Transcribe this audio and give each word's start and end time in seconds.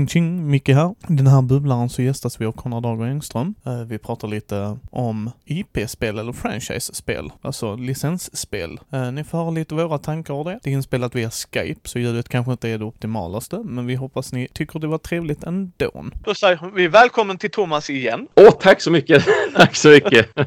Ching 0.00 0.08
ching, 0.08 0.50
Micke 0.50 0.68
här. 0.68 0.94
I 1.08 1.12
den 1.12 1.26
här 1.26 1.42
bubblaren 1.42 1.88
så 1.88 2.02
gästas 2.02 2.40
vi 2.40 2.46
av 2.46 2.52
Konrad 2.52 2.82
Dager 2.82 3.04
Engström. 3.04 3.54
Eh, 3.66 3.80
Vi 3.80 3.98
pratar 3.98 4.28
lite 4.28 4.78
om 4.90 5.30
IP-spel 5.44 6.18
eller 6.18 6.32
franchise-spel, 6.32 7.32
alltså 7.42 7.76
licensspel. 7.76 8.80
Eh, 8.92 9.12
Ni 9.12 9.24
får 9.24 9.38
höra 9.38 9.50
lite 9.50 9.74
våra 9.74 9.98
tankar 9.98 10.34
om 10.34 10.44
det. 10.46 10.58
Det 10.62 10.70
är 10.70 10.74
inspelat 10.74 11.14
via 11.14 11.30
Skype, 11.30 11.88
så 11.88 11.98
ljudet 11.98 12.28
kanske 12.28 12.52
inte 12.52 12.68
är 12.68 12.78
det 12.78 12.84
optimalaste, 12.84 13.58
men 13.64 13.86
vi 13.86 13.94
hoppas 13.94 14.32
ni 14.32 14.48
tycker 14.52 14.78
det 14.78 14.86
var 14.86 14.98
trevligt 14.98 15.44
ändå. 15.44 16.04
Då 16.24 16.34
säger 16.34 16.70
vi 16.74 16.88
välkommen 16.88 17.38
till 17.38 17.50
Thomas 17.50 17.90
igen. 17.90 18.28
Åh, 18.34 18.50
tack 18.60 18.80
så 18.80 18.90
mycket! 18.90 19.24
tack 19.56 19.76
så 19.76 19.88
mycket! 19.88 20.28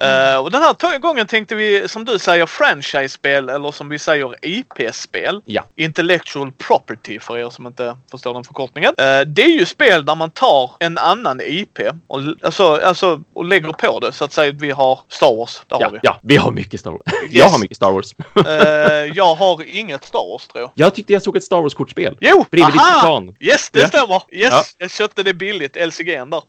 Eh, 0.00 0.36
och 0.38 0.50
den 0.50 0.62
här 0.62 0.98
gången 0.98 1.26
tänkte 1.26 1.54
vi, 1.54 1.88
som 1.88 2.04
du 2.04 2.18
säger, 2.18 2.46
franchise-spel 2.46 3.48
eller 3.48 3.72
som 3.72 3.88
vi 3.88 3.98
säger 3.98 4.34
IP-spel. 4.42 5.40
Ja. 5.44 5.64
Intellectual 5.76 6.52
property 6.52 7.20
för 7.20 7.38
er 7.38 7.50
som 7.50 7.66
inte 7.66 7.96
förstår 8.10 8.34
den 8.34 8.44
förkortningen. 8.44 8.87
Eh, 8.98 9.20
det 9.26 9.42
är 9.42 9.48
ju 9.58 9.66
spel 9.66 10.04
där 10.04 10.14
man 10.14 10.30
tar 10.30 10.70
en 10.80 10.98
annan 10.98 11.40
IP 11.44 11.78
och, 12.06 12.20
alltså, 12.42 12.80
alltså, 12.84 13.20
och 13.34 13.44
lägger 13.44 13.72
på 13.72 14.00
det. 14.00 14.12
Så 14.12 14.24
att 14.24 14.32
säga 14.32 14.52
vi 14.52 14.70
har 14.70 15.00
Star 15.08 15.36
Wars. 15.36 15.62
Där 15.66 15.76
har 15.76 15.82
ja, 15.82 15.90
vi. 15.92 15.98
ja, 16.02 16.18
vi 16.22 16.36
har 16.36 16.50
mycket 16.52 16.80
Star 16.80 16.90
Wars. 16.90 17.00
Jag 17.30 17.46
har 17.48 17.58
mycket 17.58 17.76
Star 17.76 17.92
Wars. 17.92 18.14
Eh, 18.46 19.12
jag 19.16 19.34
har 19.34 19.76
inget 19.76 20.04
Star 20.04 20.32
Wars 20.32 20.46
tror 20.46 20.62
jag. 20.62 20.70
Jag 20.74 20.94
tyckte 20.94 21.12
jag 21.12 21.22
såg 21.22 21.36
ett 21.36 21.44
Star 21.44 21.62
Wars-kortspel. 21.62 22.16
Jo! 22.20 22.44
Bredvid 22.50 22.80
aha! 22.80 23.22
Yes, 23.40 23.70
det 23.70 23.80
Ja. 23.80 23.88
stämmer! 23.88 24.22
Yes! 24.32 24.50
Ja. 24.52 24.62
Jag 24.78 24.90
köpte 24.90 25.22
det 25.22 25.34
billigt, 25.34 25.76
LCG'n 25.76 26.30
där. 26.30 26.42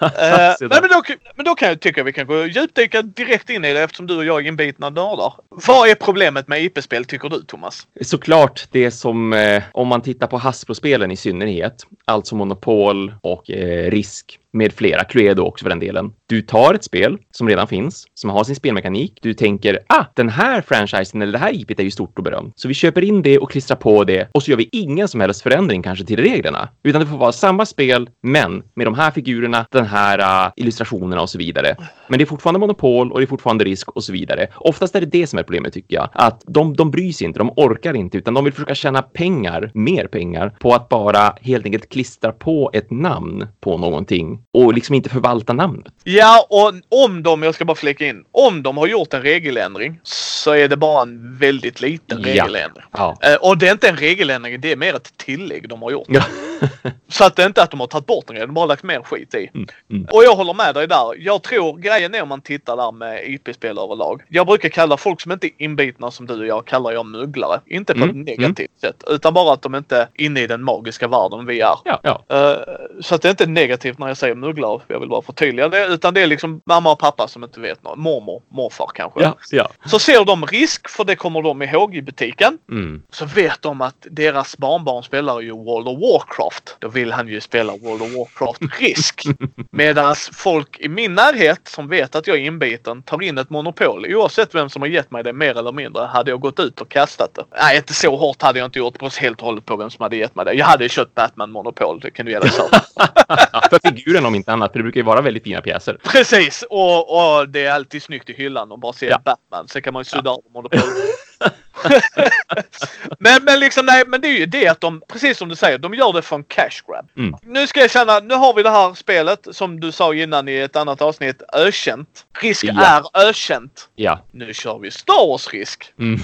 Eh, 0.00 0.08
där. 0.08 0.80
men, 0.80 0.90
då, 0.90 1.02
men 1.36 1.44
då 1.44 1.54
kan 1.54 1.68
jag 1.68 1.80
tycka 1.80 2.02
vi 2.02 2.12
kan 2.12 2.26
gå 2.26 2.46
djupdyka 2.46 3.02
direkt 3.02 3.50
in 3.50 3.64
i 3.64 3.72
det 3.72 3.82
eftersom 3.82 4.06
du 4.06 4.16
och 4.16 4.24
jag 4.24 4.44
är 4.44 4.48
inbitna 4.48 4.90
nördar. 4.90 5.34
Vad 5.48 5.88
är 5.88 5.94
problemet 5.94 6.48
med 6.48 6.64
IP-spel 6.64 7.04
tycker 7.04 7.28
du 7.28 7.42
Thomas? 7.42 7.86
Såklart 8.00 8.68
det 8.70 8.90
som, 8.90 9.32
eh, 9.32 9.62
om 9.72 9.88
man 9.88 10.02
tittar 10.02 10.26
på 10.26 10.38
Hasbro-spelen 10.38 11.10
i 11.10 11.16
synnerhet, 11.16 11.86
alltså 12.04 12.34
Monopol 12.34 13.14
och 13.20 13.50
eh, 13.50 13.90
Risk 13.90 14.38
med 14.52 14.72
flera, 14.72 15.04
Cluedo 15.04 15.42
också 15.42 15.62
för 15.62 15.70
den 15.70 15.80
delen. 15.80 16.12
Du 16.26 16.42
tar 16.42 16.74
ett 16.74 16.84
spel 16.84 17.18
som 17.30 17.48
redan 17.48 17.66
finns, 17.66 18.06
som 18.14 18.30
har 18.30 18.44
sin 18.44 18.56
spelmekanik. 18.56 19.18
Du 19.22 19.34
tänker, 19.34 19.78
ah, 19.86 20.04
den 20.14 20.28
här 20.28 20.60
franchisen 20.60 21.22
eller 21.22 21.32
det 21.32 21.38
här 21.38 21.54
IPet 21.54 21.80
är 21.80 21.84
ju 21.84 21.90
stort 21.90 22.18
och 22.18 22.24
berömt. 22.24 22.52
Så 22.56 22.68
vi 22.68 22.74
köper 22.74 23.04
in 23.04 23.22
det 23.22 23.38
och 23.38 23.50
klistrar 23.50 23.76
på 23.76 24.04
det 24.04 24.28
och 24.32 24.42
så 24.42 24.50
gör 24.50 24.58
vi 24.58 24.68
ingen 24.72 25.08
som 25.08 25.20
helst 25.20 25.42
förändring 25.42 25.82
kanske 25.82 26.04
till 26.04 26.20
reglerna. 26.20 26.68
Utan 26.82 27.00
det 27.00 27.06
får 27.06 27.18
vara 27.18 27.32
samma 27.32 27.66
spel, 27.66 28.10
men 28.22 28.62
med 28.74 28.86
de 28.86 28.94
här 28.94 29.10
figurerna, 29.10 29.66
den 29.70 29.86
här 29.86 30.46
uh, 30.46 30.52
illustrationerna 30.56 31.22
och 31.22 31.30
så 31.30 31.38
vidare. 31.38 31.76
Men 32.10 32.18
det 32.18 32.24
är 32.24 32.26
fortfarande 32.26 32.60
monopol 32.60 33.12
och 33.12 33.18
det 33.18 33.24
är 33.24 33.26
fortfarande 33.26 33.64
risk 33.64 33.88
och 33.88 34.04
så 34.04 34.12
vidare. 34.12 34.46
Oftast 34.56 34.94
är 34.94 35.00
det 35.00 35.06
det 35.06 35.26
som 35.26 35.38
är 35.38 35.42
problemet 35.42 35.72
tycker 35.72 35.96
jag. 35.96 36.08
Att 36.12 36.42
de, 36.46 36.76
de 36.76 36.90
bryr 36.90 37.12
sig 37.12 37.26
inte, 37.26 37.38
de 37.38 37.50
orkar 37.56 37.94
inte, 37.94 38.18
utan 38.18 38.34
de 38.34 38.44
vill 38.44 38.52
försöka 38.52 38.74
tjäna 38.74 39.02
pengar, 39.02 39.70
mer 39.74 40.06
pengar, 40.06 40.56
på 40.60 40.74
att 40.74 40.88
bara 40.88 41.34
helt 41.40 41.64
enkelt 41.64 41.88
klistra 41.88 42.32
på 42.32 42.70
ett 42.72 42.90
namn 42.90 43.46
på 43.60 43.78
någonting 43.78 44.42
och 44.52 44.74
liksom 44.74 44.94
inte 44.94 45.08
förvalta 45.08 45.52
namnet. 45.52 45.92
Ja, 46.04 46.46
och 46.50 47.04
om 47.04 47.22
de, 47.22 47.42
jag 47.42 47.54
ska 47.54 47.64
bara 47.64 47.74
flika 47.74 48.06
in, 48.06 48.24
om 48.32 48.62
de 48.62 48.76
har 48.76 48.86
gjort 48.86 49.14
en 49.14 49.22
regeländring 49.22 50.00
så 50.02 50.50
är 50.50 50.68
det 50.68 50.76
bara 50.76 51.02
en 51.02 51.38
väldigt 51.38 51.80
liten 51.80 52.18
regeländring. 52.18 52.84
Ja. 52.92 53.16
Eh, 53.22 53.48
och 53.48 53.58
det 53.58 53.68
är 53.68 53.72
inte 53.72 53.88
en 53.88 53.96
regeländring, 53.96 54.60
det 54.60 54.72
är 54.72 54.76
mer 54.76 54.94
ett 54.94 55.16
tillägg 55.16 55.68
de 55.68 55.82
har 55.82 55.90
gjort. 55.90 56.06
Ja. 56.08 56.22
Så 57.08 57.24
att 57.24 57.36
det 57.36 57.42
är 57.42 57.46
inte 57.46 57.62
att 57.62 57.70
de 57.70 57.80
har 57.80 57.86
tagit 57.86 58.06
bort 58.06 58.30
en 58.30 58.36
grej, 58.36 58.46
de 58.46 58.50
har 58.50 58.54
bara 58.54 58.66
lagt 58.66 58.82
mer 58.82 59.02
skit 59.02 59.34
i. 59.34 59.50
mm. 59.90 60.06
Och 60.12 60.24
jag 60.24 60.34
håller 60.36 60.54
med 60.54 60.74
dig 60.74 60.86
där. 60.88 61.14
Jag 61.18 61.42
tror 61.42 61.78
grejen 61.78 62.14
är 62.14 62.22
om 62.22 62.28
man 62.28 62.40
tittar 62.40 62.76
där 62.76 62.92
med 62.92 63.30
IP-spel 63.30 63.78
överlag. 63.78 64.22
Jag 64.28 64.46
brukar 64.46 64.68
kalla 64.68 64.96
folk 64.96 65.20
som 65.20 65.32
inte 65.32 65.46
är 65.46 65.52
inbitna 65.58 66.10
som 66.10 66.26
du 66.26 66.40
och 66.40 66.46
jag, 66.46 66.66
kallar 66.66 66.92
jag 66.92 67.06
mugglare. 67.06 67.60
Inte 67.66 67.94
på 67.94 68.00
Mm, 68.04 68.20
ett 68.20 68.26
negativt 68.26 68.80
sätt, 68.80 69.04
utan 69.08 69.34
bara 69.34 69.52
att 69.52 69.62
de 69.62 69.74
inte 69.74 69.96
är 69.96 70.08
inne 70.14 70.40
i 70.40 70.46
den 70.46 70.62
magiska 70.64 71.08
världen 71.08 71.46
vi 71.46 71.60
är. 71.60 71.74
Ja, 71.84 72.00
ja. 72.02 72.22
Eh, 72.28 72.56
så 73.00 73.14
att 73.14 73.22
det 73.22 73.28
är 73.28 73.30
inte 73.30 73.46
negativt 73.46 73.98
när 73.98 74.08
jag 74.08 74.16
säger 74.16 74.34
mugglare, 74.34 74.80
jag 74.88 75.00
vill 75.00 75.08
bara 75.08 75.22
förtydliga 75.22 75.68
det. 75.68 75.86
Utan 75.86 76.14
det 76.14 76.20
är 76.22 76.26
liksom 76.26 76.60
mamma 76.64 76.92
och 76.92 76.98
pappa 76.98 77.28
som 77.28 77.44
inte 77.44 77.60
vet 77.60 77.82
något. 77.82 77.98
Mormor, 77.98 78.42
morfar 78.48 78.90
kanske. 78.94 79.22
Ja, 79.22 79.36
ja. 79.50 79.68
Så 79.86 79.98
ser 79.98 80.24
de 80.24 80.46
risk, 80.46 80.88
för 80.88 81.04
det 81.04 81.16
kommer 81.16 81.42
de 81.42 81.62
ihåg 81.62 81.96
i 81.96 82.02
butiken. 82.02 82.58
Mm. 82.70 83.02
Så 83.10 83.24
vet 83.26 83.62
de 83.62 83.80
att 83.80 84.06
deras 84.10 84.58
barnbarn 84.58 85.02
spelar 85.02 85.40
ju 85.40 85.50
World 85.52 85.88
of 85.88 85.98
Warcraft. 86.00 86.49
Då 86.78 86.88
vill 86.88 87.12
han 87.12 87.28
ju 87.28 87.40
spela 87.40 87.72
World 87.72 88.02
of 88.02 88.12
Warcraft 88.12 88.80
Risk. 88.80 89.24
Medan 89.72 90.14
folk 90.32 90.80
i 90.80 90.88
min 90.88 91.14
närhet 91.14 91.68
som 91.68 91.88
vet 91.88 92.14
att 92.14 92.26
jag 92.26 92.36
är 92.36 92.40
inbiten 92.40 93.02
tar 93.02 93.22
in 93.22 93.38
ett 93.38 93.50
monopol. 93.50 94.06
Oavsett 94.14 94.54
vem 94.54 94.70
som 94.70 94.82
har 94.82 94.88
gett 94.88 95.10
mig 95.10 95.24
det 95.24 95.32
mer 95.32 95.58
eller 95.58 95.72
mindre 95.72 96.02
hade 96.02 96.30
jag 96.30 96.40
gått 96.40 96.60
ut 96.60 96.80
och 96.80 96.88
kastat 96.88 97.34
det. 97.34 97.44
Nej, 97.60 97.76
inte 97.76 97.94
så 97.94 98.16
hårt 98.16 98.42
hade 98.42 98.58
jag 98.58 98.66
inte 98.66 98.78
gjort. 98.78 98.98
Beror 98.98 99.20
helt 99.20 99.40
och 99.40 99.46
hållet 99.46 99.66
på 99.66 99.76
vem 99.76 99.90
som 99.90 100.02
hade 100.02 100.16
gett 100.16 100.34
mig 100.34 100.44
det. 100.44 100.52
Jag 100.52 100.66
hade 100.66 100.88
kört 100.88 101.14
Batman 101.14 101.50
Monopol. 101.50 102.00
Det 102.00 102.10
kan 102.10 102.26
du 102.26 102.32
ge 102.32 102.38
dig. 102.38 102.50
För 103.70 103.88
figuren 103.88 104.26
om 104.26 104.34
inte 104.34 104.52
annat, 104.52 104.72
för 104.72 104.78
det 104.78 104.82
brukar 104.82 105.00
ju 105.00 105.04
vara 105.04 105.20
väldigt 105.20 105.44
fina 105.44 105.60
pjäser. 105.60 105.98
Precis! 106.04 106.64
Och, 106.70 107.38
och 107.38 107.48
det 107.48 107.64
är 107.64 107.72
alltid 107.72 108.02
snyggt 108.02 108.30
i 108.30 108.32
hyllan 108.32 108.72
och 108.72 108.78
bara 108.78 108.92
se 108.92 109.06
Ja. 109.06 109.18
Batman. 109.24 109.68
Så 109.68 109.80
kan 109.80 109.92
man 109.92 110.00
ju 110.00 110.04
sudda 110.04 110.30
av 110.30 110.40
Monopol. 110.54 110.80
men, 113.18 113.44
men 113.44 113.60
liksom 113.60 113.86
nej, 113.86 114.04
men 114.06 114.20
det 114.20 114.28
är 114.28 114.38
ju 114.38 114.46
det 114.46 114.68
att 114.68 114.80
de, 114.80 115.02
precis 115.08 115.38
som 115.38 115.48
du 115.48 115.56
säger, 115.56 115.78
de 115.78 115.94
gör 115.94 116.12
det 116.12 116.22
för 116.22 116.36
en 116.36 116.44
cash 116.44 116.82
grab. 116.88 117.08
Mm. 117.16 117.34
Nu 117.42 117.66
ska 117.66 117.80
jag 117.80 117.90
känna, 117.90 118.20
nu 118.20 118.34
har 118.34 118.54
vi 118.54 118.62
det 118.62 118.70
här 118.70 118.94
spelet 118.94 119.46
som 119.50 119.80
du 119.80 119.92
sa 119.92 120.14
innan 120.14 120.48
i 120.48 120.56
ett 120.56 120.76
annat 120.76 121.02
avsnitt, 121.02 121.42
ökänt. 121.52 122.26
Risk 122.40 122.64
Ja. 122.64 123.02
är 123.14 123.28
ökänt. 123.28 123.88
Ja. 123.94 124.20
Nu 124.30 124.54
kör 124.54 124.78
vi 124.78 124.90
Star 124.90 125.28
Wars 125.28 125.48
risk. 125.52 125.92
Mm. 125.98 126.20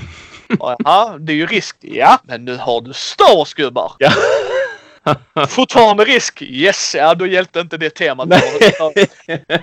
Jaha, 0.59 1.19
det 1.19 1.33
är 1.33 1.37
ju 1.37 1.47
risk. 1.47 1.77
Ja, 1.81 2.19
men 2.25 2.45
nu 2.45 2.57
har 2.57 2.81
du 2.81 2.93
Star 2.93 3.37
Wars 3.37 3.55
gubbar. 3.55 3.93
Ja. 3.99 4.13
Fortfarande 5.49 6.05
risk. 6.05 6.43
Yes, 6.43 6.95
ja 6.99 7.15
då 7.15 7.27
hjälpte 7.27 7.61
inte 7.61 7.77
det 7.77 7.91
temat. 7.91 8.29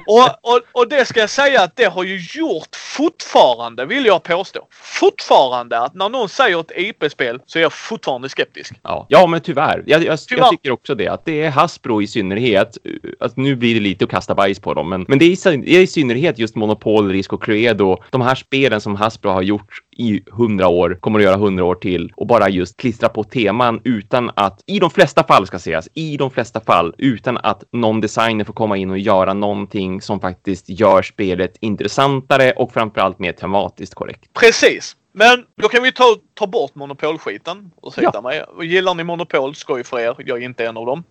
och, 0.07 0.53
och, 0.53 0.61
och 0.71 0.89
det 0.89 1.05
ska 1.05 1.19
jag 1.19 1.29
säga 1.29 1.61
att 1.61 1.75
det 1.75 1.85
har 1.85 2.03
ju 2.03 2.19
gjort 2.39 2.75
fortfarande, 2.75 3.85
vill 3.85 4.05
jag 4.05 4.23
påstå, 4.23 4.67
fortfarande 4.71 5.79
att 5.79 5.93
när 5.93 6.09
någon 6.09 6.29
säger 6.29 6.59
ett 6.59 6.71
IP-spel 6.75 7.39
så 7.45 7.59
är 7.59 7.63
jag 7.63 7.73
fortfarande 7.73 8.29
skeptisk. 8.29 8.73
Ja, 8.81 9.05
ja 9.09 9.27
men 9.27 9.41
tyvärr. 9.41 9.83
Jag, 9.85 10.03
jag, 10.03 10.19
Tyvärr. 10.19 10.41
jag 10.41 10.51
tycker 10.51 10.71
också 10.71 10.95
det. 10.95 11.07
Att 11.07 11.25
det 11.25 11.41
är 11.41 11.49
Hasbro 11.49 12.01
i 12.01 12.07
synnerhet. 12.07 12.77
Att 13.19 13.37
nu 13.37 13.55
blir 13.55 13.73
det 13.73 13.79
lite 13.79 14.05
att 14.05 14.11
kasta 14.11 14.35
bajs 14.35 14.59
på 14.59 14.73
dem. 14.73 14.89
Men, 14.89 15.05
men 15.07 15.19
det 15.19 15.25
är, 15.25 15.51
i, 15.51 15.57
det 15.57 15.77
är 15.77 15.81
i 15.81 15.87
synnerhet 15.87 16.39
just 16.39 16.55
Monopol, 16.55 17.11
Risk 17.11 17.33
och 17.33 17.43
Cluedo. 17.43 17.97
De 18.09 18.21
här 18.21 18.35
spelen 18.35 18.81
som 18.81 18.95
Hasbro 18.95 19.31
har 19.31 19.41
gjort 19.41 19.79
i 19.97 20.23
hundra 20.31 20.67
år, 20.67 20.97
kommer 20.99 21.19
att 21.19 21.25
göra 21.25 21.37
hundra 21.37 21.63
år 21.65 21.75
till. 21.75 22.11
Och 22.15 22.27
bara 22.27 22.49
just 22.49 22.77
klistra 22.77 23.09
på 23.09 23.23
teman 23.23 23.81
utan 23.83 24.31
att, 24.35 24.61
i 24.65 24.79
de 24.79 24.89
flesta 24.89 25.23
fall 25.23 25.47
ska 25.47 25.59
sägas, 25.59 25.89
i 25.93 26.17
de 26.17 26.31
flesta 26.31 26.61
fall 26.61 26.95
utan 26.97 27.37
att 27.37 27.63
någon 27.71 28.01
designer 28.01 28.45
får 28.45 28.53
komma 28.53 28.77
in 28.77 28.89
och 28.89 28.97
göra 28.99 29.33
någonting 29.33 30.01
som 30.01 30.19
faktiskt 30.19 30.69
gör 30.69 31.01
spelet 31.01 31.57
intressantare 31.59 32.51
och 32.51 32.73
framförallt 32.73 33.19
mer 33.19 33.31
tematiskt 33.31 33.95
korrekt. 33.95 34.33
Precis. 34.33 34.95
Men 35.15 35.45
då 35.61 35.67
kan 35.67 35.83
vi 35.83 35.91
ta, 35.91 36.15
ta 36.33 36.47
bort 36.47 36.75
monopolskiten. 36.75 37.71
Ursäkta 37.83 38.11
Ja. 38.13 38.21
mig. 38.21 38.43
Gillar 38.61 38.93
ni 38.93 39.03
monopol, 39.03 39.55
skoj 39.55 39.83
för 39.83 39.99
er. 39.99 40.15
Jag 40.17 40.41
är 40.41 40.45
inte 40.45 40.65
en 40.65 40.77
av 40.77 40.85
dem. 40.85 41.03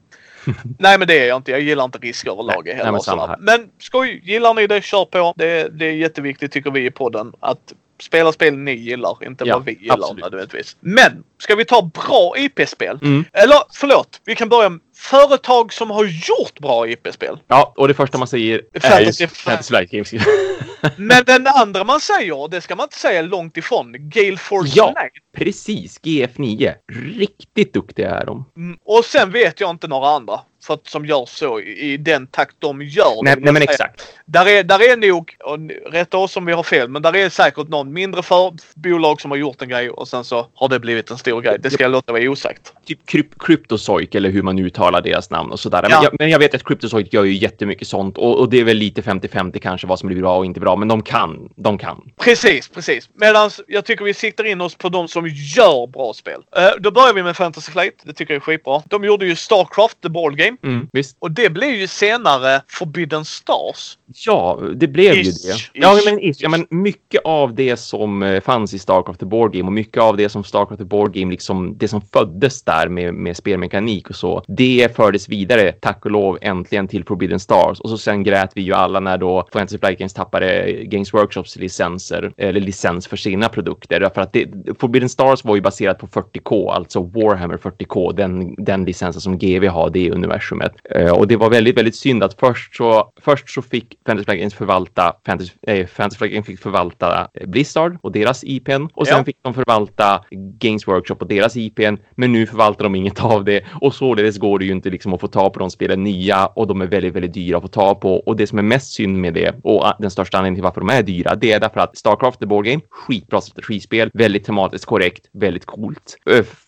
Nej 0.79 0.99
men 0.99 1.09
det 1.09 1.19
är 1.19 1.29
jag 1.29 1.37
inte. 1.37 1.51
Jag 1.51 1.61
gillar 1.61 1.85
inte 1.85 1.99
risk 1.99 2.27
överlag 2.27 2.69
heller. 2.69 2.93
nej, 2.93 3.17
men 3.17 3.37
men 3.41 3.71
skoj, 3.79 4.21
gillar 4.25 4.55
ni 4.55 4.67
det, 4.67 4.85
kör 4.85 5.05
på. 5.05 5.35
Det, 5.37 5.79
det 5.79 5.87
är 5.87 5.93
jätteviktigt 5.93 6.53
tycker 6.53 6.71
vi 6.71 6.87
i 6.87 6.91
podden 6.91 7.33
att 7.41 7.73
spela 8.01 8.33
spel 8.33 8.57
ni 8.57 8.73
gillar, 8.75 9.27
inte 9.27 9.45
Ja, 9.45 9.55
vad 9.57 9.65
vi 9.65 9.73
gillar 9.81 9.95
absolut. 9.95 10.23
nödvändigtvis. 10.23 10.77
Men 10.81 11.25
ska 11.39 11.55
vi 11.55 11.65
ta 11.65 11.83
bra 11.83 12.35
IP-spel? 12.39 12.99
Mm. 13.03 13.25
Eller 13.33 13.59
förlåt, 13.75 14.21
vi 14.25 14.35
kan 14.35 14.49
börja 14.49 14.69
med 14.69 14.81
företag 14.97 15.73
som 15.73 15.91
har 15.91 16.05
gjort 16.05 16.59
bra 16.61 16.89
IP-spel. 16.89 17.39
Ja, 17.49 17.73
och 17.77 17.89
det 17.89 17.95
första 17.95 18.19
man 18.19 18.29
säger 18.29 18.63
är 18.73 18.81
Fantasy 18.81 19.25
ju 19.25 19.29
Fantasy 19.29 19.69
Flight 19.69 19.91
Games. 19.91 20.13
Men 20.97 21.25
den 21.25 21.47
andra 21.47 21.85
man 21.85 22.01
säger, 22.01 22.49
det 22.49 22.61
ska 22.61 22.77
man 22.77 22.85
inte 22.85 22.99
säga 22.99 23.23
långt 23.23 23.57
ifrån, 23.57 23.95
Gale 23.99 24.37
Force 24.37 24.73
Ja. 24.77 24.95
9. 25.37 25.45
Precis, 25.45 26.01
GF9. 26.01 26.75
Riktigt 27.17 27.75
duktiga 27.75 28.11
är 28.11 28.27
de. 28.27 28.45
Mm, 28.57 28.79
Och 28.85 29.05
sen 29.05 29.33
vet 29.33 29.61
jag 29.61 29.71
inte 29.71 29.89
några 29.89 30.09
andra 30.09 30.41
för 30.63 30.75
att, 30.75 30.89
som 30.89 31.07
gör 31.07 31.27
så 31.27 31.61
i, 31.61 31.93
i 31.93 31.97
den 31.97 32.27
takt 32.27 32.57
de 32.59 32.83
gör. 32.83 33.25
Nej, 33.25 33.35
det. 33.35 33.41
nej 33.41 33.53
men 33.53 33.63
exakt. 33.63 34.15
Där 34.25 34.47
är, 34.47 34.63
där 34.63 34.93
är 34.93 34.97
nog, 34.97 35.37
och 35.45 35.59
rätta 35.93 36.19
oss 36.19 36.37
om 36.37 36.45
vi 36.45 36.53
har 36.53 36.63
fel, 36.63 36.89
men 36.89 37.03
där 37.03 37.17
är 37.17 37.29
säkert 37.29 37.69
någon 37.69 37.93
mindre 37.93 38.23
för, 38.23 38.53
bolag 38.75 39.21
som 39.21 39.31
har 39.31 39.39
gjort 39.39 39.63
en 39.63 39.69
grej 39.69 39.91
och 39.91 40.09
sen 40.09 40.25
så 40.25 40.47
har 40.55 40.69
det 40.69 40.81
blivit 40.81 41.11
en 41.11 41.19
stor 41.19 41.41
grej. 41.41 41.57
Det 41.61 41.71
ska 41.71 41.83
jag 41.83 41.93
låta 41.93 42.13
vara 42.13 42.31
osagt. 42.31 42.73
Typ 42.85 43.07
kryp 43.07 43.39
Cryptozoic 43.39 44.09
eller 44.13 44.31
hur 44.31 44.43
man 44.43 44.59
uttalar 44.59 45.01
deras 45.01 45.31
namn 45.31 45.53
och 45.53 45.61
sådär. 45.61 45.87
Ja. 45.91 45.97
Men, 45.97 46.05
jag, 46.05 46.15
men 46.19 46.31
jag 46.31 46.39
vet 46.39 46.55
att 46.55 46.65
Cryptozoic 46.65 47.09
gör 47.13 47.25
ju 47.25 47.33
jättemycket 47.33 47.89
sånt 47.89 48.19
och, 48.19 48.41
och 48.41 48.51
det 48.51 48.61
är 48.61 48.65
väl 48.65 48.77
lite 48.77 49.01
50-50 49.01 49.59
kanske 49.59 49.87
vad 49.87 49.99
som 49.99 50.07
blir 50.07 50.21
bra 50.21 50.39
och 50.39 50.45
inte 50.45 50.61
bra. 50.61 50.77
Men 50.77 50.89
de 50.89 51.03
kan. 51.03 51.49
De 51.57 51.79
kan. 51.79 52.11
Precis, 52.21 52.69
precis. 52.69 53.11
Medan 53.15 53.51
jag 53.67 53.85
tycker 53.85 54.05
vi 54.05 54.15
siktar 54.15 54.45
in 54.45 54.61
oss 54.61 54.75
på 54.75 54.89
de 54.89 55.09
som 55.09 55.29
gör 55.29 55.87
bra 55.87 56.13
spel. 56.15 56.43
Eh, 56.57 56.71
då 56.81 56.91
börjar 56.91 57.15
vi 57.15 57.23
med 57.23 57.37
Fantasy 57.37 57.73
Flight. 57.73 57.95
Det 58.03 58.13
tycker 58.13 58.35
jag 58.35 58.41
är 58.41 58.45
skitbra. 58.45 58.83
De 58.87 59.05
gjorde 59.05 59.27
ju 59.27 59.37
Starcraft, 59.37 60.01
The 60.03 60.09
Ball 60.09 60.37
Game. 60.37 60.52
Game. 60.63 60.75
Mm, 60.75 60.89
visst. 60.93 61.17
Och 61.19 61.31
det 61.31 61.51
blev 61.51 61.71
ju 61.71 61.87
senare 61.87 62.63
Forbidden 62.69 63.25
Stars. 63.25 63.99
Ja, 64.27 64.61
det 64.75 64.89
blev 64.89 65.15
ju 65.15 65.21
Ish, 65.21 65.47
det. 65.47 65.55
ish, 65.55 65.71
Ja, 65.75 65.99
men, 66.05 66.21
ish, 66.21 66.43
ja, 66.43 66.49
men 66.49 66.67
mycket 66.71 67.21
av 67.25 67.55
det 67.55 67.77
som 67.77 68.23
eh, 68.23 68.41
fanns 68.41 68.75
i 68.75 68.79
Starcraft 68.79 69.21
the 69.21 69.27
Board 69.27 69.53
Game 69.53 69.67
och 69.67 69.73
mycket 69.73 70.03
av 70.03 70.17
det 70.17 70.29
som 70.29 70.45
Starcraft 70.45 70.79
the 70.79 70.85
Board 70.85 71.13
Game, 71.15 71.31
liksom 71.31 71.79
det 71.79 71.89
som 71.89 72.01
föddes 72.01 72.63
där 72.63 72.89
med, 72.89 73.15
med 73.15 73.37
spelmekanik 73.37 74.11
och 74.11 74.17
så, 74.17 74.45
det 74.49 74.97
fördes 74.97 75.29
vidare, 75.29 75.73
tack 75.73 76.05
och 76.05 76.11
lov, 76.11 76.39
äntligen 76.41 76.89
till 76.89 77.05
Forbidden 77.05 77.41
Stars. 77.41 77.81
Och 77.81 77.91
så 77.91 77.99
sen 77.99 78.23
grät 78.23 78.51
vi 78.55 78.63
ju 78.63 78.73
alla 78.73 79.01
när 79.01 79.19
då 79.19 79.49
Fantasy 79.53 79.79
Flight 79.79 79.99
Games 79.99 80.15
tappade 80.15 80.73
Games 80.85 81.15
Workshops 81.15 81.57
licenser, 81.57 82.33
eller 82.37 82.61
licens 82.61 83.07
för 83.07 83.17
sina 83.17 83.49
produkter. 83.49 84.01
Därför 84.01 84.21
att 84.21 84.33
det, 84.33 84.49
Forbidden 84.79 85.09
Stars 85.09 85.45
var 85.45 85.55
ju 85.55 85.61
baserat 85.61 85.99
på 85.99 86.07
40K, 86.07 86.73
alltså 86.73 87.03
Warhammer 87.03 87.57
40K, 87.57 88.13
den, 88.17 88.55
den 88.65 88.85
licensen 88.85 89.21
som 89.21 89.39
GV 89.39 89.67
har, 89.67 89.91
det 89.91 90.07
universumet. 90.51 90.73
Eh, 90.95 91.13
och 91.19 91.29
det 91.29 91.37
var 91.37 91.51
väldigt, 91.51 91.77
väldigt 91.79 91.97
synd 91.97 92.23
att 92.23 92.41
först 92.41 92.77
så, 92.77 93.13
först 93.21 93.51
så 93.51 93.63
fick 93.63 93.95
Fantasy 94.07 94.25
Flight 94.25 94.41
Games 94.41 94.55
förvalta, 94.55 95.13
Fantasy, 95.27 95.51
eh, 95.67 95.87
Fantasy 95.87 96.19
Flight 96.19 96.33
Games 96.35 96.47
fick 96.47 96.61
förvalta 96.61 97.29
eh, 97.35 97.47
Blizzard 97.49 97.97
och 98.03 98.13
deras 98.13 98.45
IPn 98.45 98.89
och 98.95 99.07
sen 99.07 99.17
Ja. 99.19 99.25
fick 99.25 99.37
de 99.43 99.55
förvalta 99.55 100.25
Games 100.59 100.89
Workshop 100.89 101.17
och 101.21 101.29
deras 101.29 101.57
IPn, 101.57 101.97
men 102.15 102.33
nu 102.33 102.47
förvaltar 102.47 102.85
de 102.85 102.95
inget 102.95 103.25
av 103.25 103.45
det 103.45 103.65
och 103.81 103.95
således 103.95 104.39
går 104.39 104.59
det 104.59 104.65
ju 104.65 104.73
inte 104.73 104.91
liksom 104.91 105.13
att 105.15 105.21
få 105.21 105.27
ta 105.29 105.51
på 105.51 105.59
de 105.59 105.71
spelen 105.71 106.05
nya 106.05 106.47
och 106.47 106.67
de 106.67 106.81
är 106.81 106.87
väldigt, 106.87 107.15
väldigt 107.15 107.35
dyra 107.35 107.57
att 107.57 107.63
få 107.63 107.69
ta 107.69 107.95
på 107.95 108.15
och 108.17 108.37
det 108.37 108.47
som 108.47 108.59
är 108.59 108.63
mest 108.63 108.93
synd 108.93 109.19
med 109.19 109.35
det 109.35 109.55
och 109.63 109.85
den 109.99 110.11
största 110.11 110.39
anledningen 110.39 110.57
till 110.57 110.63
varför 110.65 110.81
de 110.81 110.91
är 110.91 111.03
dyra, 111.03 111.35
det 111.35 111.53
är 111.53 111.61
därför 111.61 111.81
att 111.81 111.97
Starcraft 111.99 112.39
the 112.41 112.47
Board 112.47 112.65
Game, 112.65 112.81
skitbra 112.91 113.41
strategispel, 113.41 114.11
väldigt 114.15 114.45
tematiskt 114.45 114.85
korrekt, 114.85 115.27
väldigt 115.33 115.65
coolt. 115.67 116.17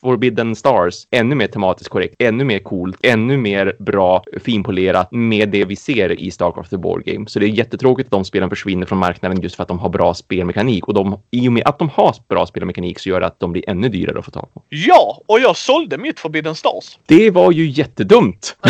Forbidden 0.01 0.55
Stars, 0.57 0.95
ännu 1.11 1.35
mer 1.35 1.47
tematiskt 1.47 1.91
korrekt, 1.91 2.15
ännu 2.19 2.45
mer 2.45 2.59
coolt, 2.59 2.97
ännu 3.03 3.37
mer 3.37 3.64
bra 3.79 4.25
finpolerat 4.45 5.09
med 5.13 5.49
det 5.49 5.65
vi 5.65 5.77
ser 5.77 6.21
i 6.21 6.31
Starcraft 6.31 6.71
the 6.71 6.77
Board 6.77 7.05
Game. 7.05 7.27
Så 7.29 7.39
det 7.39 7.47
är 7.47 7.49
jättetråkigt 7.49 8.07
att 8.07 8.11
de 8.11 8.25
spelen 8.25 8.51
försvinner 8.51 8.87
från 8.87 8.99
marknaden 8.99 9.41
just 9.43 9.57
för 9.57 9.63
att 9.63 9.69
de 9.69 9.79
har 9.79 9.89
bra 9.89 10.15
spelmekanik 10.15 10.89
och 10.89 10.95
de, 10.95 11.21
i 11.31 11.49
och 11.49 11.53
med 11.53 11.67
att 11.67 11.79
de 11.79 11.89
har 11.89 12.15
bra 12.29 12.47
spelmekanik 12.47 12.99
så 12.99 13.09
gör 13.09 13.21
det 13.21 13.27
att 13.27 13.41
de 13.41 13.53
blir 13.53 13.71
ännu 13.71 13.89
dyrare 13.89 14.19
att 14.19 14.25
få 14.25 14.31
tag 14.31 14.49
på. 14.55 14.63
Ja, 14.69 15.23
och 15.27 15.41
jag 15.41 15.57
sålde 15.57 15.99
mitt 15.99 16.21
Forbidden 16.21 16.55
Stars. 16.55 16.99
Det 17.07 17.31
var 17.31 17.53
ju 17.53 17.69
jättedumt. 17.69 18.57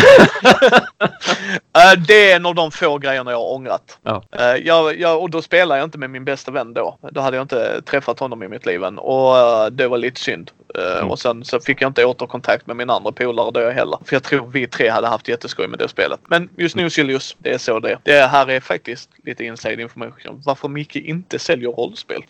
Eh, 1.75 1.99
det 2.07 2.31
är 2.31 2.35
en 2.35 2.45
av 2.45 2.55
de 2.55 2.71
få 2.71 2.97
grejerna 2.97 3.31
jag 3.31 3.37
har 3.37 3.53
ångrat. 3.53 3.99
Ja. 4.03 4.23
Eh, 4.31 4.65
jag, 4.65 4.99
jag, 4.99 5.21
och 5.21 5.29
då 5.29 5.41
spelar 5.41 5.77
jag 5.77 5.83
inte 5.83 5.97
med 5.97 6.09
min 6.09 6.25
bästa 6.25 6.51
vän 6.51 6.73
då. 6.73 6.97
Då 7.11 7.21
hade 7.21 7.37
jag 7.37 7.43
inte 7.43 7.81
träffat 7.81 8.19
honom 8.19 8.43
i 8.43 8.47
mitt 8.47 8.65
liv 8.65 8.83
än. 8.83 8.99
Och 8.99 9.37
eh, 9.37 9.65
det 9.65 9.87
var 9.87 9.97
lite 9.97 10.21
synd. 10.21 10.51
Mm. 10.75 11.11
Och 11.11 11.19
sen 11.19 11.45
så 11.45 11.59
fick 11.59 11.81
jag 11.81 11.89
inte 11.89 12.05
återkontakt 12.05 12.67
med 12.67 12.75
min 12.75 12.89
andra 12.89 13.11
polare 13.11 13.51
då 13.51 13.69
heller. 13.69 13.97
För 14.05 14.15
jag 14.15 14.23
tror 14.23 14.47
vi 14.47 14.67
tre 14.67 14.84
hade 14.89 15.07
haft 15.07 15.27
jätteskoj 15.27 15.67
med 15.67 15.79
det 15.79 15.89
spelet. 15.89 16.19
Men 16.27 16.49
just 16.57 16.75
nu 16.75 16.89
Silius, 16.89 17.35
det 17.39 17.53
är 17.53 17.57
så 17.57 17.79
det 17.79 17.91
är. 17.91 17.99
Det 18.03 18.27
här 18.27 18.49
är 18.49 18.59
faktiskt 18.59 19.09
lite 19.23 19.43
inside 19.45 19.79
information. 19.79 20.41
Varför 20.45 20.67
Micke 20.67 20.95
inte 20.95 21.39
säljer 21.39 21.69
rollspel. 21.69 22.21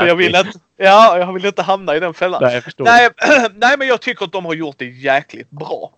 För 0.00 0.06
jag 0.06 0.16
vill 0.16 0.34
inte, 0.46 0.58
ja, 0.76 1.18
jag 1.18 1.32
vill 1.32 1.44
inte 1.46 1.62
hamna 1.62 1.96
i 1.96 2.00
den 2.00 2.14
fällan. 2.14 2.42
Nej. 2.42 2.62
Nej, 2.84 3.08
nej, 3.54 3.76
men 3.78 3.88
jag 3.88 4.00
tycker 4.00 4.24
att 4.24 4.32
de 4.32 4.44
har 4.44 4.54
gjort 4.54 4.78
det 4.78 4.84
jäkligt 4.84 5.50
bra. 5.50 5.92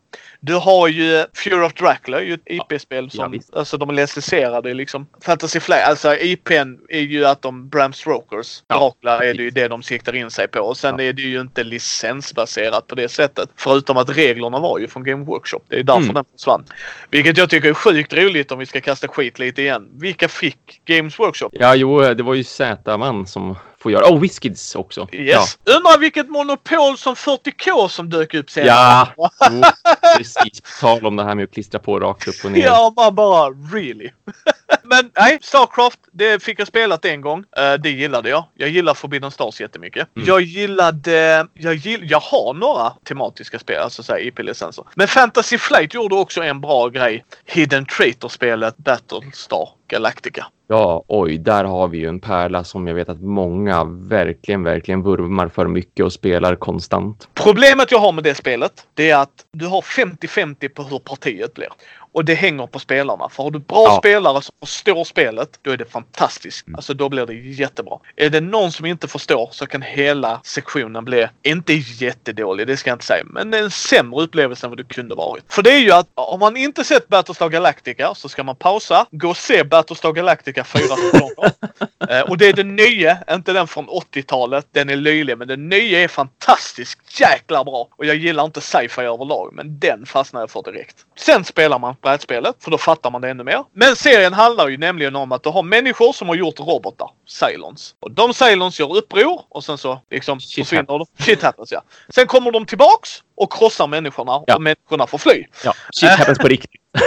Du 0.44 0.54
har 0.54 0.88
ju 0.88 1.24
Fear 1.44 1.62
of 1.62 1.74
Dracula, 1.74 2.22
ju 2.22 2.34
ett 2.34 2.40
IP-spel 2.44 3.04
Ja, 3.12 3.22
som, 3.22 3.32
visst. 3.32 3.54
alltså 3.54 3.76
de 3.76 3.88
är 3.88 3.92
licensierade 3.94 4.74
liksom. 4.74 5.06
Fantasy 5.24 5.60
Flight, 5.60 5.82
alltså 5.88 6.16
IPn 6.16 6.76
är 6.88 7.00
ju 7.00 7.24
att 7.26 7.42
de 7.42 7.68
Bram 7.68 7.92
Strokers, 7.92 8.62
Ja, 8.68 8.78
Dracula 9.02 9.24
är 9.24 9.34
det 9.34 9.42
ju 9.42 9.50
det 9.50 9.68
de 9.68 9.82
siktar 9.82 10.14
in 10.14 10.30
sig 10.30 10.48
på. 10.48 10.60
Och 10.60 10.76
sen 10.76 10.94
Ja. 10.98 11.04
är 11.04 11.12
det 11.12 11.22
ju 11.22 11.40
inte 11.40 11.64
licensbaserat 11.64 12.86
på 12.86 12.94
det 12.94 13.08
sättet. 13.08 13.48
Förutom 13.56 13.96
att 13.96 14.16
reglerna 14.16 14.58
var 14.58 14.78
ju 14.78 14.88
från 14.88 15.04
Game 15.04 15.24
Workshop. 15.24 15.60
Det 15.68 15.76
är 15.78 15.82
därför 15.82 16.02
Mm. 16.02 16.14
den 16.14 16.24
försvann. 16.36 16.64
Vilket 17.10 17.36
jag 17.38 17.50
tycker 17.50 17.68
är 17.68 17.74
sjukt 17.74 18.12
roligt 18.14 18.52
om 18.52 18.58
vi 18.58 18.66
ska 18.66 18.80
kasta 18.80 19.08
skit 19.08 19.38
lite 19.38 19.62
igen. 19.62 19.88
Vilka 19.92 20.28
fick 20.28 20.80
Games 20.84 21.18
Workshop? 21.18 21.48
Ja, 21.52 21.74
jo, 21.74 22.00
det 22.14 22.22
var 22.22 22.34
ju 22.34 22.44
Z-man 22.44 23.26
som 23.26 23.56
får 23.82 23.92
göra. 23.92 24.06
Oh, 24.06 24.20
Whiskids 24.20 24.74
också. 24.74 25.08
Yes. 25.12 25.58
Undrar 25.64 25.98
vilket 25.98 26.30
monopol 26.30 26.98
som 26.98 27.14
40K 27.14 27.88
som 27.88 28.10
dök 28.10 28.34
upp 28.34 28.50
senare. 28.50 28.70
Ja, 29.16 29.30
jo, 29.50 29.62
precis. 30.18 30.60
På 30.60 30.68
tal 30.80 31.06
om 31.06 31.16
det 31.16 31.24
här 31.24 31.34
med 31.34 31.44
att 31.44 31.54
klistra 31.54 31.80
på 31.80 32.00
rakt 32.00 32.28
upp 32.28 32.44
och 32.44 32.52
ner. 32.52 32.64
Ja, 32.64 32.92
man 32.96 33.14
bara 33.14 33.50
really. 33.50 34.10
Men 34.82 35.10
nej, 35.16 35.38
Starcraft, 35.42 35.98
det 36.12 36.42
fick 36.42 36.60
jag 36.60 36.68
spelat 36.68 37.04
en 37.04 37.20
gång. 37.20 37.44
Eh, 37.56 37.74
det 37.74 37.90
gillade 37.90 38.30
jag. 38.30 38.44
Jag 38.54 38.68
gillar 38.68 38.94
Forbidden 38.94 39.30
Stars 39.30 39.60
jättemycket. 39.60 40.08
Mm. 40.16 40.28
Jag 40.28 40.40
gillade, 40.40 41.46
jag, 41.54 41.74
gill, 41.74 42.10
jag 42.10 42.20
har 42.20 42.54
några 42.54 42.90
tematiska 42.90 43.58
spel, 43.58 43.82
alltså 43.82 44.02
såhär 44.02 44.26
IP-licenser. 44.26 44.84
Men 44.94 45.08
Fantasy 45.08 45.58
Flight 45.58 45.94
gjorde 45.94 46.14
också 46.14 46.42
en 46.42 46.60
bra 46.60 46.88
grej. 46.88 47.24
Hidden 47.44 47.86
Traitor-spelet 47.86 48.76
Battlestar 48.76 49.68
Galactica. 49.88 50.46
Ja, 50.72 51.04
oj, 51.08 51.38
där 51.38 51.64
har 51.64 51.88
vi 51.88 51.98
ju 51.98 52.08
en 52.08 52.20
pärla 52.20 52.64
som 52.64 52.86
jag 52.86 52.94
vet 52.94 53.08
att 53.08 53.20
många 53.20 53.84
verkligen, 53.84 54.62
verkligen 54.62 55.02
vurmar 55.02 55.48
för 55.48 55.66
mycket 55.66 56.04
och 56.04 56.12
spelar 56.12 56.56
konstant. 56.56 57.28
Problemet 57.34 57.90
jag 57.90 57.98
har 57.98 58.12
med 58.12 58.24
det 58.24 58.34
spelet, 58.34 58.86
det 58.94 59.10
är 59.10 59.16
att 59.16 59.46
du 59.52 59.66
har 59.66 59.80
50-50 59.80 60.68
på 60.68 60.82
hur 60.82 60.98
partiet 60.98 61.54
blir. 61.54 61.68
Och 62.14 62.24
det 62.24 62.34
hänger 62.34 62.66
på 62.66 62.78
spelarna. 62.78 63.28
För 63.28 63.42
har 63.42 63.50
du 63.50 63.58
bra 63.58 63.84
Ja. 63.84 63.98
spelare 63.98 64.42
som 64.42 64.54
förstår 64.60 65.04
spelet, 65.04 65.58
då 65.62 65.70
är 65.70 65.76
det 65.76 65.84
fantastiskt. 65.84 66.66
Mm. 66.66 66.76
Alltså 66.76 66.94
då 66.94 67.08
blir 67.08 67.26
det 67.26 67.34
jättebra. 67.34 67.98
Är 68.16 68.30
det 68.30 68.40
någon 68.40 68.72
som 68.72 68.86
inte 68.86 69.08
förstår 69.08 69.48
så 69.52 69.66
kan 69.66 69.82
hela 69.82 70.40
sektionen 70.44 71.04
bli, 71.04 71.26
inte 71.42 71.72
jättedålig, 71.74 72.66
det 72.66 72.76
ska 72.76 72.90
jag 72.90 72.94
inte 72.94 73.04
säga, 73.06 73.24
men 73.26 73.54
en 73.54 73.70
sämre 73.70 74.22
upplevelse 74.22 74.66
än 74.66 74.70
vad 74.70 74.78
det 74.78 74.84
kunde 74.84 75.14
varit. 75.14 75.44
För 75.48 75.62
det 75.62 75.70
är 75.72 75.78
ju 75.78 75.92
att 75.92 76.08
om 76.14 76.40
man 76.40 76.56
inte 76.56 76.84
sett 76.84 77.08
Battlestar 77.08 77.48
Galactica 77.48 78.14
så 78.14 78.28
ska 78.28 78.42
man 78.44 78.56
pausa, 78.56 79.06
gå 79.10 79.28
och 79.28 79.36
se 79.36 79.64
Battlestar 79.64 80.12
Galactica 80.12 80.64
fyra 80.64 80.96
säsonger. 80.96 81.52
Eh, 82.08 82.20
och 82.20 82.38
det 82.38 82.46
är 82.46 82.52
den 82.52 82.76
nya, 82.76 83.18
inte 83.30 83.52
den 83.52 83.66
från 83.66 83.88
80-talet. 83.88 84.66
Den 84.72 84.90
är 84.90 84.96
löjlig, 84.96 85.38
men 85.38 85.48
den 85.48 85.68
nya 85.68 86.00
är 86.00 86.08
fantastiskt 86.08 87.20
jäkla 87.20 87.64
bra. 87.64 87.88
Och 87.96 88.06
jag 88.06 88.16
gillar 88.16 88.44
inte 88.44 88.60
sci-fi 88.60 89.00
överlag, 89.02 89.50
men 89.52 89.78
den 89.78 90.06
fastnar 90.06 90.40
jag 90.40 90.50
för 90.50 90.62
direkt. 90.62 90.96
Sen 91.16 91.44
spelar 91.44 91.78
man 91.78 91.96
brädspelet, 92.02 92.56
för 92.64 92.70
då 92.70 92.78
fattar 92.78 93.10
man 93.10 93.20
det 93.20 93.28
ännu 93.30 93.44
mer. 93.44 93.64
Men 93.72 93.96
serien 93.96 94.32
handlar 94.32 94.68
ju 94.68 94.76
nämligen 94.78 95.16
om 95.16 95.32
att 95.32 95.42
du 95.42 95.48
har 95.50 95.62
människor 95.62 96.12
som 96.12 96.28
har 96.28 96.34
gjort 96.34 96.60
robotar, 96.60 97.10
Cylons. 97.40 97.94
Och 98.00 98.10
de 98.10 98.32
Cylons 98.42 98.80
gör 98.80 98.96
uppror 98.96 99.42
och 99.48 99.64
sen 99.64 99.78
så 99.78 100.00
liksom 100.10 100.40
Shit 100.40 100.64
försvinner 100.68 100.98
de. 100.98 101.06
Shit 101.18 101.42
happens 101.42 101.72
ja. 101.72 101.82
Sen 102.14 102.26
kommer 102.26 102.50
de 102.50 102.66
tillbaks 102.66 103.22
och 103.36 103.52
krossar 103.52 103.86
människorna 103.86 104.42
Ja. 104.46 104.54
och 104.54 104.62
människorna 104.62 105.06
får 105.06 105.18
fly. 105.18 105.44
Ja, 105.64 105.74
shit 105.94 106.10
happens 106.10 106.38
på 106.38 106.48
riktigt. 106.48 106.80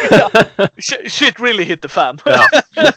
Sh- 0.57 1.09
Shit 1.09 1.39
really 1.39 1.63
hit 1.63 1.81
the 1.81 1.87
fan. 1.87 2.19
Ja. 2.25 2.43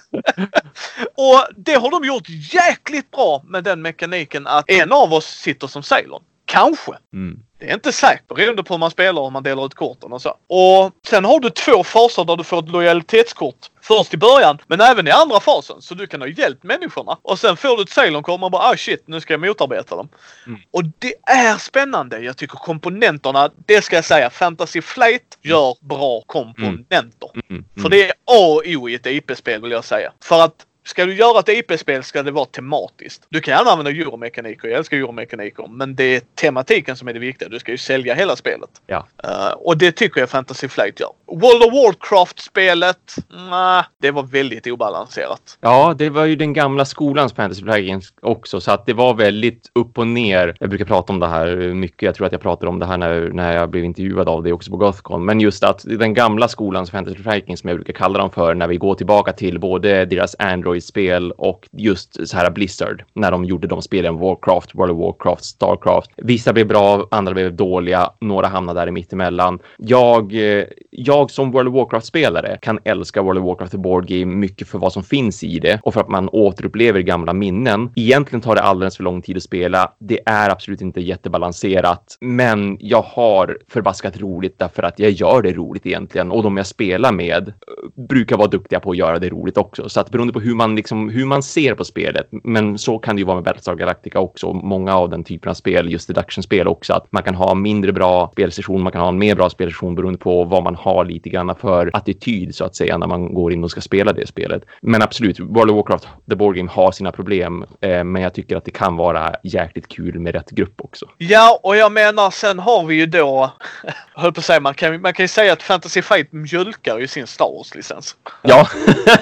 och 1.15 1.47
det 1.57 1.75
har 1.75 1.91
de 1.91 2.05
gjort 2.07 2.29
jäkligt 2.53 3.11
bra 3.11 3.43
med 3.45 3.65
den 3.65 3.83
mekaniken 3.83 4.47
att 4.47 4.71
en 4.71 4.93
av 4.93 5.13
oss 5.13 5.27
sitter 5.27 5.67
som 5.67 5.83
Ceylon. 5.83 6.23
Kanske. 6.49 6.93
Mm. 7.13 7.39
Det 7.59 7.71
är 7.71 7.75
inte 7.75 7.93
säkert 7.93 8.29
beroende 8.29 8.63
på 8.63 8.75
hur 8.75 8.79
man 8.79 8.91
spelar 8.91 9.23
och 9.23 9.33
man 9.33 9.43
delar 9.43 9.67
ut 9.67 9.75
korten 9.75 10.13
och 10.13 10.23
så. 10.23 10.29
Och 10.47 10.93
sen 11.07 11.25
har 11.25 11.41
du 11.41 11.51
två 11.51 11.85
faser 11.85 12.25
där 12.25 12.37
du 12.37 12.45
får 12.45 12.59
ett 12.59 12.69
lojalitetskort. 12.69 13.57
Först 13.83 14.15
i 14.15 14.17
början, 14.17 14.59
men 14.67 14.81
även 14.81 15.07
i 15.09 15.11
andra 15.11 15.41
fasen. 15.41 15.83
Så 15.83 15.95
du 15.95 16.07
kan 16.07 16.21
ha 16.21 16.29
hjälpt 16.29 16.63
människorna. 16.63 17.19
Och 17.23 17.39
sen 17.39 17.57
får 17.57 17.77
du 17.77 17.83
ett 17.83 17.91
Ceylon-kort 17.91 18.33
och 18.33 18.41
man 18.41 18.51
bara 18.51 18.63
ah 18.63 18.77
shit, 18.77 19.03
nu 19.07 19.21
ska 19.21 19.33
jag 19.33 19.41
motarbeta 19.41 19.97
dem. 19.97 20.09
Mm. 20.47 20.61
Och 20.71 20.85
det 20.85 21.15
är 21.23 21.59
spännande. 21.59 22.19
Jag 22.19 22.37
tycker 22.37 22.57
komponenterna, 22.57 23.51
det 23.67 23.83
ska 23.83 23.97
jag 23.97 24.05
säga, 24.05 24.31
Fantasy 24.31 24.83
Flight 24.83 25.39
gör 25.43 25.77
bra 25.81 26.23
komponenter. 26.27 27.31
Mm. 27.51 27.65
För 27.83 27.89
det 27.89 28.09
är 28.09 28.11
A 28.11 28.15
och 28.25 28.63
O 28.67 28.89
i 28.89 28.95
ett 28.95 29.07
IP-spel 29.07 29.63
vill 29.63 29.71
jag 29.71 29.85
säga. 29.85 30.13
För 30.21 30.45
att 30.45 30.55
Ska 30.89 31.07
du 31.07 31.15
göra 31.15 31.41
ett 31.41 31.49
IP-spel 31.49 32.03
ska 32.03 32.23
det 32.23 32.31
vara 32.31 32.45
tematiskt. 32.45 33.27
Du 33.29 33.41
kan 33.41 33.55
gärna 33.55 33.71
använda 33.71 33.91
euromekaniker, 33.91 34.69
jag 34.69 34.79
älskar 34.79 34.97
euromekaniker, 34.97 35.67
men 35.69 35.95
det 35.95 36.17
är 36.17 36.21
tematiken 36.35 36.97
som 36.97 37.09
är 37.09 37.13
det 37.13 37.19
viktiga. 37.19 37.49
Du 37.49 37.59
ska 37.59 37.73
ju 37.73 37.79
sälja 37.79 38.15
hela 38.15 38.37
spelet. 38.37 38.71
Ja. 38.87 39.07
Eh, 39.25 39.51
och 39.51 39.79
det 39.79 39.93
tycker 39.93 40.21
jag 40.21 40.31
Fantasy 40.31 40.69
Flight 40.69 41.01
gör. 41.01 41.11
World 41.27 41.63
of 41.63 41.73
Warcraft-spelet, 41.73 43.17
nah, 43.51 43.85
det 44.01 44.11
var 44.11 44.23
väldigt 44.23 44.67
obalanserat. 44.67 45.59
Ja, 45.61 45.95
det 45.99 46.11
var 46.11 46.25
ju 46.25 46.37
den 46.37 46.53
gamla 46.53 46.85
skolans 46.85 47.33
Fantasy 47.33 47.63
Flight 47.63 47.89
Games 47.89 48.13
också, 48.23 48.61
så 48.61 48.71
att 48.73 48.87
det 48.87 48.93
var 48.93 49.15
väldigt 49.15 49.71
upp 49.75 49.99
och 49.99 50.07
ner. 50.07 50.57
Jag 50.61 50.69
brukar 50.69 50.85
prata 50.85 51.13
om 51.13 51.21
det 51.21 51.27
här 51.27 51.57
mycket. 51.57 52.03
Jag 52.03 52.15
tror 52.15 52.27
att 52.27 52.33
jag 52.33 52.41
pratade 52.41 52.69
om 52.69 52.79
det 52.79 52.87
här 52.87 52.97
när, 52.97 53.21
när 53.21 53.57
jag 53.57 53.71
blev 53.71 53.85
intervjuad 53.85 54.29
av 54.29 54.43
det 54.43 54.53
också 54.53 54.71
på 54.71 54.77
Gothcon. 54.77 55.25
Men 55.25 55.41
just 55.41 55.65
att 55.65 55.85
den 55.85 56.15
gamla 56.15 56.49
skolans 56.49 56.91
Fantasy 56.91 57.23
Flight 57.23 57.47
Games, 57.47 57.61
som 57.61 57.69
jag 57.69 57.77
brukar 57.77 57.93
kalla 57.93 58.19
dem 58.19 58.31
för, 58.31 58.55
när 58.55 58.67
vi 58.67 58.77
går 58.77 58.95
tillbaka 58.95 59.33
till 59.33 59.61
både 59.61 60.05
deras 60.05 60.37
Android 60.39 60.78
Android-spel 60.79 61.33
och 61.33 61.69
just 61.73 62.29
så 62.29 62.37
här 62.37 62.51
Blizzard 62.51 63.05
när 63.15 63.31
de 63.31 63.45
gjorde 63.45 63.69
de 63.69 63.83
spelen 63.83 64.19
Warcraft, 64.19 64.75
World 64.75 64.93
of 64.93 64.99
Warcraft, 64.99 65.45
Starcraft. 65.45 66.11
Vissa 66.17 66.53
blev 66.53 66.67
bra, 66.67 67.09
andra 67.11 67.35
blev 67.35 67.57
dåliga, 67.57 68.11
några 68.21 68.47
hamnade 68.47 68.81
där 68.81 68.87
i 68.87 68.91
mittemellan. 68.91 69.59
Jag, 69.79 70.35
eh, 70.35 70.65
jag 70.91 71.31
som 71.31 71.51
World 71.51 71.69
of 71.69 71.75
Warcraft-spelare 71.75 72.59
kan 72.63 72.79
älska 72.85 73.23
World 73.23 73.39
of 73.39 73.45
Warcraft 73.45 73.73
The 73.73 73.79
Board 73.79 74.07
Game 74.07 74.37
mycket 74.37 74.69
för 74.69 74.79
vad 74.79 74.93
som 74.93 75.03
finns 75.03 75.45
i 75.45 75.59
det 75.59 75.81
och 75.83 75.95
för 75.95 76.01
att 76.01 76.09
man 76.09 76.29
återupplever 76.29 77.01
gamla 77.01 77.33
minnen. 77.33 77.91
Egentligen 77.97 78.41
tar 78.41 78.55
det 78.55 78.63
alldeles 78.63 78.97
för 78.97 79.05
lång 79.05 79.23
tid 79.23 79.37
att 79.37 79.43
spela. 79.43 79.93
Det 79.99 80.21
är 80.27 80.51
absolut 80.51 80.81
inte 80.81 81.01
jättebalanserat, 81.01 82.17
men 82.21 82.77
jag 82.81 83.03
har 83.03 83.59
förbaskat 83.69 84.21
roligt 84.21 84.59
därför 84.59 84.83
att 84.83 84.99
jag 84.99 85.11
gör 85.11 85.43
det 85.43 85.53
roligt 85.53 85.87
egentligen 85.87 86.31
och 86.31 86.43
de 86.43 86.57
jag 86.57 86.67
spelar 86.67 87.13
med 87.13 87.49
eh, 87.49 88.05
brukar 88.09 88.37
vara 88.37 88.49
duktiga 88.49 88.81
på 88.81 88.91
att 88.91 88.97
göra 88.97 89.19
det 89.19 89.29
roligt 89.29 89.57
också. 89.57 89.89
Så 89.89 90.01
att 90.01 90.11
beroende 90.11 90.33
på 90.33 90.41
hur 90.41 90.55
man 90.55 90.68
liksom 90.77 91.09
hur 91.09 91.25
man 91.25 91.43
ser 91.43 91.75
på 91.75 91.85
spelet, 91.85 92.29
men 92.31 92.79
så 92.79 92.99
kan 92.99 93.17
det 93.17 93.21
ju 93.21 93.27
vara 93.27 93.35
med 93.35 93.45
Battlestar 93.45 93.75
Galactica 93.75 94.21
också. 94.21 94.53
Många 94.53 94.97
av 94.97 95.11
den 95.11 95.25
typen 95.25 95.51
av 95.51 95.55
spel, 95.55 95.93
just 95.93 96.09
deduction-spel 96.09 96.69
också, 96.69 96.93
att 96.93 97.07
man 97.11 97.23
kan 97.23 97.35
ha 97.35 97.55
mindre 97.55 97.93
bra 97.93 98.31
spelsession, 98.33 98.83
man 98.83 98.93
kan 98.93 99.01
ha 99.01 99.09
en 99.09 99.19
mer 99.19 99.35
bra 99.35 99.51
spelsession 99.51 99.95
beroende 99.95 100.19
på 100.19 100.45
vad 100.45 100.63
man 100.63 100.75
har 100.75 101.05
lite 101.05 101.29
grann 101.29 101.55
för 101.61 101.91
attityd 101.93 102.55
så 102.55 102.65
att 102.65 102.77
säga 102.77 102.99
när 102.99 103.07
man 103.07 103.35
går 103.35 103.53
in 103.53 103.65
och 103.65 103.71
ska 103.71 103.81
spela 103.81 104.13
det 104.13 104.27
spelet. 104.27 104.63
Men 104.83 105.03
absolut, 105.03 105.41
World 105.41 105.71
of 105.71 105.77
Warcraft, 105.77 106.09
The 106.31 106.37
Board 106.37 106.57
Game 106.57 106.71
har 106.71 106.93
sina 106.93 107.13
problem, 107.13 107.65
eh, 107.81 108.05
men 108.05 108.23
jag 108.23 108.35
tycker 108.35 108.57
att 108.57 108.65
det 108.65 108.71
kan 108.71 108.97
vara 108.97 109.35
jäkligt 109.43 109.89
kul 109.89 110.19
med 110.19 110.35
rätt 110.35 110.51
grupp 110.51 110.81
också. 110.81 111.07
Ja, 111.19 111.61
och 111.63 111.77
jag 111.77 111.93
menar 111.93 112.31
sen 112.31 112.59
har 112.59 112.85
vi 112.85 112.95
ju 112.95 113.07
då, 113.07 113.53
höll 114.15 114.33
på 114.33 114.39
att 114.39 114.45
säga, 114.45 114.61
man 114.61 114.75
kan, 114.75 115.01
man 115.01 115.13
kan 115.13 115.25
ju 115.25 115.29
säga 115.29 115.53
att 115.53 115.63
Fantasy 115.63 116.03
Fight 116.03 116.33
mjölkar 116.33 116.99
ju 116.99 117.07
sin 117.07 117.27
Star 117.27 117.45
Wars-licens. 117.45 118.17
Ja, 118.43 118.69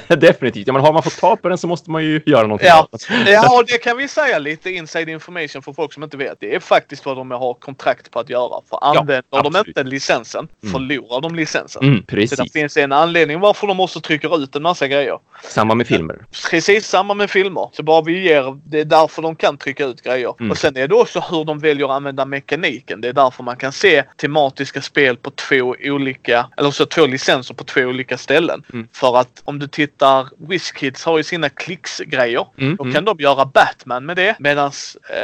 definitivt. 0.16 0.66
Ja, 0.66 0.72
men 0.72 0.82
har 0.82 0.92
man 0.92 1.02
fått 1.02 1.20
ta 1.20 1.35
på 1.42 1.48
den 1.48 1.58
så 1.58 1.66
måste 1.66 1.90
man 1.90 2.04
ju 2.04 2.20
göra 2.26 2.42
någonting 2.42 2.68
Ja, 2.68 2.88
ja 3.26 3.56
och 3.58 3.64
det 3.66 3.78
kan 3.78 3.96
vi 3.96 4.08
säga 4.08 4.38
lite 4.38 4.70
inside 4.70 5.08
information 5.08 5.62
för 5.62 5.72
folk 5.72 5.92
som 5.92 6.02
inte 6.02 6.16
vet. 6.16 6.40
Det 6.40 6.54
är 6.54 6.60
faktiskt 6.60 7.06
vad 7.06 7.16
de 7.16 7.30
har 7.30 7.54
kontrakt 7.54 8.10
på 8.10 8.20
att 8.20 8.30
göra. 8.30 8.60
För 8.70 8.78
använder 8.84 9.22
de 9.30 9.38
absolut. 9.46 9.66
inte 9.66 9.82
licensen 9.82 10.48
Mm. 10.62 10.72
förlorar 10.72 11.20
de 11.20 11.34
licensen. 11.34 11.82
Mm, 11.82 11.96
Så 11.96 12.02
det 12.06 12.06
precis. 12.16 12.52
finns 12.52 12.76
en 12.76 12.92
anledning 12.92 13.40
varför 13.40 13.66
de 13.66 13.80
också 13.80 14.00
trycker 14.00 14.42
ut 14.42 14.56
en 14.56 14.62
massa 14.62 14.88
grejer. 14.88 15.18
Samma 15.42 15.74
med 15.74 15.86
filmer. 15.86 16.18
Precis 16.50 16.86
samma 16.86 17.14
med 17.14 17.30
filmer. 17.30 17.70
Så 17.72 17.82
bara 17.82 18.02
vi 18.02 18.22
ger, 18.22 18.58
det 18.64 18.80
är 18.80 18.84
därför 18.84 19.22
de 19.22 19.36
kan 19.36 19.58
trycka 19.58 19.84
ut 19.84 20.02
grejer. 20.02 20.34
Mm. 20.40 20.50
Och 20.50 20.58
sen 20.58 20.76
är 20.76 20.88
det 20.88 20.94
också 20.94 21.20
hur 21.20 21.44
de 21.44 21.58
väljer 21.58 21.84
att 21.86 21.92
använda 21.92 22.24
mekaniken. 22.24 23.00
Det 23.00 23.08
är 23.08 23.12
därför 23.12 23.42
man 23.42 23.56
kan 23.56 23.72
se 23.72 24.02
tematiska 24.16 24.82
spel 24.82 25.16
på 25.16 25.30
två 25.30 25.76
olika, 25.84 26.46
eller 26.56 26.70
så 26.70 26.86
två 26.86 27.06
licenser 27.06 27.54
på 27.54 27.64
två 27.64 27.80
olika 27.80 28.18
ställen. 28.18 28.62
Mm. 28.72 28.88
För 28.92 29.16
att 29.16 29.42
om 29.44 29.58
du 29.58 29.66
tittar, 29.68 30.28
WizKids 30.48 31.04
har 31.04 31.15
ju 31.18 31.24
sina 31.24 31.48
klicksgrejer. 31.48 32.46
Mm, 32.58 32.76
Då 32.76 32.84
mm. 32.84 32.94
kan 32.94 33.04
de 33.04 33.16
göra 33.18 33.44
Batman 33.44 34.06
med 34.06 34.16
det. 34.16 34.36
Medan 34.38 34.70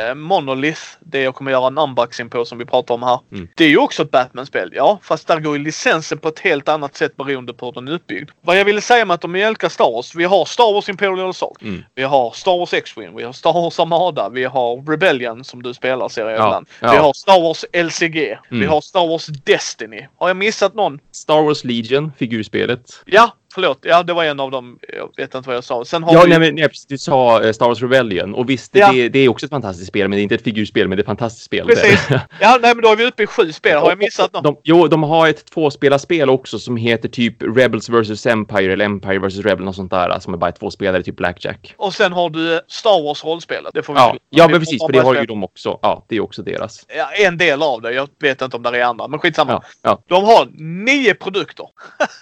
eh, 0.09 0.15
Monolith, 0.15 0.81
det 1.01 1.21
jag 1.23 1.35
kommer 1.35 1.51
göra 1.51 1.67
en 1.67 1.79
unboxing 1.79 2.29
på 2.31 2.45
som 2.45 2.59
vi 2.59 2.65
pratar 2.65 2.95
om 2.95 3.03
här. 3.03 3.21
Mm. 3.33 3.49
Det 3.57 3.65
är 3.65 3.69
ju 3.69 3.79
också 3.79 4.03
ett 4.03 4.11
Batman-spel. 4.11 4.71
Ja, 4.75 4.99
fast 5.03 5.27
där 5.27 5.41
går 5.41 5.57
ju 5.57 5.63
licensen 5.65 6.19
på 6.19 6.29
ett 6.29 6.39
helt 6.39 6.69
annat 6.69 6.97
sätt 6.97 7.17
beroende 7.17 7.53
på 7.55 7.67
hur 7.67 7.73
den 7.73 7.89
är 7.89 7.93
uppbyggd. 7.93 8.31
Vad 8.41 8.59
jag 8.61 8.65
ville 8.65 8.81
säga 8.81 9.05
med 9.05 9.15
att 9.15 9.21
de 9.21 9.33
mjölkar 9.33 9.69
Star 9.69 9.93
Wars. 9.93 10.15
Vi 10.15 10.25
har 10.25 10.45
Star 10.45 10.73
Wars 10.75 10.89
Imperial 10.89 11.31
Assault. 11.31 11.63
Mm. 11.63 11.85
Vi 11.95 12.03
har 12.03 12.31
Star 12.31 12.59
Wars 12.59 12.73
X-Wing. 12.75 13.17
Vi 13.17 13.23
har 13.23 13.33
Star 13.33 13.53
Wars 13.53 13.79
Armada. 13.81 14.29
Vi 14.29 14.45
har 14.45 14.91
Rebellion 14.91 15.45
som 15.45 15.63
du 15.63 15.75
spelar 15.75 16.09
ser 16.09 16.23
jag 16.23 16.31
Ja, 16.33 16.35
ibland. 16.47 16.69
ja. 16.81 16.91
Vi 16.93 16.97
har 16.97 17.13
Star 17.13 17.41
Wars 17.43 17.65
LCG. 17.73 18.39
Vi 18.51 18.57
Mm. 18.57 18.69
har 18.69 18.81
Star 18.81 19.07
Wars 19.09 19.27
Destiny. 19.27 20.07
Har 20.19 20.29
jag 20.29 20.37
missat 20.37 20.75
någon? 20.75 20.99
Star 21.13 21.43
Wars 21.43 21.65
Legion, 21.65 22.13
figurspelet. 22.19 23.03
Ja, 23.05 23.33
förlåt. 23.55 23.79
Ja, 23.83 24.03
det 24.03 24.13
var 24.13 24.25
en 24.25 24.41
av 24.41 24.51
dem. 24.51 24.79
Jag 24.99 25.11
vet 25.17 25.35
inte 25.35 25.47
vad 25.47 25.57
jag 25.57 25.65
sa. 25.65 25.85
Sen 25.85 26.03
har 26.03 26.15
Ja, 26.15 26.23
vi... 26.23 26.29
nej, 26.31 26.39
men, 26.39 26.55
nej, 26.55 26.69
precis, 26.69 26.87
du 26.87 26.99
sa 26.99 27.43
eh, 27.43 27.53
Star 27.53 27.67
Wars 27.67 27.83
Rebellion 27.83 28.35
och 28.35 28.51
visst, 28.51 28.73
det, 28.73 28.79
Ja. 28.79 28.93
det, 28.93 29.09
det 29.09 29.19
är 29.19 29.29
också 29.29 29.47
ett 29.47 29.51
fantastiskt 29.51 29.89
spel, 29.89 30.09
men 30.09 30.17
det 30.17 30.21
är 30.21 30.23
inte 30.23 30.35
ett 30.35 30.43
figurspel, 30.45 30.89
men 30.89 30.97
det 30.97 31.01
är 31.01 31.03
ett 31.03 31.07
fantastiskt 31.07 31.45
spel. 31.47 31.67
Precis. 31.67 32.09
Ja, 32.41 32.59
nej, 32.63 32.75
men 32.75 32.83
då 32.83 32.89
är 32.89 32.97
vi 32.97 33.05
uppe 33.05 33.23
i 33.23 33.27
sju 33.27 33.53
spel. 33.53 33.79
Har 33.79 33.89
jag 33.89 33.99
missat 33.99 34.33
något? 34.33 34.45
De, 34.45 34.57
jo, 34.63 34.89
de 34.89 35.03
har 35.03 35.29
ett 35.29 35.47
tvåspelarspel 35.47 36.31
också 36.31 36.59
som 36.59 36.77
heter 36.77 37.09
typ 37.09 37.43
Rebels 37.57 37.89
vs 37.89 38.27
Empire 38.27 38.73
eller 38.73 38.85
Empire 38.85 39.19
vs 39.19 39.37
Rebel 39.39 39.69
och 39.69 39.75
sånt 39.75 39.91
där 39.91 40.19
som 40.21 40.35
är 40.35 40.39
bara 40.39 40.53
två 40.53 40.71
spelare, 40.71 41.03
typ 41.03 41.17
Blackjack. 41.17 41.75
Och 41.77 41.95
sen 41.95 42.13
har 42.13 42.31
du 42.31 42.61
Star 42.69 43.03
Wars-rollspelet. 43.03 43.71
Det 43.75 43.83
får 43.83 43.95
vi 43.95 44.01
Ja, 44.01 44.17
ja 44.31 44.49
men 44.49 44.61
precis, 44.61 44.83
för 44.87 44.93
det 44.93 44.99
har 44.99 45.15
ju 45.15 45.27
de 45.27 45.45
också. 45.45 45.79
Ja, 45.83 46.05
det 46.09 46.17
är 46.17 46.21
också 46.21 46.43
deras. 46.43 46.87
Ja, 46.97 47.11
en 47.27 47.39
del 47.39 47.63
av 47.63 47.83
det. 47.83 47.93
Jag 47.93 48.09
vet 48.21 48.43
inte 48.43 48.57
om 48.57 48.63
det 48.63 48.79
är 48.79 48.85
andra, 48.85 49.09
men 49.09 49.19
skitsamma. 49.21 49.53
Ja, 49.53 49.63
ja. 49.83 50.03
De 50.09 50.25
har 50.25 50.49
nio 50.85 51.15
produkter 51.15 51.67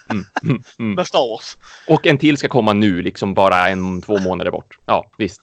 Mm, 0.09 0.25
mm, 0.43 0.63
mm. 0.79 0.93
med 0.95 1.07
Star 1.07 1.20
Wars. 1.29 1.57
Och 1.87 2.07
en 2.07 2.17
till 2.17 2.37
ska 2.37 2.47
komma 2.47 2.73
nu, 2.73 3.01
liksom 3.01 3.33
bara 3.33 3.69
en, 3.69 4.01
två 4.01 4.19
månader 4.19 4.51
bort. 4.51 4.77
Ja, 4.85 5.11
visst. 5.17 5.41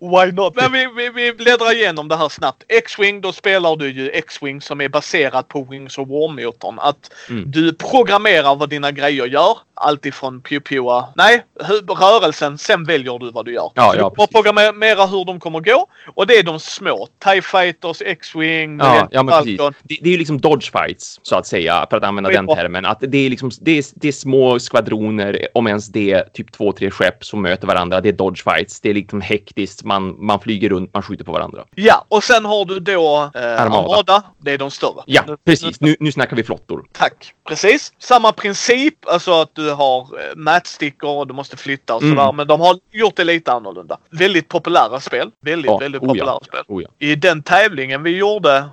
Why 0.00 0.32
not? 0.32 0.56
Men 0.56 0.72
vi, 0.72 0.86
vi, 0.96 1.10
vi 1.10 1.32
bläddrar 1.32 1.72
igenom 1.74 2.08
det 2.08 2.16
här 2.16 2.28
snabbt. 2.28 2.62
X-Wing, 2.68 3.20
då 3.20 3.32
spelar 3.32 3.76
du 3.76 3.90
ju 3.90 4.10
X-Wing 4.10 4.60
som 4.60 4.80
är 4.80 4.88
baserat 4.88 5.48
på 5.48 5.64
Wings 5.64 5.98
of 5.98 6.08
War-motorn. 6.08 6.78
Att 6.78 7.10
Mm. 7.30 7.50
du 7.50 7.72
programmerar 7.72 8.54
vad 8.54 8.68
dina 8.70 8.90
grejer 8.90 9.26
gör. 9.26 9.58
Alltifrån 9.74 10.40
pew-pewa. 10.42 11.04
Nej, 11.16 11.44
hu- 11.60 11.94
rörelsen. 11.94 12.58
Sen 12.58 12.84
väljer 12.84 13.18
du 13.18 13.30
vad 13.30 13.44
du 13.44 13.52
gör. 13.52 13.70
Ja, 13.74 13.92
Så 13.92 13.98
ja, 13.98 14.08
du 14.08 14.14
kommer 14.14 14.26
programmera 14.26 15.06
hur 15.06 15.24
de 15.24 15.40
kommer 15.40 15.60
gå. 15.60 15.86
Och 16.14 16.26
det 16.26 16.34
är 16.34 16.42
de 16.42 16.60
små. 16.60 17.08
TIE 17.24 17.42
Fighters, 17.42 18.02
X-Wing, 18.02 18.78
Ja, 18.78 19.08
ja 19.10 19.22
men 19.22 19.38
precis. 19.38 19.58
Det, 19.82 19.98
det 20.00 20.08
är 20.08 20.12
ju 20.12 20.18
liksom 20.18 20.40
dodge 20.40 20.72
fights, 20.72 21.20
så 21.22 21.36
att 21.36 21.46
säga, 21.46 21.86
för 21.90 21.96
att 21.96 22.04
använda 22.04 22.30
den 22.30 22.46
termen. 22.46 22.84
Att 22.84 22.98
det 23.00 23.18
är 23.18 23.30
liksom, 23.30 23.50
det 23.60 23.78
är, 23.78 23.84
det 23.94 24.08
är 24.08 24.12
små 24.12 24.58
skvadroner, 24.58 25.48
om 25.54 25.66
ens 25.66 25.88
det, 25.88 26.32
typ 26.34 26.52
två, 26.52 26.72
tre 26.72 26.90
skepp 26.90 27.24
som 27.24 27.42
möter 27.42 27.66
varandra. 27.66 28.00
Det 28.00 28.08
är 28.08 28.12
dodge 28.12 28.44
fights. 28.44 28.80
Det 28.80 28.90
är 28.90 28.94
liksom 28.94 29.20
hektiskt. 29.20 29.84
Man, 29.84 30.24
man 30.26 30.40
flyger 30.40 30.68
runt, 30.68 30.94
man 30.94 31.02
skjuter 31.02 31.24
på 31.24 31.32
varandra. 31.32 31.64
Ja, 31.74 32.04
och 32.08 32.24
sen 32.24 32.44
har 32.44 32.64
du 32.64 32.80
då 32.80 33.30
eh, 33.34 33.62
Armada. 33.62 33.78
Armada. 33.78 34.22
Det 34.38 34.50
är 34.52 34.58
de 34.58 34.70
större. 34.70 35.02
Ja, 35.06 35.22
precis. 35.44 35.80
Nu, 35.80 35.96
nu 36.00 36.12
snackar 36.12 36.36
vi 36.36 36.42
flottor. 36.44 36.84
Tack. 36.92 37.32
Precis. 37.48 37.92
Samma 37.98 38.32
princip, 38.32 38.94
alltså 39.08 39.32
att 39.32 39.50
du 39.54 39.63
har 39.70 40.00
eh, 40.00 40.36
matchstickor 40.36 41.18
och 41.18 41.26
du 41.26 41.34
måste 41.34 41.56
flytta 41.56 41.94
och 41.94 42.02
Mm. 42.02 42.16
sådär. 42.16 42.32
Men 42.32 42.46
de 42.46 42.60
har 42.60 42.76
gjort 42.92 43.16
det 43.16 43.24
lite 43.24 43.52
annorlunda. 43.52 43.98
Väldigt 44.10 44.48
populära 44.48 45.00
spel. 45.00 45.30
Väldigt, 45.40 45.70
Ja, 45.70 45.78
väldigt 45.78 46.02
oh 46.02 46.06
ja. 46.08 46.12
populära 46.24 46.44
spel. 46.44 46.62
Oh 46.68 46.82
ja. 46.82 46.88
I 46.98 47.14
den 47.14 47.42
tävlingen 47.42 48.02
vi 48.02 48.16
gjorde, 48.16 48.56
eh, 48.56 48.64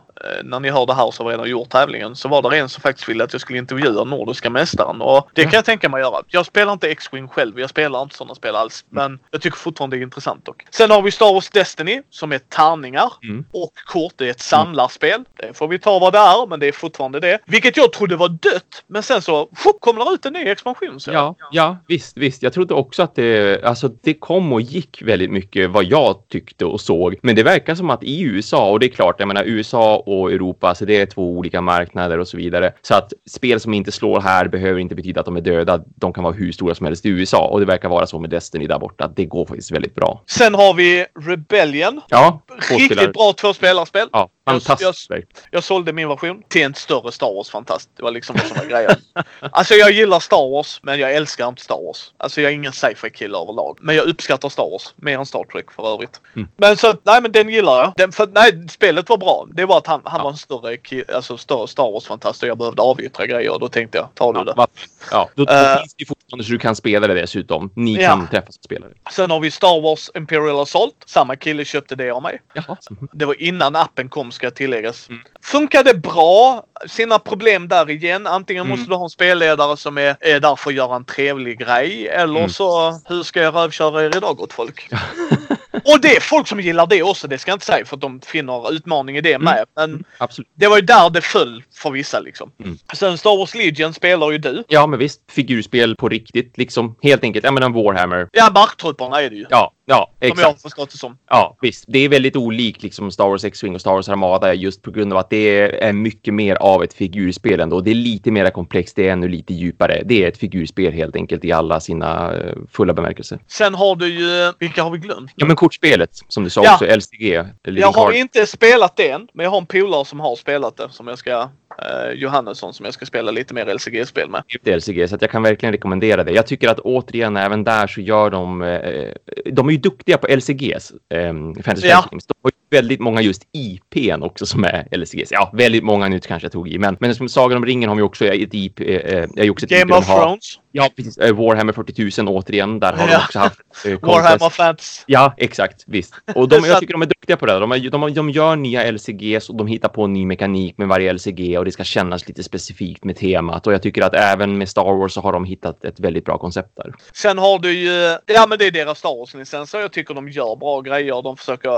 när 0.44 0.60
ni 0.60 0.70
hör 0.70 0.86
det 0.86 0.94
här 0.94 1.12
så 1.12 1.24
har 1.24 1.30
vi 1.30 1.34
redan 1.34 1.50
gjort 1.50 1.70
tävlingen, 1.70 2.16
så 2.16 2.28
var 2.28 2.50
det 2.50 2.58
en 2.58 2.70
som 2.70 2.82
faktiskt 2.82 3.10
ville 3.10 3.24
att 3.24 3.34
jag 3.34 3.42
skulle 3.42 3.60
intervjua 3.60 4.04
Nordiska 4.04 4.50
mästaren. 4.50 5.01
Och 5.01 5.30
det 5.34 5.44
kan 5.44 5.51
jag 5.54 5.66
tänka 5.66 5.90
mig 5.90 6.01
att 6.04 6.12
göra. 6.12 6.24
Jag 6.28 6.46
spelar 6.46 6.74
inte 6.74 6.90
X-Wing 6.92 7.28
själv, 7.28 7.60
jag 7.60 7.70
spelar 7.70 8.01
inte 8.01 8.16
sådana 8.16 8.36
spel 8.36 8.56
alls. 8.56 8.86
Men 8.90 9.20
jag 9.32 9.42
tycker 9.42 9.58
fortfarande 9.58 9.96
det 9.96 10.01
är 10.01 10.04
intressant 10.04 10.46
dock. 10.46 10.66
Sen 10.70 10.92
har 10.92 11.01
vi 11.01 11.12
Star 11.12 11.34
Wars 11.34 11.50
Destiny 11.50 12.01
som 12.10 12.32
är 12.32 12.38
tärningar 12.40 13.13
Mm. 13.24 13.46
och 13.51 13.74
kort. 13.86 14.13
Det 14.16 14.25
är 14.25 14.30
ett 14.32 14.40
samlarspel. 14.40 15.24
Det 15.38 15.58
får 15.58 15.68
vi 15.68 15.80
ta 15.80 16.00
vad 16.00 16.13
det 16.13 16.20
är, 16.20 16.48
men 16.48 16.60
det 16.60 16.68
är 16.68 16.72
fortfarande 16.72 17.20
det. 17.20 17.40
Vilket 17.46 17.78
jag 17.78 17.94
trodde 17.94 18.16
var 18.16 18.30
dött, 18.30 18.84
men 18.88 19.04
sen 19.04 19.22
så 19.22 19.50
fuck, 19.56 19.80
kommer 19.80 20.06
det 20.06 20.12
ut 20.12 20.25
en 20.25 20.34
ny 20.34 20.40
expansion. 20.50 21.00
Så 21.00 21.12
Ja, 21.12 21.36
ja, 21.51 21.78
visst, 21.88 22.18
visst. 22.18 22.44
Jag 22.44 22.54
trodde 22.54 22.74
också 22.74 23.04
att 23.04 23.16
det, 23.16 23.63
alltså 23.63 23.88
det 23.88 24.13
kom 24.13 24.54
och 24.54 24.62
gick 24.62 25.01
väldigt 25.01 25.32
mycket 25.32 25.70
vad 25.70 25.84
jag 25.84 26.16
tyckte 26.30 26.66
och 26.66 26.82
såg. 26.82 27.16
Men 27.22 27.36
det 27.36 27.44
verkar 27.44 27.75
som 27.75 27.90
att 27.90 28.04
i 28.04 28.22
USA, 28.22 28.70
och 28.70 28.80
det 28.80 28.86
är 28.86 28.90
klart, 28.90 29.16
jag 29.20 29.28
menar 29.28 29.44
USA 29.44 29.96
och 30.20 30.32
Europa, 30.32 30.75
så 30.75 30.86
det 30.86 30.98
är 31.01 31.06
två 31.06 31.32
olika 31.32 31.62
marknader 31.62 32.18
och 32.18 32.27
så 32.27 32.38
vidare. 32.38 32.74
Så 32.82 32.96
att 32.96 33.13
spel 33.30 33.60
som 33.60 33.74
inte 33.74 33.91
slår 33.91 34.22
här 34.22 34.48
behöver 34.48 34.80
inte 34.80 34.96
betyda 34.96 35.20
att 35.20 35.25
de 35.25 35.38
är 35.38 35.41
döda. 35.41 35.80
De 35.96 36.13
kan 36.13 36.24
vara 36.24 36.34
hur 36.34 36.51
stora 36.51 36.75
som 36.75 36.86
helst 36.86 37.06
i 37.06 37.10
USA 37.10 37.48
och 37.48 37.60
det 37.60 37.65
verkar 37.65 37.89
vara 37.89 38.08
så 38.08 38.20
med 38.20 38.30
Destiny 38.30 38.68
där 38.68 38.80
borta. 38.80 39.08
Det 39.15 39.25
går 39.25 39.46
faktiskt 39.46 39.72
väldigt 39.72 39.96
bra. 39.96 40.24
Sen 40.27 40.56
har 40.56 40.74
vi 40.74 41.06
Rebellion. 41.20 42.01
Ja. 42.10 42.41
Riktigt 42.70 43.13
bra 43.13 43.34
tvåspelarspel. 43.34 44.08
Ja, 44.12 44.30
Jag- 44.46 44.63
fantastiskt. 44.63 45.12
verk. 45.12 45.25
Jag 45.51 45.63
sålde 45.63 45.94
min 45.94 46.08
version 46.10 46.41
till 46.48 46.62
en 46.62 46.74
större 46.74 47.12
Star 47.12 47.34
Wars-fantast. 47.36 47.89
Det 47.98 48.03
var 48.03 48.12
liksom 48.12 48.36
var 48.56 48.65
grejen. 48.65 48.96
Alltså 49.51 49.74
jag 49.74 49.91
gillar 49.91 50.20
Star 50.20 50.51
Wars, 50.51 50.80
men 50.84 51.00
jag 51.00 51.13
älskar 51.13 51.48
inte 51.50 51.62
Star 51.62 51.86
Wars. 51.86 52.13
Alltså 52.18 52.41
jag 52.41 52.51
är 52.51 52.56
ingen 52.56 52.72
sci-fi 52.72 53.10
kille 53.10 53.38
överlag. 53.38 53.77
Men 53.82 53.96
jag 53.96 54.06
uppskattar 54.08 54.50
Star 54.50 54.70
Wars. 54.72 54.94
Mer 54.96 55.18
än 55.20 55.25
Star 55.25 55.44
Trek 55.44 55.72
för 55.72 55.94
övrigt. 55.94 56.22
Mm. 56.36 56.48
Men 56.58 56.77
så, 56.77 56.94
nej 57.03 57.22
men 57.22 57.32
den 57.32 57.50
gillar 57.50 57.77
jag. 57.80 57.94
Den, 57.98 58.12
för, 58.12 58.27
nej, 58.34 58.68
spelet 58.70 59.10
var 59.10 59.18
bra. 59.18 59.48
Det 59.53 59.65
var 59.65 59.77
att 59.77 59.88
han, 59.88 60.00
han 60.05 60.17
Ja. 60.20 60.24
var 60.24 60.31
en 60.31 60.38
större, 60.38 60.77
alltså, 61.15 61.38
större 61.38 61.67
Star 61.67 61.91
Wars-fantast 61.91 62.43
och 62.43 62.50
jag 62.50 62.58
behövde 62.58 62.81
avyttra 62.81 63.25
grejer. 63.25 63.58
Då 63.60 63.67
tänkte 63.67 63.98
jag, 63.98 64.08
tar 64.15 64.34
du 64.34 64.39
Ja, 64.39 64.43
det. 64.43 64.53
va- 64.53 64.67
ja, 65.12 65.29
då, 65.36 65.46
då 65.46 65.53
Eh. 65.53 65.77
finns 65.79 65.93
det 65.93 66.05
fortfarande 66.05 66.43
så 66.46 66.51
du 66.51 66.60
kan 66.60 66.75
spela 66.75 67.08
det 67.08 67.13
dessutom. 67.13 67.72
Ni 67.75 67.96
Ja. 68.01 68.10
kan 68.10 68.27
träffas 68.27 68.58
och 68.58 68.63
spela 68.63 68.88
det. 68.88 68.93
Sen 69.12 69.31
har 69.31 69.39
vi 69.39 69.51
Star 69.51 69.81
Wars 69.81 70.10
Imperial 70.15 70.60
Assault. 70.60 70.96
Samma 71.05 71.36
kille 71.36 71.65
köpte 71.65 71.96
det 71.96 72.12
av 72.12 72.22
mig. 72.24 72.41
Jaha. 72.53 72.77
Det 73.13 73.25
var 73.25 73.41
innan 73.41 73.75
appen 73.75 74.10
kom 74.10 74.31
ska 74.31 74.51
tilläggas. 74.51 75.10
Mm. 75.10 75.22
Funkade 75.43 75.93
bra. 75.93 76.63
Sina 76.88 77.20
problem 77.20 77.67
där 77.67 77.89
igen. 77.89 78.27
Antingen 78.27 78.65
Mm. 78.65 78.77
måste 78.79 78.91
du 78.91 78.96
ha 78.96 79.03
en 79.03 79.10
spelledare 79.10 79.77
som 79.77 79.98
är, 79.98 80.15
är 80.20 80.39
där 80.39 80.55
för 80.55 80.70
att 80.70 80.75
göra 80.75 80.96
en 80.96 81.05
trevlig 81.05 81.60
grej. 81.60 82.08
Eller 82.08 82.38
Mm. 82.39 82.50
så, 82.50 82.91
hur 83.05 83.24
ska 83.24 83.41
jag 83.41 83.55
rövköra 83.55 84.03
er 84.05 84.17
idag 84.17 84.38
gott 84.38 84.53
folk? 84.53 84.89
Och 85.74 86.01
det 86.01 86.16
är 86.16 86.20
folk 86.20 86.48
som 86.48 86.60
gillar 86.60 86.88
det 86.88 87.04
också, 87.04 87.28
det 87.28 87.38
ska 87.38 87.51
jag 87.51 87.56
inte 87.56 87.66
säga 87.66 87.86
för 87.86 87.96
att 87.96 88.01
de 88.01 88.22
finner 88.22 88.74
utmaning 88.74 89.18
i 89.18 89.22
det 89.22 89.40
med. 89.40 89.66
Men 89.75 90.04
Absolut. 90.18 90.50
det 90.56 90.68
var 90.68 90.75
ju 90.75 90.82
där 90.82 91.10
det 91.10 91.22
föll 91.22 91.63
för 91.75 91.92
vissa 91.92 92.20
liksom. 92.20 92.51
Mm. 92.63 92.78
Sen 92.94 93.18
Star 93.18 93.38
Wars 93.38 93.56
Legion 93.56 93.94
spelar 93.94 94.32
ju 94.32 94.38
du. 94.38 94.63
Ja, 94.68 94.88
men 94.88 95.00
visst. 95.00 95.22
Figurspel 95.32 95.96
på 95.96 96.10
riktigt, 96.10 96.58
liksom. 96.58 96.96
Helt 97.01 97.24
enkelt. 97.24 97.46
Ja, 97.46 97.51
men 97.51 97.63
en 97.63 97.74
Warhammer. 97.74 98.28
Ja, 98.32 98.51
marktrupperna 98.56 99.22
är 99.22 99.30
det 99.30 99.36
ju. 99.36 99.46
Ja, 99.50 99.74
ja, 99.95 100.10
Som 100.19 100.27
jag 100.27 100.36
har 100.36 100.51
exakt. 100.51 100.62
förstått 100.62 100.91
det 100.91 100.98
som. 100.98 101.17
Ja, 101.29 101.57
visst. 101.62 101.86
Det 101.88 102.00
är 102.00 102.10
väldigt 102.10 102.36
olikt 102.36 102.83
liksom 102.83 103.12
Star 103.12 103.27
Wars 103.27 103.43
X-Wing 103.43 103.75
och 103.75 103.81
Star 103.81 103.91
Wars 103.91 104.10
Armada 104.10 104.53
just 104.53 104.81
på 104.81 104.91
grund 104.91 105.13
av 105.13 105.19
att 105.19 105.29
det 105.29 105.83
är 105.83 105.93
mycket 105.93 106.33
mer 106.33 106.55
av 106.55 106.83
ett 106.83 106.93
figurspel 106.93 107.60
ändå. 107.60 107.81
Det 107.81 107.91
är 107.91 107.95
lite 107.95 108.31
mer 108.31 108.50
komplext, 108.50 108.95
det 108.95 109.07
är 109.07 109.12
ännu 109.13 109.27
lite 109.27 109.53
djupare. 109.53 110.01
Det 110.05 110.24
är 110.24 110.27
ett 110.27 110.38
figurspel 110.38 110.93
helt 110.93 111.15
enkelt 111.15 111.45
i 111.45 111.51
alla 111.51 111.79
sina 111.79 112.33
eh, 112.33 112.53
fulla 112.71 112.93
bemärkelser. 112.93 113.39
Sen 113.48 113.75
har 113.75 113.95
du 113.95 114.07
ju, 114.07 114.53
vilka 114.60 114.83
har 114.83 114.91
vi 114.91 114.98
glömt? 114.98 115.31
Ja, 115.36 115.45
men 115.45 115.55
kortspelet 115.55 116.10
som 116.27 116.43
du 116.43 116.50
sa 116.50 116.63
Ja. 116.63 116.74
också, 116.74 116.86
LCG. 116.86 117.43
Living 117.65 117.81
Jag 117.81 117.91
har 117.91 118.05
Card. 118.05 118.15
inte 118.15 118.45
spelat 118.45 118.98
det 118.98 119.10
än, 119.10 119.27
men 119.33 119.43
jag 119.43 119.51
har 119.51 119.57
en 119.57 119.65
polare 119.65 120.05
som 120.05 120.19
har 120.19 120.36
spelat 120.36 120.77
det 120.77 120.88
som 120.91 121.07
jag 121.07 121.17
ska, 121.17 121.50
eh, 121.78 122.12
Johannesson, 122.13 122.74
som 122.74 122.86
jag 122.86 122.94
ska 122.94 123.06
spela 123.06 123.32
lite 123.32 123.54
mer 123.54 123.66
LCG-spel 123.66 124.30
med. 124.30 124.44
LCG, 124.78 125.10
så 125.10 125.16
att 125.16 125.22
jag 125.22 125.32
kan 125.32 125.44
verkligen 125.44 125.74
rekommendera 125.74 126.24
det. 126.24 126.32
Jag 126.32 126.48
tycker 126.48 126.70
att 126.70 126.80
återigen, 126.80 127.38
även 127.38 127.63
där 127.63 127.88
så 127.88 128.01
gör 128.01 128.30
de... 128.30 128.62
Eh, 128.62 129.12
de 129.51 129.68
är 129.68 129.72
ju 129.72 129.78
duktiga 129.78 130.18
på 130.18 130.28
LCGs, 130.28 130.92
eh, 131.10 131.34
Fantasy 131.63 131.88
Ja. 131.88 132.06
Games. 132.12 132.25
De 132.28 132.34
har 132.44 132.51
väldigt 132.72 133.00
många 133.00 133.22
just 133.22 133.44
IPn 133.51 134.24
också 134.24 134.46
som 134.46 134.63
är 134.63 134.88
LCGs. 134.98 135.32
Ja, 135.32 135.51
väldigt 135.54 135.84
många 135.84 136.08
nu 136.08 136.20
kanske 136.20 136.46
jag 136.46 136.51
tog 136.51 136.70
i, 136.70 136.78
men, 136.78 136.98
men 137.00 137.16
som 137.16 137.30
Sagan 137.30 137.58
om 137.58 137.66
ringen 137.66 137.90
har 137.90 137.96
vi 137.96 138.01
också 138.01 138.25
ett 138.25 138.54
IP. 138.54 138.80
Eh, 138.80 138.86
är 138.88 139.44
ju 139.44 139.50
också 139.50 139.66
ett 139.66 139.72
IP 139.72 139.78
Game 139.80 139.92
de 139.92 139.98
of. 139.98 140.06
Thrones, 140.06 140.58
Ja, 140.74 140.90
precis. 140.96 141.18
Eh, 141.18 141.36
Warhammer 141.36 141.74
40 141.74 142.24
000 142.24 142.36
återigen, 142.38 142.80
där 142.80 142.94
har 142.94 143.08
de 143.08 143.13
Ja. 143.13 143.20
också 143.25 143.40
haft 143.40 143.60
eh, 143.86 143.92
Warhammer. 144.01 144.50
Fantasy. 144.50 145.04
Ja, 145.08 145.34
exakt. 145.38 145.84
Visst. 145.88 146.13
Och 146.36 146.50
de, 146.50 146.66
jag 146.66 146.80
tycker 146.80 146.94
de 146.94 147.01
är 147.01 147.06
duktiga 147.06 147.38
på 147.38 147.46
det. 147.46 147.60
De, 147.60 147.72
är, 147.72 147.90
de, 147.90 148.13
de 148.13 148.30
gör 148.30 148.56
nya 148.56 148.92
LCGs 148.92 149.50
och 149.50 149.56
de 149.56 149.68
hittar 149.68 149.90
på 149.90 150.04
en 150.04 150.13
ny 150.13 150.25
mekanik 150.25 150.78
med 150.78 150.88
varje 150.88 151.13
LCG 151.13 151.58
och 151.58 151.66
det 151.66 151.72
ska 151.72 151.84
kännas 151.84 152.28
lite 152.28 152.44
specifikt 152.44 153.04
med 153.04 153.18
temat. 153.18 153.68
Och 153.68 153.74
jag 153.74 153.82
tycker 153.82 154.01
att 154.01 154.13
även 154.13 154.58
med 154.58 154.70
Star 154.70 154.84
Wars 154.98 155.13
så 155.13 155.22
har 155.22 155.34
de 155.34 155.46
hittat 155.46 155.86
ett 155.86 156.00
väldigt 156.00 156.25
bra 156.25 156.38
koncept 156.38 156.70
där. 156.75 156.94
Sen 157.13 157.38
har 157.38 157.60
du 157.60 157.72
ju, 157.74 158.18
ja 158.25 158.46
men 158.50 158.58
det 158.58 158.68
är 158.68 158.72
deras 158.72 159.00
Star 159.00 159.18
Wars-licenser. 159.20 159.80
Jag 159.80 159.92
tycker 159.94 160.13
de 160.13 160.30
gör 160.30 160.56
bra 160.56 160.82
grejer. 160.82 161.22
De 161.22 161.38
försöker, 161.38 161.70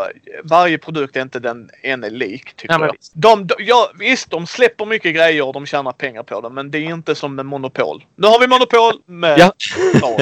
varje 0.43 0.77
produkt 0.85 1.15
är 1.15 1.21
inte 1.21 1.39
den 1.39 1.69
ene 1.83 2.09
lik 2.09 2.53
tycker 2.55 2.79
men 2.79 2.87
jag. 2.87 2.95
visst. 2.99 3.11
De, 3.15 3.47
de, 3.47 3.55
ja, 3.59 3.91
visst, 3.99 4.29
de 4.29 4.47
släpper 4.47 4.85
mycket 4.85 5.15
grejer 5.15 5.45
och 5.47 5.53
de 5.53 5.65
tjänar 5.65 5.91
pengar 5.91 6.23
på 6.23 6.41
det. 6.41 6.49
Men 6.49 6.71
det 6.71 6.77
är 6.77 6.81
inte 6.81 7.15
som 7.15 7.35
med 7.35 7.45
Monopol. 7.45 8.03
Nu 8.15 8.27
har 8.27 8.39
vi 8.39 8.47
Monopol 8.47 8.93
med 9.05 9.39
Ja. 9.39 9.53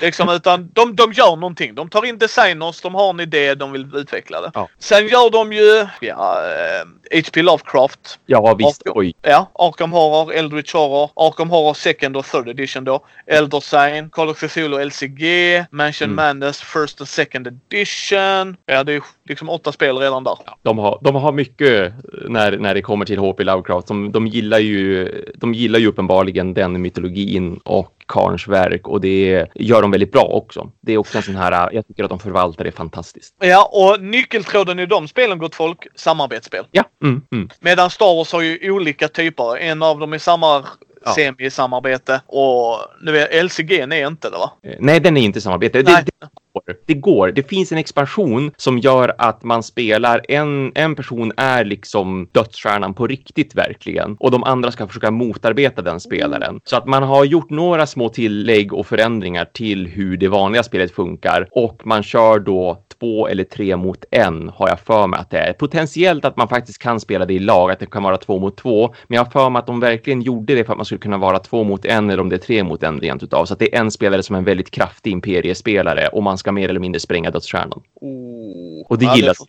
Liksom, 0.00 0.28
utan 0.28 0.70
de, 0.72 0.96
de 0.96 1.12
gör 1.12 1.36
någonting. 1.36 1.74
De 1.74 1.88
tar 1.90 2.04
in 2.04 2.18
designers, 2.18 2.80
de 2.80 2.94
har 2.94 3.10
en 3.10 3.20
idé, 3.20 3.54
de 3.54 3.72
vill 3.72 3.90
utveckla 3.94 4.40
det. 4.40 4.50
Ja. 4.54 4.68
Sen 4.78 5.06
gör 5.08 5.30
de 5.30 5.52
ju, 5.52 5.86
ja, 6.00 6.38
eh, 6.44 7.18
H.P. 7.22 7.42
Lovecraft. 7.42 8.18
Ja, 8.26 8.54
visst. 8.54 8.82
Och- 8.82 8.96
Oj. 8.96 9.14
Ja, 9.22 9.50
Arkham 9.54 9.92
Horror, 9.92 10.32
Eldritch 10.32 10.72
Horror, 10.74 11.10
Arkham 11.16 11.50
Horror 11.50 11.74
Second 11.74 12.16
och 12.16 12.26
Third 12.26 12.48
Edition 12.48 12.84
då. 12.84 13.06
Elder 13.26 13.60
Sign, 13.60 14.10
Call 14.10 14.28
of 14.28 14.38
Cthulhu 14.38 14.84
LCG, 14.84 15.64
Mansion 15.70 16.06
Mm. 16.10 16.16
Madness 16.16 16.60
First 16.62 17.00
och 17.00 17.08
Second 17.08 17.46
Edition. 17.46 18.56
Ja, 18.66 18.84
det 18.84 18.92
är 18.92 19.02
liksom 19.28 19.48
åtta 19.48 19.72
spel 19.72 19.98
redan 19.98 20.24
där. 20.24 20.38
De 20.62 20.78
har, 20.78 20.98
de 21.02 21.14
har 21.14 21.32
mycket 21.32 21.92
när, 22.28 22.58
när 22.58 22.74
det 22.74 22.82
kommer 22.82 23.04
till 23.04 23.18
HP 23.18 23.40
Lovecraft. 23.40 23.88
De, 23.88 24.12
de, 24.12 24.26
gillar 24.26 24.58
ju, 24.58 25.08
de 25.34 25.54
gillar 25.54 25.78
ju 25.78 25.86
uppenbarligen 25.86 26.54
den 26.54 26.82
mytologin 26.82 27.60
och 27.64 27.92
Karns 28.06 28.48
verk 28.48 28.88
och 28.88 29.00
det 29.00 29.46
gör 29.54 29.82
de 29.82 29.90
väldigt 29.90 30.12
bra 30.12 30.22
också. 30.22 30.70
Det 30.80 30.92
är 30.92 30.98
också 30.98 31.18
en 31.18 31.22
sån 31.22 31.36
här, 31.36 31.70
jag 31.72 31.86
tycker 31.86 32.04
att 32.04 32.10
de 32.10 32.18
förvaltar 32.18 32.64
det 32.64 32.72
fantastiskt. 32.72 33.34
Ja, 33.40 33.70
och 33.72 34.02
nyckeltråden 34.02 34.78
i 34.78 34.86
de 34.86 35.08
spelen, 35.08 35.38
gott 35.38 35.54
folk, 35.54 35.86
samarbetsspel. 35.94 36.64
Ja, 36.70 36.84
mm, 37.02 37.22
mm. 37.32 37.48
Medan 37.60 37.90
Star 37.90 38.16
Wars 38.16 38.32
har 38.32 38.40
ju 38.42 38.70
olika 38.70 39.08
typer. 39.08 39.56
En 39.56 39.82
av 39.82 39.98
dem 39.98 40.12
är 40.12 40.18
samma 40.18 40.64
Ja. 41.06 41.12
semi-samarbete 41.12 42.20
och 42.26 42.78
nu 43.02 43.18
är 43.18 43.42
LCG 43.42 43.80
är 43.80 44.06
inte 44.06 44.30
det 44.30 44.38
va? 44.38 44.52
Eh, 44.62 44.76
Nej, 44.80 45.00
den 45.00 45.16
är 45.16 45.20
inte 45.20 45.40
samarbete. 45.40 45.82
Det, 45.82 46.04
det, 46.06 46.28
går. 46.64 46.76
det 46.86 46.94
går. 46.94 47.32
Det 47.32 47.42
finns 47.42 47.72
en 47.72 47.78
expansion 47.78 48.52
som 48.56 48.78
gör 48.78 49.14
att 49.18 49.42
man 49.42 49.62
spelar 49.62 50.20
en, 50.28 50.72
en 50.74 50.94
person 50.94 51.32
är 51.36 51.64
liksom 51.64 52.28
dödsstjärnan 52.32 52.94
på 52.94 53.06
riktigt 53.06 53.54
verkligen 53.54 54.16
och 54.20 54.30
de 54.30 54.44
andra 54.44 54.72
ska 54.72 54.86
försöka 54.86 55.10
motarbeta 55.10 55.82
den 55.82 56.00
spelaren. 56.00 56.60
Så 56.64 56.76
att 56.76 56.86
man 56.86 57.02
har 57.02 57.24
gjort 57.24 57.50
några 57.50 57.86
små 57.86 58.08
tillägg 58.08 58.72
och 58.72 58.86
förändringar 58.86 59.44
till 59.44 59.86
hur 59.86 60.16
det 60.16 60.28
vanliga 60.28 60.62
spelet 60.62 60.94
funkar 60.94 61.48
och 61.50 61.86
man 61.86 62.02
kör 62.02 62.38
då 62.38 62.82
två 63.00 63.28
eller 63.28 63.44
tre 63.44 63.76
mot 63.76 64.04
en 64.10 64.50
har 64.54 64.68
jag 64.68 64.80
för 64.80 65.06
mig 65.06 65.20
att 65.20 65.30
det 65.30 65.38
är. 65.38 65.52
Potentiellt 65.52 66.24
att 66.24 66.36
man 66.36 66.48
faktiskt 66.48 66.78
kan 66.78 67.00
spela 67.00 67.26
det 67.26 67.34
i 67.34 67.38
lag, 67.38 67.70
att 67.70 67.78
det 67.78 67.86
kan 67.86 68.02
vara 68.02 68.16
två 68.16 68.38
mot 68.38 68.56
två. 68.56 68.94
Men 69.08 69.16
jag 69.16 69.24
har 69.24 69.30
för 69.30 69.50
mig 69.50 69.60
att 69.60 69.66
de 69.66 69.80
verkligen 69.80 70.22
gjorde 70.22 70.54
det 70.54 70.64
för 70.64 70.72
att 70.72 70.78
man 70.78 70.84
skulle 70.84 70.98
kunna 70.98 71.18
vara 71.18 71.38
två 71.38 71.64
mot 71.64 71.84
en 71.84 72.10
eller 72.10 72.22
om 72.22 72.28
det 72.28 72.36
är 72.36 72.38
tre 72.38 72.64
mot 72.64 72.82
en 72.82 73.00
rent 73.00 73.22
utav. 73.22 73.44
Så 73.44 73.52
att 73.52 73.58
det 73.58 73.74
är 73.74 73.80
en 73.80 73.90
spelare 73.90 74.22
som 74.22 74.34
är 74.34 74.38
en 74.38 74.44
väldigt 74.44 74.70
kraftig 74.70 75.12
imperiespelare 75.12 76.08
och 76.08 76.22
man 76.22 76.38
ska 76.38 76.45
mer 76.52 76.68
eller 76.68 76.80
mindre 76.80 77.00
spränga 77.00 77.30
dödsstjärnan. 77.30 77.82
Oh. 78.00 78.86
Och 78.88 78.98
det 78.98 79.04
Ja, 79.04 79.16
gillas. 79.16 79.38
får- 79.38 79.46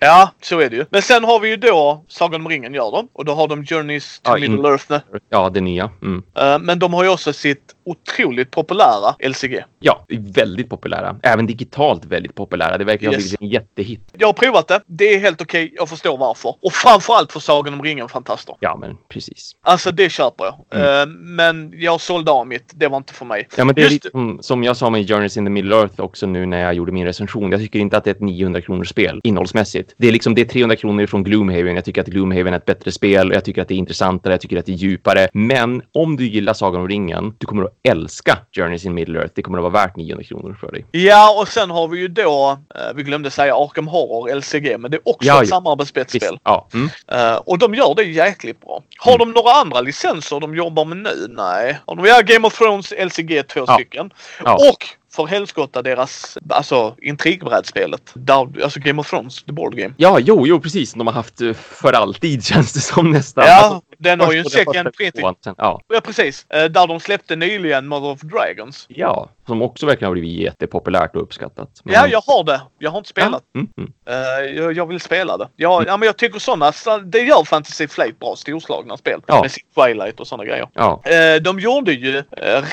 Ja, 0.00 0.30
så 0.42 0.60
är 0.60 0.70
det 0.70 0.76
ju. 0.76 0.84
Men 0.90 1.02
sen 1.02 1.24
har 1.24 1.40
vi 1.40 1.48
ju 1.48 1.56
då 1.56 2.04
Sagan 2.08 2.40
om 2.40 2.48
ringen 2.48 2.74
gör 2.74 2.90
de 2.92 3.08
och 3.12 3.24
då 3.24 3.32
har 3.34 3.48
de 3.48 3.64
Journeys 3.64 4.20
to 4.22 4.30
Ja, 4.30 4.38
in- 4.38 4.52
Middle 4.52 4.68
Earth 4.68 4.84
nu. 4.88 5.00
Ja, 5.28 5.50
det 5.50 5.60
nya. 5.60 5.90
Mm. 6.02 6.22
Eh, 6.38 6.58
Men 6.58 6.78
de 6.78 6.94
har 6.94 7.04
ju 7.04 7.10
också 7.10 7.32
sitt 7.32 7.74
otroligt 7.90 8.50
populära 8.50 9.14
LCG. 9.28 9.64
Ja, 9.80 10.04
väldigt 10.34 10.68
populära. 10.70 11.16
Även 11.22 11.46
digitalt 11.46 12.04
väldigt 12.04 12.34
populära. 12.34 12.78
Det 12.78 12.84
verkar 12.84 13.06
ha 13.06 13.14
blivit 13.16 13.40
en 13.40 13.48
jättehit. 13.48 14.00
Jag 14.18 14.28
har 14.28 14.32
provat 14.32 14.68
det. 14.68 14.80
Det 14.86 15.14
är 15.14 15.18
helt 15.20 15.40
okej. 15.40 15.72
Jag 15.76 15.88
förstår 15.88 16.18
varför. 16.18 16.54
Och 16.62 16.72
framförallt 16.72 17.32
för 17.32 17.40
Sagan 17.40 17.74
om 17.74 17.82
ringen 17.82 18.08
fantaster. 18.08 18.54
Ja, 18.60 18.76
men 18.80 18.96
precis. 19.08 19.56
Alltså 19.62 19.90
det 19.92 20.10
köper 20.12 20.44
jag. 20.44 20.80
Mm. 20.80 21.00
Eh, 21.00 21.16
Men 21.16 21.72
jag 21.76 22.00
sålde 22.00 22.30
av 22.30 22.46
mitt. 22.46 22.70
Det 22.74 22.88
var 22.88 22.96
inte 22.96 23.12
för 23.14 23.24
mig. 23.24 23.48
Ja, 23.56 23.64
men 23.64 23.74
det 23.74 23.80
är 23.80 23.82
Just- 23.82 23.92
lite 23.92 24.10
som, 24.10 24.38
som 24.42 24.64
jag 24.64 24.76
sa 24.76 24.90
med 24.90 25.10
Journeys 25.10 25.36
in 25.36 25.44
the 25.44 25.50
Middle 25.50 25.76
Earth 25.76 26.00
också 26.00 26.26
nu 26.26 26.46
när 26.46 26.60
jag 26.62 26.74
gjorde 26.74 26.92
min 26.92 27.06
recension. 27.06 27.50
Jag 27.52 27.60
tycker 27.60 27.78
inte 27.78 27.96
att 27.96 28.04
det 28.04 28.10
är 28.10 28.14
ett 28.14 28.20
900 28.20 28.60
kronors 28.60 28.88
spel 28.88 29.20
innehållsmässigt. 29.24 29.94
Det 29.96 30.08
är 30.08 30.12
liksom 30.12 30.34
det 30.34 30.40
är 30.40 30.44
300 30.46 30.76
kronor 30.76 31.06
från 31.06 31.24
Gloomhaven. 31.24 31.74
Jag 31.74 31.84
tycker 31.84 32.00
att 32.00 32.06
Gloomhaven 32.06 32.52
är 32.54 32.56
ett 32.58 32.64
bättre 32.64 32.92
spel. 32.92 33.30
Jag 33.34 33.44
tycker 33.44 33.62
att 33.62 33.68
det 33.68 33.74
är 33.74 33.78
intressantare. 33.78 34.32
Jag 34.34 34.40
tycker 34.40 34.58
att 34.58 34.66
det 34.66 34.72
är 34.72 34.76
djupare. 34.76 35.28
Men 35.32 35.82
om 35.92 36.16
du 36.16 36.26
gillar 36.26 36.52
Sagan 36.52 36.80
om 36.80 36.88
ringen, 36.88 37.34
du 37.38 37.46
kommer 37.46 37.64
att 37.64 37.70
älska 37.82 38.38
Journeys 38.52 38.84
in 38.84 38.94
Middle 38.94 39.18
Earth. 39.18 39.32
Det 39.36 39.42
kommer 39.42 39.58
att 39.58 39.62
vara 39.72 39.72
värt 39.86 39.96
900 39.96 40.24
kronor 40.24 40.56
för 40.60 40.72
dig. 40.72 40.86
Ja, 40.90 41.40
och 41.40 41.48
sen 41.48 41.70
har 41.70 41.88
vi 41.88 41.98
ju 41.98 42.08
då, 42.08 42.58
eh, 42.74 42.80
vi 42.94 43.02
glömde 43.02 43.30
säga 43.30 43.56
Arkham 43.56 43.86
Horror 43.88 44.34
LCG, 44.34 44.78
men 44.78 44.90
det 44.90 44.96
är 44.96 45.08
också 45.08 45.28
Ja, 45.28 45.42
ett 45.42 45.48
ja. 45.48 45.56
samarbetsspelsspel. 45.56 46.20
Visst. 46.32 46.40
Ja. 46.44 46.68
Mm. 46.74 46.88
Eh, 47.12 47.34
och 47.36 47.58
de 47.58 47.74
gör 47.74 47.94
det 47.94 48.02
jäkligt 48.02 48.60
bra. 48.60 48.82
Har 48.98 49.18
de 49.18 49.30
några 49.32 49.52
andra 49.52 49.80
licenser 49.80 50.40
de 50.40 50.54
jobbar 50.56 50.84
med 50.84 50.96
nu? 50.96 51.26
Nej. 51.28 51.78
Har 51.86 51.96
de, 51.96 52.04
ja, 52.04 52.20
Game 52.24 52.46
of 52.46 52.58
Thrones 52.58 52.92
LCG 52.98 53.42
två 53.42 53.64
Ja. 53.66 53.74
stycken. 53.74 54.10
Och 54.44 54.86
för 55.12 55.26
helskotta 55.26 55.82
deras, 55.82 56.38
alltså 56.48 56.94
intrigbrädspelet. 57.02 58.10
Där, 58.14 58.62
alltså 58.62 58.80
Game 58.80 59.00
of 59.00 59.10
Thrones, 59.10 59.42
the 59.44 59.52
board 59.52 59.76
game. 59.76 59.94
Ja, 59.96 60.18
jo, 60.20 60.46
jo, 60.46 60.60
precis. 60.60 60.92
De 60.92 61.06
har 61.06 61.14
haft 61.14 61.40
eh, 61.40 61.52
för 61.52 61.92
alltid 61.92 62.44
känns 62.44 62.72
det 62.72 62.80
som 62.80 63.10
nästan. 63.10 63.44
Ja, 63.46 63.54
Alltså, 63.56 63.80
den 64.00 64.20
har 64.20 64.32
ju 64.32 64.38
en 64.38 64.44
second 64.44 64.94
printing. 64.96 65.24
Ja, 65.56 65.80
Ja, 65.88 66.00
precis. 66.04 66.46
Eh, 66.50 66.64
där 66.64 66.86
de 66.86 67.00
släppte 67.00 67.36
nyligen 67.36 67.86
Mother 67.86 68.08
of 68.10 68.20
Dragons. 68.20 68.86
ja, 68.88 69.28
som 69.46 69.62
också 69.62 69.86
verkligen 69.86 70.06
har 70.08 70.12
blivit 70.12 70.40
jättepopulärt 70.40 71.16
och 71.16 71.22
uppskattat. 71.22 71.68
Men- 71.84 71.94
Ja, 71.94 72.06
jag 72.06 72.20
har 72.26 72.44
det. 72.44 72.60
Jag 72.78 72.90
har 72.90 72.98
inte 72.98 73.08
spelat. 73.10 73.42
Ja, 73.52 73.60
mm, 73.60 73.70
mm. 73.78 73.92
Eh, 74.08 74.56
jag, 74.56 74.72
jag 74.72 74.86
vill 74.86 75.00
spela 75.00 75.36
det. 75.36 75.48
Ja, 75.56 75.82
ja, 75.86 75.96
men 75.96 76.06
jag 76.06 76.16
tycker 76.16 76.38
sådana, 76.38 76.72
det 77.04 77.18
gör 77.18 77.44
Fantasy 77.44 77.88
Flight 77.88 78.18
bra, 78.18 78.34
storslagna 78.36 78.96
spel. 78.96 79.20
Ja. 79.26 79.40
Med 79.42 79.50
sitt 79.50 79.74
Twilight 79.74 80.20
och 80.20 80.26
sådana 80.26 80.44
grejer. 80.44 80.68
Ja, 80.74 81.02
Eh, 81.04 81.42
de 81.42 81.60
gjorde 81.60 81.92
ju, 81.92 82.22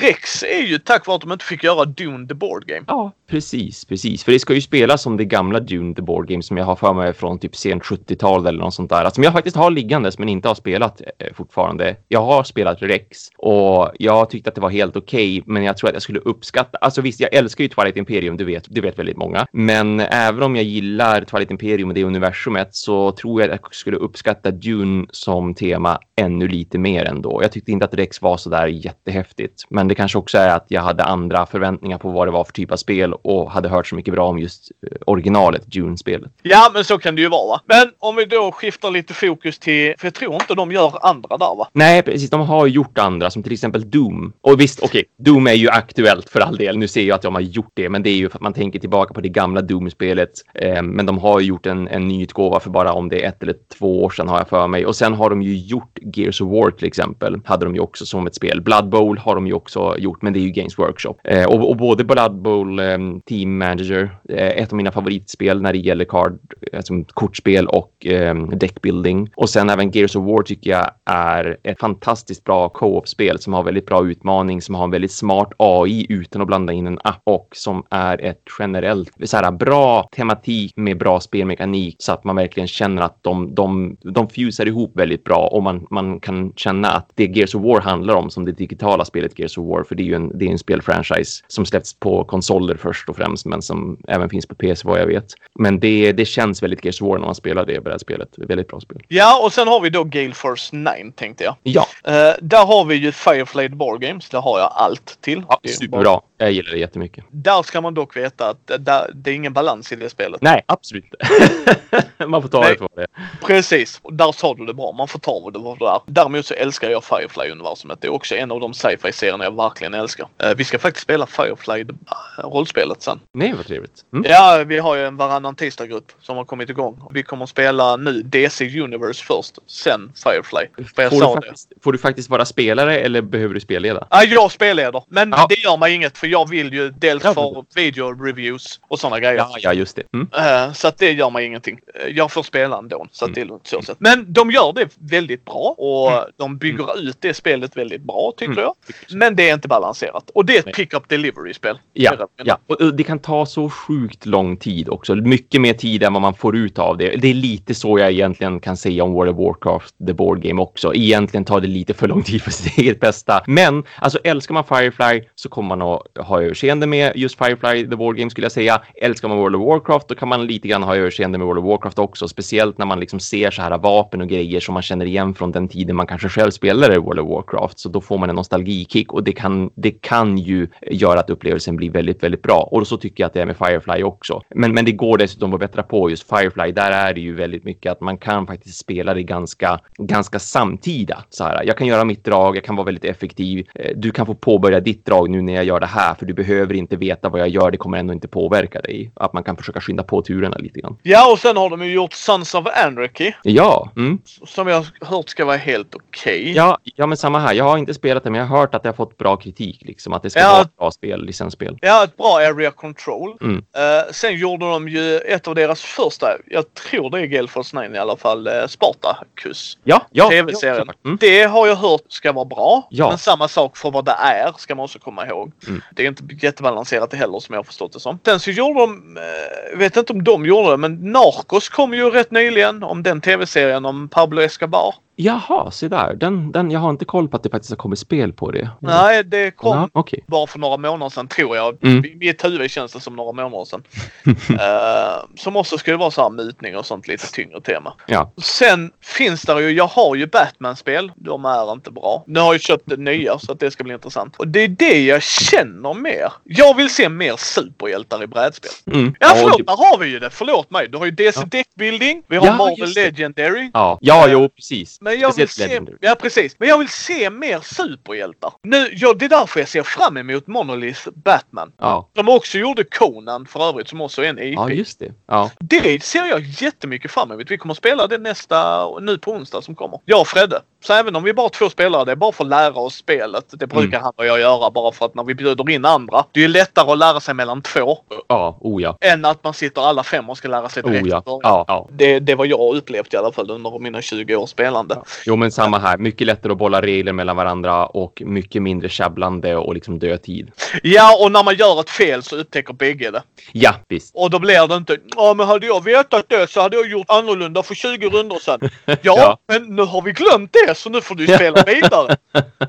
Rex 0.00 0.42
är 0.42 0.62
ju 0.66 0.78
tack 0.78 1.06
vare 1.06 1.14
att 1.14 1.20
de 1.20 1.32
inte 1.32 1.44
fick 1.44 1.64
göra 1.64 1.84
Dune 1.84 2.28
the 2.28 2.34
Board 2.34 2.66
Game. 2.66 2.84
Ja, 2.86 3.12
precis, 3.30 3.84
precis. 3.84 4.24
För 4.24 4.32
det 4.32 4.38
ska 4.38 4.54
ju 4.54 4.60
spelas 4.60 5.02
som 5.02 5.16
det 5.16 5.24
gamla 5.24 5.60
Dune 5.60 5.94
the 5.94 6.02
Board 6.02 6.28
Game 6.28 6.42
som 6.42 6.56
jag 6.56 6.64
har 6.64 6.76
för 6.76 6.92
mig 6.94 7.12
från 7.12 7.38
typ 7.38 7.56
sent 7.56 7.82
70-tal 7.82 8.46
eller 8.46 8.58
något 8.58 8.74
sånt 8.74 8.90
där. 8.90 8.96
Alltså, 8.96 9.14
Som 9.14 9.24
jag 9.24 9.32
faktiskt 9.32 9.56
har 9.56 9.70
liggandes 9.70 10.18
men 10.18 10.28
inte 10.28 10.48
har 10.48 10.54
spelat 10.54 11.00
Eh, 11.20 11.34
fortfarande. 11.34 11.96
Jag 12.08 12.24
har 12.24 12.44
spelat 12.44 12.82
Rex 12.82 13.18
och 13.38 13.90
jag 13.98 14.30
tyckte 14.30 14.48
att 14.48 14.54
det 14.54 14.60
var 14.60 14.70
helt 14.70 14.96
okej, 14.96 15.42
men 15.46 15.64
jag 15.64 15.76
tror 15.76 15.88
att 15.88 15.94
jag 15.94 16.02
skulle 16.02 16.20
uppskatta. 16.20 16.78
Alltså 16.80 17.00
visst, 17.00 17.20
jag 17.20 17.34
älskar 17.34 17.64
ju 17.64 17.68
Twilight 17.68 17.96
Imperium, 17.96 18.36
du 18.36 18.44
vet, 18.44 18.64
det 18.68 18.80
vet 18.80 18.98
väldigt 18.98 19.16
många. 19.16 19.46
Men 19.52 20.00
även 20.00 20.42
om 20.42 20.56
jag 20.56 20.64
gillar 20.64 21.24
Twilight 21.24 21.50
Imperium 21.50 21.88
och 21.88 21.94
det 21.94 22.04
universumet 22.04 22.74
så 22.74 23.12
tror 23.12 23.40
jag 23.40 23.50
att 23.50 23.60
jag 23.62 23.74
skulle 23.74 23.96
uppskatta 23.96 24.50
Dune 24.50 25.06
som 25.10 25.54
tema 25.54 25.98
ännu 26.16 26.48
lite 26.48 26.78
mer 26.78 27.04
ändå. 27.04 27.42
Jag 27.42 27.52
tyckte 27.52 27.72
inte 27.72 27.84
att 27.84 27.94
Rex 27.94 28.22
var 28.22 28.36
så 28.36 28.50
där 28.50 28.66
jättehäftigt, 28.66 29.64
men 29.70 29.88
det 29.88 29.94
kanske 29.94 30.18
också 30.18 30.38
är 30.38 30.48
att 30.48 30.66
jag 30.68 30.82
hade 30.82 31.04
andra 31.04 31.46
förväntningar 31.46 31.98
på 31.98 32.10
vad 32.10 32.26
det 32.26 32.30
var 32.30 32.44
för 32.44 32.52
typ 32.52 32.72
av 32.72 32.76
spel 32.76 33.12
och 33.12 33.50
hade 33.50 33.68
hört 33.68 33.86
så 33.86 33.94
mycket 33.94 34.14
bra 34.14 34.28
om 34.28 34.38
just 34.38 34.70
eh, 34.90 34.96
originalet, 35.06 35.66
Dune-spelet. 35.66 36.32
Ja, 36.42 36.70
men 36.74 36.84
så 36.84 36.98
kan 36.98 37.14
det 37.14 37.22
ju 37.22 37.28
vara. 37.28 37.60
Men 37.66 37.90
om 37.98 38.16
vi 38.16 38.24
då 38.24 38.52
skiftar 38.52 38.90
lite 38.90 39.14
fokus 39.14 39.58
till, 39.58 39.94
för 39.98 40.06
jag 40.06 40.14
tror 40.14 40.34
inte 40.34 40.54
de 40.54 40.72
gör 40.72 41.07
andra 41.08 41.36
där 41.36 41.56
va? 41.56 41.68
Nej, 41.72 42.02
precis. 42.02 42.30
De 42.30 42.40
har 42.40 42.66
gjort 42.66 42.98
andra 42.98 43.30
som 43.30 43.42
till 43.42 43.52
exempel 43.52 43.90
Doom. 43.90 44.32
Och 44.40 44.60
visst, 44.60 44.82
okej, 44.82 45.04
Doom 45.18 45.46
är 45.46 45.52
ju 45.52 45.68
aktuellt 45.68 46.28
för 46.28 46.40
all 46.40 46.56
del. 46.56 46.78
Nu 46.78 46.88
ser 46.88 47.02
jag 47.02 47.14
att 47.14 47.22
de 47.22 47.34
har 47.34 47.42
gjort 47.42 47.72
det, 47.74 47.88
men 47.88 48.02
det 48.02 48.10
är 48.10 48.16
ju 48.16 48.28
för 48.28 48.38
att 48.38 48.42
man 48.42 48.52
tänker 48.52 48.78
tillbaka 48.78 49.14
på 49.14 49.20
det 49.20 49.28
gamla 49.28 49.60
Doom-spelet. 49.62 50.30
Eh, 50.54 50.82
men 50.82 51.06
de 51.06 51.18
har 51.18 51.40
gjort 51.40 51.66
en, 51.66 51.88
en 51.88 52.08
ny 52.08 52.22
utgåva 52.22 52.60
för 52.60 52.70
bara 52.70 52.92
om 52.92 53.08
det 53.08 53.24
är 53.24 53.28
ett 53.28 53.42
eller 53.42 53.54
två 53.78 54.04
år 54.04 54.10
sedan 54.10 54.28
har 54.28 54.38
jag 54.38 54.48
för 54.48 54.66
mig. 54.66 54.86
Och 54.86 54.96
sen 54.96 55.14
har 55.14 55.30
de 55.30 55.42
ju 55.42 55.56
gjort 55.56 55.98
Gears 56.14 56.40
of 56.40 56.48
War 56.52 56.70
till 56.70 56.86
exempel. 56.86 57.40
Hade 57.44 57.64
de 57.64 57.74
ju 57.74 57.80
också 57.80 58.06
som 58.06 58.26
ett 58.26 58.34
spel. 58.34 58.60
Blood 58.60 58.88
Bowl 58.88 59.18
har 59.18 59.34
de 59.34 59.46
ju 59.46 59.52
också 59.52 59.94
gjort, 59.98 60.22
men 60.22 60.32
det 60.32 60.38
är 60.38 60.42
ju 60.42 60.50
Games 60.50 60.78
Workshop. 60.78 61.14
Eh, 61.24 61.44
och, 61.44 61.70
och, 61.70 61.76
både 61.76 62.04
Blood 62.04 62.42
Bowl 62.42 62.78
eh, 62.78 62.98
Team 63.26 63.58
Manager, 63.58 64.18
eh, 64.28 64.48
ett 64.48 64.72
av 64.72 64.76
mina 64.76 64.92
favoritspel 64.92 65.62
när 65.62 65.72
det 65.72 65.78
gäller 65.78 66.04
card, 66.04 66.38
alltså 66.72 66.94
kortspel 67.14 67.66
och 67.66 68.06
eh, 68.06 68.34
deckbuilding. 68.34 69.30
Och 69.36 69.50
sen 69.50 69.70
även 69.70 69.90
Gears 69.90 70.16
of 70.16 70.24
War 70.24 70.42
tycker 70.42 70.70
jag 70.70 70.90
är 71.04 71.56
ett 71.62 71.80
fantastiskt 71.80 72.44
bra 72.44 72.68
co-op-spel 72.68 73.38
som 73.38 73.52
har 73.52 73.62
väldigt 73.62 73.86
bra 73.86 74.06
utmaning, 74.06 74.62
som 74.62 74.74
har 74.74 74.84
en 74.84 74.90
väldigt 74.90 75.12
smart 75.12 75.52
AI 75.56 76.06
utan 76.08 76.42
att 76.42 76.46
blanda 76.46 76.72
in 76.72 76.86
en 76.86 76.98
app 77.04 77.20
och 77.24 77.48
som 77.52 77.82
är 77.90 78.24
ett 78.24 78.42
generellt 78.58 79.10
så 79.24 79.36
här, 79.36 79.50
bra 79.50 80.08
tematik 80.16 80.72
med 80.76 80.98
bra 80.98 81.20
spelmekanik 81.20 81.96
så 81.98 82.12
att 82.12 82.24
man 82.24 82.36
verkligen 82.36 82.66
känner 82.66 83.02
att 83.02 83.18
de, 83.22 83.54
de, 83.54 83.96
de 84.00 84.28
fusar 84.28 84.66
ihop 84.66 84.92
väldigt 84.96 85.24
bra 85.24 85.48
och 85.52 85.62
man, 85.62 85.86
man 85.90 86.20
kan 86.20 86.52
känna 86.56 86.88
att 86.88 87.10
det 87.14 87.24
Gears 87.24 87.54
of 87.54 87.62
War 87.62 87.80
handlar 87.80 88.14
om 88.14 88.30
som 88.30 88.44
det 88.44 88.52
digitala 88.52 89.04
spelet 89.04 89.38
Gears 89.38 89.58
of 89.58 89.66
War, 89.66 89.84
för 89.84 89.94
det 89.94 90.02
är 90.02 90.04
ju 90.04 90.14
en, 90.14 90.38
det 90.38 90.44
är 90.44 90.50
en 90.50 90.58
spelfranchise 90.58 91.44
som 91.48 91.66
släppts 91.66 91.94
på 91.94 92.24
konsoler 92.24 92.76
först 92.76 93.08
och 93.08 93.16
främst, 93.16 93.46
men 93.46 93.62
som 93.62 93.98
även 94.08 94.30
finns 94.30 94.46
på 94.46 94.54
PC 94.54 94.88
vad 94.88 95.00
jag 95.00 95.06
vet. 95.06 95.26
Men 95.54 95.80
det, 95.80 96.12
det 96.12 96.24
känns 96.24 96.62
väldigt 96.62 96.84
Gears 96.84 97.02
of 97.02 97.08
War 97.08 97.18
när 97.18 97.26
man 97.26 97.34
spelar 97.34 97.66
det, 97.66 97.80
det 97.80 97.90
här 97.90 97.98
spelet. 97.98 98.28
Väldigt 98.36 98.68
bra 98.68 98.80
spel. 98.80 99.02
Ja, 99.08 99.44
och 99.44 99.52
sen 99.52 99.68
har 99.68 99.80
vi 99.80 99.90
då 99.90 100.04
Gale 100.04 100.32
Force 100.32 100.76
9 100.96 101.12
tänkte 101.16 101.44
jag. 101.44 101.56
Ja, 101.62 101.86
Eh, 102.04 102.34
där 102.42 102.66
har 102.66 102.84
vi 102.84 102.94
ju 102.94 103.12
Firefly 103.12 103.68
Board 103.68 104.00
Games. 104.00 104.28
Det 104.28 104.38
har 104.38 104.58
jag 104.58 104.72
allt 104.74 105.18
till. 105.20 105.42
ja 105.48 105.60
superbra. 105.64 106.20
Jag 106.38 106.52
gillar 106.52 106.70
det 106.70 106.78
jättemycket. 106.78 107.24
Där 107.30 107.62
ska 107.62 107.80
man 107.80 107.94
dock 107.94 108.16
veta 108.16 108.48
att 108.50 108.66
det, 108.66 108.78
där, 108.78 109.10
det 109.14 109.30
är 109.30 109.34
ingen 109.34 109.52
balans 109.52 109.92
i 109.92 109.96
det 109.96 110.10
spelet. 110.10 110.42
Nej, 110.42 110.62
absolut 110.66 111.04
inte. 111.04 112.26
man 112.26 112.42
får 112.42 112.48
ta 112.48 112.60
Nej. 112.60 112.72
det 112.72 112.78
för 112.78 112.88
det. 112.96 113.06
Precis, 113.46 114.00
där 114.12 114.32
sa 114.32 114.54
du 114.54 114.66
det 114.66 114.74
bra. 114.74 114.92
Man 114.92 115.08
får 115.08 115.18
ta 115.18 115.40
vad 115.44 115.52
det 115.52 115.58
var 115.58 115.76
där. 115.76 116.00
Däremot 116.06 116.46
så 116.46 116.54
älskar 116.54 116.90
jag 116.90 117.02
Firefly-universumet. 117.04 117.98
Det 118.00 118.06
är 118.06 118.12
också 118.12 118.34
en 118.34 118.50
av 118.52 118.60
de 118.60 118.74
sci-fi-serierna 118.74 119.44
jag 119.44 119.56
verkligen 119.56 119.94
älskar. 119.94 120.28
Eh, 120.42 120.54
vi 120.56 120.64
ska 120.64 120.78
faktiskt 120.78 121.02
spela 121.02 121.26
Firefly-rollspelet 121.26 123.02
sen. 123.02 123.20
Nej, 123.32 123.52
vad 123.56 123.66
trevligt. 123.66 124.04
Mm. 124.12 124.30
Ja, 124.30 124.64
vi 124.66 124.78
har 124.78 124.96
ju 124.96 125.06
en 125.06 125.16
varannan 125.16 125.54
tisdaggrupp 125.54 126.12
som 126.20 126.36
har 126.36 126.44
kommit 126.44 126.70
igång. 126.70 127.00
Vi 127.10 127.22
kommer 127.22 127.44
att 127.44 127.50
spela 127.50 127.96
nu 127.96 128.22
DC 128.22 128.80
Universe 128.80 129.24
först, 129.24 129.58
sen 129.66 130.12
Firefly. 130.24 130.67
För 130.94 131.02
jag 131.02 131.12
Får, 131.12 131.18
sa 131.18 131.34
du 131.34 131.40
det. 131.40 131.46
faktiskt, 131.46 131.72
får 131.82 131.92
du 131.92 131.98
faktiskt 131.98 132.30
vara 132.30 132.44
spelare 132.44 132.98
eller 132.98 133.22
behöver 133.22 133.54
du 133.54 133.60
spelleda? 133.60 134.06
Ja, 134.10 134.24
jag 134.24 134.52
spelleder. 134.52 135.02
Men 135.08 135.30
Ja. 135.30 135.46
det 135.48 135.58
gör 135.58 135.76
mig 135.76 135.94
inget 135.94 136.18
för 136.18 136.26
jag 136.26 136.48
vill 136.48 136.72
ju 136.72 136.90
dels 136.90 137.24
Ja, 137.24 137.34
för 137.34 137.64
video-reviews 137.80 138.80
och 138.88 138.98
sådana 138.98 139.20
grejer. 139.20 139.36
Ja, 139.36 139.50
ja, 139.60 139.72
just 139.72 139.96
det. 139.96 140.02
Mm. 140.14 140.28
Eh, 140.66 140.72
Så 140.72 140.88
att 140.88 140.98
det 140.98 141.12
gör 141.12 141.30
mig 141.30 141.46
ingenting. 141.46 141.78
Eh, 141.94 142.08
Jag 142.16 142.32
får 142.32 142.42
spela 142.42 142.78
ändå. 142.78 143.06
Så 143.12 143.24
att 143.24 143.34
det 143.34 143.40
är 143.40 143.42
Mm. 143.42 143.48
lugnt 143.48 143.66
så 143.66 143.82
sätt. 143.82 143.96
Men 144.00 144.32
de 144.32 144.50
gör 144.50 144.72
det 144.72 144.88
väldigt 144.98 145.44
bra 145.44 145.74
och 145.78 146.26
de 146.36 146.58
bygger 146.58 147.00
ut 147.08 147.16
det 147.20 147.34
spelet 147.34 147.76
väldigt 147.76 148.02
bra 148.02 148.32
tycker 148.36 148.52
Mm. 148.52 148.64
jag. 148.64 148.74
Men 149.18 149.36
det 149.36 149.48
är 149.50 149.54
inte 149.54 149.68
balanserat. 149.68 150.30
Och 150.34 150.46
det 150.46 150.56
är 150.56 150.68
ett 150.68 150.74
pick-up 150.76 151.08
delivery-spel. 151.08 151.78
Ja, 151.92 152.10
Det 152.10 152.16
det 152.16 152.26
ja. 152.44 152.58
Och, 152.66 152.80
och 152.80 152.94
det 152.94 153.02
kan 153.04 153.18
ta 153.18 153.46
så 153.46 153.70
sjukt 153.70 154.26
lång 154.26 154.56
tid 154.56 154.88
också. 154.88 155.14
Mycket 155.14 155.60
mer 155.60 155.72
tid 155.74 156.02
än 156.02 156.12
vad 156.12 156.22
man 156.22 156.34
får 156.34 156.56
ut 156.56 156.78
av 156.78 156.96
det. 156.96 157.16
Det 157.16 157.28
är 157.28 157.34
lite 157.34 157.74
så 157.74 157.98
jag 157.98 158.10
egentligen 158.10 158.60
kan 158.60 158.76
säga 158.76 159.04
om 159.04 159.12
World 159.12 159.30
of 159.32 159.38
Warcraft, 159.38 159.94
the 160.06 160.12
board 160.12 160.42
game 160.42 160.57
också. 160.58 160.94
Egentligen 160.94 161.44
tar 161.44 161.60
det 161.60 161.66
lite 161.66 161.94
för 161.94 162.08
lång 162.08 162.22
tid 162.22 162.42
för 162.42 162.50
sitt 162.50 162.78
eget 162.78 163.00
bästa. 163.00 163.42
Men 163.46 163.84
alltså 163.96 164.18
älskar 164.24 164.54
man 164.54 164.64
Firefly 164.64 165.22
så 165.34 165.48
kommer 165.48 165.76
man 165.76 165.82
att 165.82 166.26
ha 166.26 166.42
överseende 166.42 166.86
med 166.86 167.12
just 167.14 167.38
Firefly, 167.38 167.90
the 167.90 167.96
War 167.96 168.12
game 168.12 168.30
skulle 168.30 168.44
jag 168.44 168.52
säga. 168.52 168.82
Älskar 168.94 169.28
man 169.28 169.38
World 169.38 169.56
of 169.56 169.66
Warcraft 169.66 170.08
då 170.08 170.14
kan 170.14 170.28
man 170.28 170.46
lite 170.46 170.68
grann 170.68 170.82
ha 170.82 170.96
överseende 170.96 171.38
med 171.38 171.46
World 171.46 171.58
of 171.58 171.64
Warcraft 171.64 171.98
också. 171.98 172.28
Speciellt 172.28 172.78
när 172.78 172.86
man 172.86 173.00
liksom 173.00 173.20
ser 173.20 173.50
så 173.50 173.62
här 173.62 173.78
vapen 173.78 174.20
och 174.20 174.28
grejer 174.28 174.60
som 174.60 174.74
man 174.74 174.82
känner 174.82 175.06
igen 175.06 175.34
från 175.34 175.52
den 175.52 175.68
tiden 175.68 175.96
man 175.96 176.06
kanske 176.06 176.28
själv 176.28 176.50
spelade 176.50 176.98
World 176.98 177.20
of 177.20 177.28
Warcraft. 177.28 177.78
Så 177.78 177.88
då 177.88 178.00
får 178.00 178.18
man 178.18 178.30
en 178.30 178.36
nostalgikick 178.36 179.12
och 179.12 179.24
det 179.24 179.32
kan, 179.32 179.70
det 179.74 179.90
kan 179.90 180.38
ju 180.38 180.68
göra 180.90 181.20
att 181.20 181.30
upplevelsen 181.30 181.76
blir 181.76 181.90
väldigt, 181.90 182.22
väldigt 182.22 182.42
bra. 182.42 182.68
Och 182.72 182.86
så 182.86 182.96
tycker 182.96 183.22
jag 183.22 183.26
att 183.26 183.34
det 183.34 183.42
är 183.42 183.46
med 183.46 183.56
Firefly 183.56 184.02
också. 184.02 184.42
Men, 184.54 184.74
men 184.74 184.84
det 184.84 184.92
går 184.92 185.18
dessutom 185.18 185.54
att 185.54 185.60
bättra 185.60 185.82
på 185.82 186.10
just 186.10 186.28
Firefly. 186.28 186.72
Där 186.72 186.90
är 186.90 187.14
det 187.14 187.20
ju 187.20 187.34
väldigt 187.34 187.64
mycket 187.64 187.92
att 187.92 188.00
man 188.00 188.18
kan 188.18 188.46
faktiskt 188.46 188.78
spela 188.78 189.14
det 189.14 189.22
ganska, 189.22 189.80
ganska 189.98 190.38
samtida. 190.48 191.24
Så 191.30 191.44
här, 191.44 191.62
jag 191.64 191.76
kan 191.78 191.86
göra 191.86 192.04
mitt 192.04 192.24
drag, 192.24 192.56
jag 192.56 192.64
kan 192.64 192.76
vara 192.76 192.84
väldigt 192.84 193.04
effektiv. 193.04 193.66
Eh, 193.74 193.90
Du 193.96 194.10
kan 194.10 194.26
få 194.26 194.34
påbörja 194.34 194.80
ditt 194.80 195.04
drag 195.06 195.30
nu 195.30 195.42
när 195.42 195.54
jag 195.54 195.64
gör 195.64 195.80
det 195.80 195.86
här, 195.86 196.14
för 196.14 196.26
du 196.26 196.34
behöver 196.34 196.74
inte 196.74 196.96
veta 196.96 197.28
vad 197.28 197.40
jag 197.40 197.48
gör. 197.48 197.70
Det 197.70 197.76
kommer 197.76 197.98
ändå 197.98 198.12
inte 198.12 198.28
påverka 198.28 198.80
dig. 198.80 199.10
Att 199.14 199.32
man 199.32 199.44
kan 199.44 199.56
försöka 199.56 199.80
skynda 199.80 200.02
på 200.02 200.22
turerna 200.22 200.56
lite 200.58 200.80
grann. 200.80 200.96
Ja, 201.02 201.32
och 201.32 201.38
sen 201.38 201.56
har 201.56 201.70
de 201.70 201.84
ju 201.84 201.92
gjort 201.92 202.12
Sons 202.12 202.54
of 202.54 202.66
Anarchy. 202.86 203.32
Ja, 203.42 203.90
mm. 203.96 204.18
Som 204.46 204.68
jag 204.68 204.84
hört 205.00 205.28
ska 205.28 205.44
vara 205.44 205.56
helt 205.56 205.94
okej. 205.94 206.52
ja, 206.56 206.78
ja, 206.84 207.06
men 207.06 207.16
samma 207.16 207.38
här. 207.38 207.54
Jag 207.54 207.64
har 207.64 207.78
inte 207.78 207.94
spelat 207.94 208.24
det, 208.24 208.30
men 208.30 208.40
jag 208.40 208.46
har 208.46 208.58
hört 208.58 208.74
att 208.74 208.82
det 208.82 208.88
har 208.88 208.94
fått 208.94 209.18
bra 209.18 209.36
kritik, 209.36 209.82
liksom 209.86 210.12
att 210.12 210.22
det 210.22 210.30
ska 210.30 210.40
Ja. 210.40 210.52
vara 210.52 210.62
ett 210.62 210.76
bra 210.76 210.90
spel, 210.90 211.24
licensspel. 211.24 211.78
Ja, 211.80 212.04
ett 212.04 212.16
bra 212.16 212.36
area 212.38 212.70
control. 212.70 213.36
Mm. 213.40 213.56
Eh, 213.56 214.12
sen 214.12 214.36
gjorde 214.38 214.66
de 214.70 214.88
ju 214.88 215.16
ett 215.18 215.48
av 215.48 215.54
deras 215.54 215.82
första, 215.82 216.26
jag 216.46 216.74
tror 216.74 217.10
det 217.10 217.20
är 217.20 217.26
Gale 217.26 217.48
Force 217.48 217.80
9 217.80 217.94
i 217.94 217.98
alla 217.98 218.16
fall, 218.16 218.48
uh, 218.48 218.52
Spartacus. 218.66 219.78
Ja, 219.84 220.06
ja. 220.10 220.28
TV-serien. 220.46 220.88
mm. 221.04 221.18
Det 221.20 221.42
har 221.42 221.66
jag 221.66 221.76
hört 221.76 222.00
ska 222.08 222.32
vara 222.32 222.44
bra. 222.44 222.88
Ja. 222.90 223.08
Men 223.08 223.18
samma 223.18 223.48
sak 223.48 223.76
för 223.76 223.90
vad 223.90 224.04
det 224.04 224.16
är 224.18 224.52
ska 224.58 224.74
man 224.74 224.84
också 224.84 224.98
komma 224.98 225.26
ihåg. 225.26 225.52
Mm. 225.66 225.82
Det 225.90 226.02
är 226.02 226.08
inte 226.08 226.22
jättebalanserat 226.46 227.10
det 227.10 227.16
heller 227.16 227.38
som 227.40 227.52
jag 227.52 227.58
har 227.58 227.64
förstått 227.64 227.92
det 227.92 228.00
som. 228.00 228.18
Sen 228.24 228.40
så 228.40 228.50
gjorde 228.50 228.80
de, 228.80 229.16
eh, 229.16 229.70
jag 229.70 229.78
vet 229.78 229.96
inte 229.96 230.12
om 230.12 230.24
de 230.24 230.46
gjorde 230.46 230.70
det, 230.70 230.76
men 230.76 231.12
Narcos 231.12 231.68
kom 231.68 231.94
ju 231.94 232.10
rätt 232.10 232.30
nyligen 232.30 232.82
om 232.82 233.02
den 233.02 233.20
tv-serien 233.20 233.84
om 233.84 234.08
Pablo 234.08 234.42
Escobar. 234.42 234.94
Jaha, 235.20 235.70
se 235.70 235.88
där. 235.88 236.14
Den, 236.14 236.52
den, 236.52 236.70
jag 236.70 236.80
har 236.80 236.90
inte 236.90 237.04
koll 237.04 237.28
på 237.28 237.36
att 237.36 237.42
det 237.42 237.50
faktiskt 237.50 237.70
har 237.72 237.76
kommit 237.76 237.98
spel 237.98 238.32
på 238.32 238.50
det. 238.50 238.70
Nej, 238.80 239.24
det 239.24 239.50
kom 239.50 239.76
Ja, 239.76 239.88
Okej. 239.92 240.24
bara 240.26 240.46
för 240.46 240.58
några 240.58 240.76
månader 240.76 241.10
sedan 241.10 241.28
tror 241.28 241.56
jag. 241.56 241.84
Mm. 241.84 242.04
I 242.04 242.14
mitt 242.14 242.44
huvud 242.44 242.70
känns 242.70 242.92
det 242.92 243.00
som 243.00 243.16
några 243.16 243.32
månader 243.32 243.64
sedan. 243.64 243.82
Eh, 244.60 245.24
som 245.36 245.56
också 245.56 245.76
ju 245.86 245.96
vara 245.96 246.10
så 246.10 246.22
här 246.22 246.30
mutning 246.30 246.76
och 246.76 246.86
sånt 246.86 247.08
lite 247.08 247.32
tyngre 247.32 247.60
tema. 247.60 247.94
Ja. 248.06 248.32
Sen 248.42 248.90
finns 249.02 249.42
det 249.42 249.60
ju, 249.62 249.70
jag 249.70 249.86
har 249.86 250.14
ju 250.16 250.26
Batman-spel. 250.26 251.12
De 251.16 251.44
är 251.44 251.72
inte 251.72 251.90
bra. 251.90 252.24
Nu 252.26 252.40
har 252.40 252.54
jag 252.54 252.60
köpt 252.60 252.82
det 252.86 252.96
nya 252.96 253.38
så 253.38 253.52
att 253.52 253.60
det 253.60 253.70
ska 253.70 253.84
bli 253.84 253.92
intressant. 253.94 254.36
Och 254.36 254.48
det 254.48 254.60
är 254.60 254.68
det 254.68 255.04
jag 255.04 255.22
känner 255.22 255.94
mer. 255.94 256.32
Jag 256.44 256.76
vill 256.76 256.94
se 256.94 257.08
mer 257.08 257.36
superhjältar 257.36 258.22
i 258.22 258.26
brädspel. 258.26 258.70
Mm. 258.94 259.14
Ja 259.20 259.28
förlåt, 259.36 259.60
och- 259.60 259.66
där 259.66 259.76
har 259.76 259.98
vi 259.98 260.06
ju 260.06 260.18
det. 260.18 260.30
Förlåt 260.30 260.70
mig. 260.70 260.88
Du 260.88 260.98
har 260.98 261.04
ju 261.04 261.10
DC 261.10 261.40
Ja. 261.40 261.46
Deckbuilding. 261.46 262.22
Vi 262.28 262.36
har 262.36 262.46
Ja, 262.46 262.56
Marvel. 262.56 262.94
Legendary. 262.94 263.70
Ja, 263.74 263.98
ja, 264.00 264.26
jo, 264.28 264.48
precis. 264.48 265.00
Men 265.08 265.20
jag 265.20 265.36
vill 265.36 265.48
se, 265.48 265.80
ja 266.00 266.14
precis. 266.14 266.56
Men 266.58 266.68
jag 266.68 266.78
vill 266.78 266.88
se 266.88 267.30
mer 267.30 267.60
superhjältar. 267.60 268.52
Nu, 268.62 268.88
ja, 268.92 269.14
det 269.14 269.24
är 269.24 269.28
därför 269.28 269.60
jag 269.60 269.68
ser 269.68 269.82
fram 269.82 270.16
emot 270.16 270.46
Monolith 270.46 271.08
Batman. 271.10 271.72
Ja. 271.78 272.08
De 272.12 272.28
också 272.28 272.58
gjorde 272.58 272.84
Conan 272.84 273.46
för 273.46 273.68
övrigt 273.68 273.88
som 273.88 274.00
också 274.00 274.24
är 274.24 274.28
en 274.28 274.38
IP. 274.38 274.54
ja, 274.56 274.70
just 274.70 274.98
det. 274.98 275.12
Ja. 275.26 275.50
Det 275.60 276.04
ser 276.04 276.24
jag 276.24 276.40
jättemycket 276.40 277.10
fram 277.10 277.32
emot. 277.32 277.50
Vi 277.50 277.58
kommer 277.58 277.72
att 277.72 277.78
spela 277.78 278.06
det 278.06 278.18
nästa, 278.18 278.88
nu 279.00 279.18
på 279.18 279.32
onsdag 279.32 279.62
som 279.62 279.74
kommer. 279.74 280.00
Jag 280.04 280.20
och 280.20 280.28
Fredde. 280.28 280.60
Så 280.84 280.92
även 280.92 281.16
om 281.16 281.22
vi 281.24 281.32
bara 281.32 281.48
två 281.48 281.70
spelare, 281.70 282.04
det 282.04 282.12
är 282.12 282.16
bara 282.16 282.32
för 282.32 282.44
att 282.44 282.50
lära 282.50 282.74
oss 282.74 282.94
spelet. 282.94 283.44
Det 283.50 283.66
brukar 283.66 283.88
Mm. 283.98 284.02
han 284.02 284.12
och 284.16 284.26
jag 284.26 284.40
göra 284.40 284.70
bara 284.70 284.92
för 284.92 285.06
att 285.06 285.14
när 285.14 285.24
vi 285.24 285.34
bjuder 285.34 285.70
in 285.70 285.84
andra. 285.84 286.24
Det 286.32 286.44
är 286.44 286.48
lättare 286.48 286.92
att 286.92 286.98
lära 286.98 287.20
sig 287.20 287.34
mellan 287.34 287.62
två 287.62 287.98
Ja, 288.28 288.58
oh 288.60 288.82
ja. 288.82 288.96
än 289.00 289.24
att 289.24 289.44
man 289.44 289.54
sitter 289.54 289.82
alla 289.82 290.02
fem 290.02 290.30
och 290.30 290.36
ska 290.38 290.48
lära 290.48 290.68
sig 290.68 290.82
direkt 290.82 291.02
Oh 291.04 291.08
ja. 291.10 291.22
Ja, 291.26 291.64
ja. 291.68 291.88
Det, 291.92 292.20
det 292.20 292.34
var 292.34 292.44
jag 292.44 292.76
upplevt 292.76 293.14
i 293.14 293.16
alla 293.16 293.32
fall 293.32 293.50
under 293.50 293.78
mina 293.78 294.02
20 294.02 294.36
års 294.36 294.50
spelande. 294.50 294.98
Jo, 295.26 295.36
men 295.36 295.52
samma 295.52 295.78
här. 295.78 295.98
Mycket 295.98 296.26
lättare 296.26 296.52
att 296.52 296.58
bolla 296.58 296.82
regler 296.82 297.12
mellan 297.12 297.36
varandra 297.36 297.86
och 297.86 298.22
mycket 298.26 298.62
mindre 298.62 298.88
tjabblande 298.88 299.56
och 299.56 299.74
liksom 299.74 299.98
dödtid. 299.98 300.50
Ja, 300.82 301.18
och 301.24 301.32
när 301.32 301.44
man 301.44 301.54
gör 301.56 301.80
ett 301.80 301.90
fel 301.90 302.22
så 302.22 302.36
upptäcker 302.36 302.72
bägge 302.74 303.10
det. 303.10 303.22
Ja, 303.52 303.74
visst. 303.88 304.14
Och 304.14 304.30
då 304.30 304.38
blir 304.38 304.68
det 304.68 304.74
inte 304.74 304.96
ja 305.16 305.34
men 305.34 305.46
hade 305.46 305.66
jag 305.66 305.84
vetat 305.84 306.24
det 306.28 306.50
så 306.50 306.60
hade 306.60 306.76
jag 306.76 306.88
gjort 306.90 307.06
annorlunda 307.10 307.62
för 307.62 307.74
20 307.74 308.08
runder 308.08 308.36
sedan. 308.36 308.60
Ja, 308.86 308.96
Ja. 309.02 309.38
men 309.48 309.76
nu 309.76 309.82
har 309.82 310.02
vi 310.02 310.12
glömt 310.12 310.52
det 310.52 310.67
så 310.74 310.90
nu 310.90 311.00
får 311.00 311.14
du 311.14 311.26
spela 311.26 311.62
vidare. 311.66 312.16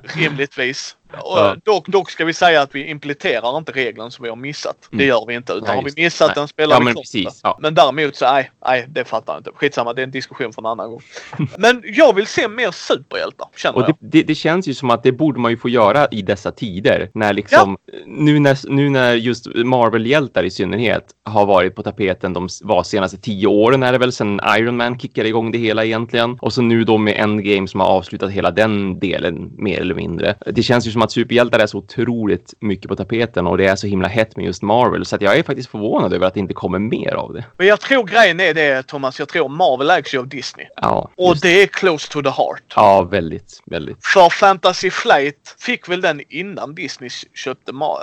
Rimligtvis. 0.04 0.96
Ja. 1.12 1.56
dock, 1.66 1.88
dock 1.88 2.12
ska 2.12 2.26
vi 2.26 2.34
säga 2.34 2.62
att 2.62 2.76
vi 2.76 2.86
implementerar 2.88 3.58
inte 3.58 3.72
regeln 3.72 4.12
som 4.12 4.24
vi 4.24 4.30
har 4.30 4.36
missat. 4.36 4.76
Det 4.92 4.96
Mm. 4.96 5.08
gör 5.08 5.26
vi 5.28 5.34
inte. 5.36 5.54
Utan 5.54 5.68
Nej, 5.68 5.76
har 5.76 5.84
vi 5.84 5.90
det. 5.92 6.02
missat 6.02 6.28
Nej. 6.28 6.36
den 6.36 6.48
spelar 6.48 6.76
Ja, 6.76 6.80
vi 6.80 6.86
men 6.86 6.96
precis. 6.96 7.26
det. 7.26 7.32
Ja. 7.44 7.58
Men 7.62 7.76
däremot 7.76 8.16
så 8.16 8.26
nej, 8.26 8.52
nej 8.66 8.86
det 8.90 9.06
fattar 9.06 9.34
jag 9.34 9.40
inte. 9.40 9.52
Skitsamma, 9.56 9.94
det 9.94 10.02
är 10.02 10.04
en 10.04 10.12
diskussion 10.12 10.54
för 10.54 10.62
en 10.62 10.66
annan 10.66 10.90
gång. 10.90 11.02
Men 11.58 11.84
jag 11.86 12.16
vill 12.16 12.28
se 12.28 12.48
mer 12.48 12.72
superhjältar, 12.72 13.48
känner 13.56 13.76
Och 13.78 13.82
jag. 13.82 13.90
det, 13.90 13.96
det, 14.18 14.24
det 14.24 14.36
känns 14.36 14.68
ju 14.68 14.74
som 14.74 14.90
att 14.90 15.04
det 15.04 15.12
borde 15.12 15.40
man 15.40 15.52
ju 15.52 15.58
få 15.58 15.70
göra 15.70 16.08
i 16.12 16.22
dessa 16.22 16.52
tider. 16.52 17.10
När 17.14 17.34
liksom, 17.34 17.78
nu, 18.06 18.40
när, 18.40 18.70
nu 18.70 18.90
när 18.90 19.14
just 19.14 19.48
Marvel-hjältar 19.56 20.44
i 20.44 20.52
synnerhet 20.52 21.06
har 21.24 21.46
varit 21.46 21.76
på 21.76 21.84
tapeten 21.84 22.34
de 22.34 22.48
var 22.62 22.84
senaste 22.84 23.18
tio 23.18 23.48
åren 23.48 23.84
är 23.84 23.92
det 23.92 23.98
väl 23.98 24.12
sedan 24.12 24.40
Iron 24.60 24.78
Man 24.78 25.00
kickade 25.00 25.28
igång 25.30 25.52
det 25.52 25.58
hela 25.58 25.86
egentligen. 25.86 26.38
Och 26.42 26.54
så 26.54 26.62
nu 26.62 26.84
då 26.84 26.98
med 26.98 27.14
Endgame 27.18 27.68
som 27.68 27.80
har 27.80 27.88
avslutat 27.88 28.32
hela 28.32 28.52
den 28.52 29.00
delen 29.00 29.52
mer 29.58 29.80
eller 29.82 29.96
mindre. 29.96 30.36
Det 30.46 30.64
känns 30.64 30.88
ju 30.88 30.92
som 30.92 30.99
att 31.02 31.12
superhjältar 31.12 31.60
är 31.60 31.68
så 31.68 31.78
otroligt 31.78 32.54
mycket 32.60 32.88
på 32.88 32.96
tapeten 32.96 33.48
och 33.48 33.58
det 33.58 33.66
är 33.66 33.76
så 33.76 33.88
himla 33.88 34.08
hett 34.08 34.36
med 34.38 34.46
just 34.46 34.62
Marvel. 34.62 35.06
Så 35.06 35.16
att 35.16 35.22
jag 35.22 35.38
är 35.38 35.44
faktiskt 35.44 35.70
förvånad 35.70 36.14
över 36.14 36.28
att 36.28 36.34
det 36.34 36.40
inte 36.40 36.54
kommer 36.54 36.80
mer 36.80 37.14
av 37.14 37.34
det. 37.34 37.46
Men 37.58 37.68
jag 37.68 37.80
tror 37.80 38.04
grejen 38.04 38.40
är 38.40 38.54
det 38.54 38.84
Thomas, 38.88 39.20
jag 39.20 39.28
tror 39.30 39.50
Marvel 39.50 39.90
ägs 39.90 40.14
ju 40.14 40.20
av 40.20 40.28
Disney. 40.28 40.66
Ja, 40.76 41.10
Och 41.18 41.30
just- 41.30 41.42
det 41.42 41.62
är 41.64 41.68
close 41.68 42.12
to 42.12 42.22
the 42.22 42.30
heart. 42.30 42.64
ja 42.76 43.02
väldigt, 43.02 43.62
väldigt. 43.66 44.06
För 44.06 44.30
Fantasy 44.30 44.92
Flight 44.92 45.56
fick 45.60 45.90
väl 45.90 46.02
den 46.02 46.22
innan 46.30 46.76
Disney 46.76 47.10
köpte 47.36 47.72
Ma- 47.72 47.98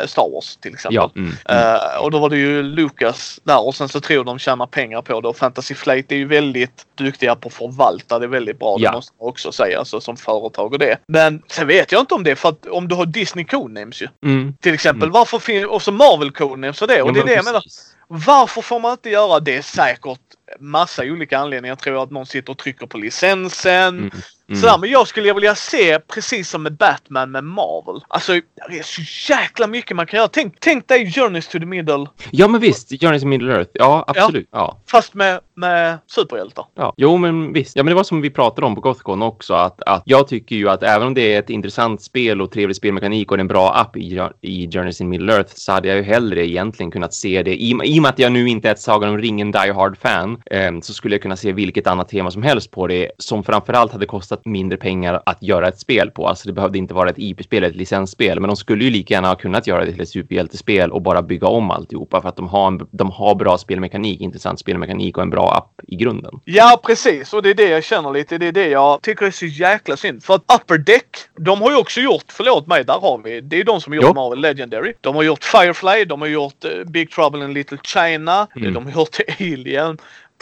eh, 0.00 0.06
Star 0.06 0.30
Wars 0.34 0.56
till 0.56 0.72
exempel. 0.74 0.94
Ja, 0.96 1.10
mm, 1.16 1.32
mm. 1.44 1.74
Eh, 1.74 2.02
och 2.02 2.10
då 2.10 2.18
var 2.18 2.30
det 2.30 2.36
ju 2.38 2.62
Lucas 2.62 3.40
där 3.44 3.66
och 3.66 3.74
sen 3.74 3.88
så 3.88 4.00
tror 4.00 4.24
de 4.24 4.38
tjänar 4.38 4.66
pengar 4.66 5.02
på 5.02 5.20
det 5.20 5.28
och 5.28 5.36
Fantasy 5.36 5.74
Flight 5.74 6.12
är 6.12 6.16
ju 6.16 6.26
väldigt 6.26 6.86
duktiga 6.94 7.34
på 7.34 7.48
att 7.48 7.54
förvalta 7.54 8.18
det 8.18 8.26
väldigt 8.26 8.58
bra. 8.58 8.76
Ja. 8.78 8.90
Det 8.90 8.96
måste 8.96 9.12
man 9.20 9.28
också 9.28 9.52
säga 9.52 9.78
alltså, 9.78 10.00
som 10.00 10.16
företag 10.16 10.72
och 10.72 10.78
det. 10.78 10.96
Men 11.08 11.42
sen 11.46 11.66
vet 11.66 11.92
jag 11.92 12.00
inte 12.00 12.14
om 12.14 12.24
det 12.24 12.31
för 12.36 12.48
att 12.48 12.66
om 12.66 12.88
du 12.88 12.94
har 12.94 13.06
Disney 13.06 13.44
Codenames 13.44 14.02
ju. 14.02 14.08
Mm. 14.24 14.54
Till 14.60 14.74
exempel 14.74 15.02
Mm. 15.02 15.12
varför 15.12 15.38
finns 15.38 15.66
och 15.66 15.82
så 15.82 15.92
Marvel 15.92 16.30
Codenames 16.30 16.82
och 16.82 16.88
det. 16.88 17.02
Och 17.02 17.08
Ja, 17.08 17.12
det 17.12 17.20
är 17.20 17.24
det 17.24 17.34
jag 17.34 17.44
menar. 17.44 17.62
Varför 18.08 18.62
får 18.62 18.80
man 18.80 18.92
inte 18.92 19.10
göra 19.10 19.40
det? 19.40 19.62
Säkert 19.62 20.18
massa 20.60 21.02
olika 21.02 21.38
anledningar. 21.38 21.70
Jag 21.70 21.78
tror 21.78 22.02
att 22.02 22.10
någon 22.10 22.26
sitter 22.26 22.52
och 22.52 22.58
trycker 22.58 22.86
på 22.86 22.98
licensen. 22.98 23.98
Mm. 23.98 24.10
Mm. 24.52 24.60
Sådär, 24.60 24.78
men 24.78 24.90
jag 24.90 25.08
skulle 25.08 25.32
vilja 25.32 25.54
se 25.54 25.98
precis 25.98 26.50
som 26.50 26.62
med 26.62 26.76
Batman 26.76 27.30
med 27.30 27.44
Marvel. 27.44 28.02
Alltså 28.08 28.32
det 28.70 28.78
är 28.78 28.82
så 28.82 29.32
jäkla 29.32 29.66
mycket 29.66 29.96
man 29.96 30.06
kan 30.06 30.16
göra. 30.16 30.28
Tänk, 30.28 30.54
tänk 30.60 30.88
dig 30.88 31.04
Journeys 31.04 31.48
to 31.48 31.58
the 31.58 31.66
Middle 31.66 32.06
Ja, 32.30 32.48
men 32.48 32.60
visst. 32.60 33.02
Journeys 33.02 33.22
to 33.22 33.28
Middle 33.28 33.52
Earth. 33.52 33.70
Ja, 33.74 34.04
absolut. 34.06 34.48
Ja. 34.52 34.78
fast 34.86 35.14
med, 35.14 35.40
med 35.54 35.98
superhjältar. 36.06 36.64
Ja. 36.74 36.94
Jo, 36.96 37.16
men 37.16 37.52
visst. 37.52 37.76
Ja, 37.76 37.82
men 37.82 37.90
det 37.90 37.94
var 37.94 38.04
som 38.04 38.20
vi 38.20 38.30
pratade 38.30 38.66
om 38.66 38.74
på 38.74 38.80
Gothcon 38.80 39.22
också. 39.22 39.54
Att, 39.54 39.82
att 39.82 40.02
jag 40.06 40.28
tycker 40.28 40.56
ju 40.56 40.68
att 40.68 40.82
även 40.82 41.06
om 41.06 41.14
det 41.14 41.34
är 41.34 41.38
ett 41.38 41.50
intressant 41.50 42.02
spel 42.02 42.40
och 42.40 42.52
trevlig 42.52 42.76
spelmekanik 42.76 43.32
och 43.32 43.38
en 43.38 43.48
bra 43.48 43.74
app 43.74 43.96
i, 43.96 44.28
i 44.40 44.66
Journeys 44.66 45.00
in 45.00 45.08
Middle 45.08 45.32
Earth 45.32 45.52
så 45.54 45.72
hade 45.72 45.88
jag 45.88 45.96
ju 45.96 46.02
hellre 46.02 46.46
egentligen 46.46 46.90
kunnat 46.90 47.14
se 47.14 47.42
det. 47.42 47.54
I, 47.54 47.70
I 47.84 47.98
och 47.98 48.02
med 48.02 48.08
att 48.08 48.18
jag 48.18 48.32
nu 48.32 48.48
inte 48.48 48.68
är 48.68 48.72
ett 48.72 48.80
Sagan 48.80 49.10
om 49.10 49.18
ringen 49.18 49.52
Die 49.52 49.72
Hard-fan 49.72 50.42
eh, 50.50 50.80
så 50.82 50.94
skulle 50.94 51.14
jag 51.14 51.22
kunna 51.22 51.36
se 51.36 51.52
vilket 51.52 51.86
annat 51.86 52.08
tema 52.08 52.30
som 52.30 52.42
helst 52.42 52.70
på 52.70 52.86
det 52.86 53.10
som 53.18 53.44
framförallt 53.44 53.92
hade 53.92 54.06
kostat 54.06 54.41
mindre 54.44 54.78
pengar 54.78 55.22
att 55.26 55.42
göra 55.42 55.68
ett 55.68 55.78
spel 55.78 56.10
på. 56.10 56.28
Alltså 56.28 56.48
det 56.48 56.52
behövde 56.52 56.78
inte 56.78 56.94
vara 56.94 57.10
ett 57.10 57.18
IP-spel, 57.18 57.64
ett 57.64 57.76
licensspel, 57.76 58.40
men 58.40 58.48
de 58.48 58.56
skulle 58.56 58.84
ju 58.84 58.90
lika 58.90 59.14
gärna 59.14 59.28
ha 59.28 59.34
kunnat 59.34 59.66
göra 59.66 59.84
det 59.84 59.92
till 59.92 60.00
ett 60.00 60.08
superhjältespel 60.08 60.90
och 60.92 61.02
bara 61.02 61.22
bygga 61.22 61.46
om 61.46 61.70
alltihopa 61.70 62.22
för 62.22 62.28
att 62.28 62.36
de 62.36 62.48
har, 62.48 62.66
en, 62.66 62.86
de 62.90 63.10
har 63.10 63.34
bra 63.34 63.58
spelmekanik, 63.58 64.20
intressant 64.20 64.60
spelmekanik 64.60 65.16
och 65.16 65.22
en 65.22 65.30
bra 65.30 65.52
app 65.54 65.80
i 65.88 65.96
grunden. 65.96 66.40
Ja 66.44 66.80
precis 66.86 67.32
och 67.32 67.42
det 67.42 67.50
är 67.50 67.54
det 67.54 67.68
jag 67.68 67.84
känner 67.84 68.12
lite. 68.12 68.38
Det 68.38 68.46
är 68.46 68.52
det 68.52 68.68
jag 68.68 69.02
tycker 69.02 69.26
är 69.26 69.30
så 69.30 69.46
jäkla 69.46 69.96
synd. 69.96 70.24
För 70.24 70.34
att 70.34 70.60
Upper 70.60 70.78
Deck, 70.78 71.06
de 71.38 71.60
har 71.60 71.70
ju 71.70 71.76
också 71.76 72.00
gjort, 72.00 72.24
förlåt 72.28 72.66
mig, 72.66 72.84
där 72.84 72.98
har 73.00 73.18
vi. 73.24 73.40
Det 73.40 73.60
är 73.60 73.64
de 73.64 73.80
som 73.80 73.92
har 73.92 73.96
gjort 73.96 74.04
Jo. 74.08 74.14
Marvel 74.14 74.40
Legendary. 74.40 74.92
De 75.00 75.14
har 75.16 75.22
gjort 75.22 75.44
Firefly, 75.44 76.04
de 76.04 76.20
har 76.20 76.28
gjort 76.28 76.64
eh, 76.64 76.70
Big 76.86 77.10
Trouble 77.10 77.44
in 77.44 77.54
Little 77.54 77.78
China. 77.82 78.46
Mm. 78.56 78.74
De 78.74 78.84
har 78.86 78.92
gjort 78.92 79.16
Alien. 79.40 79.98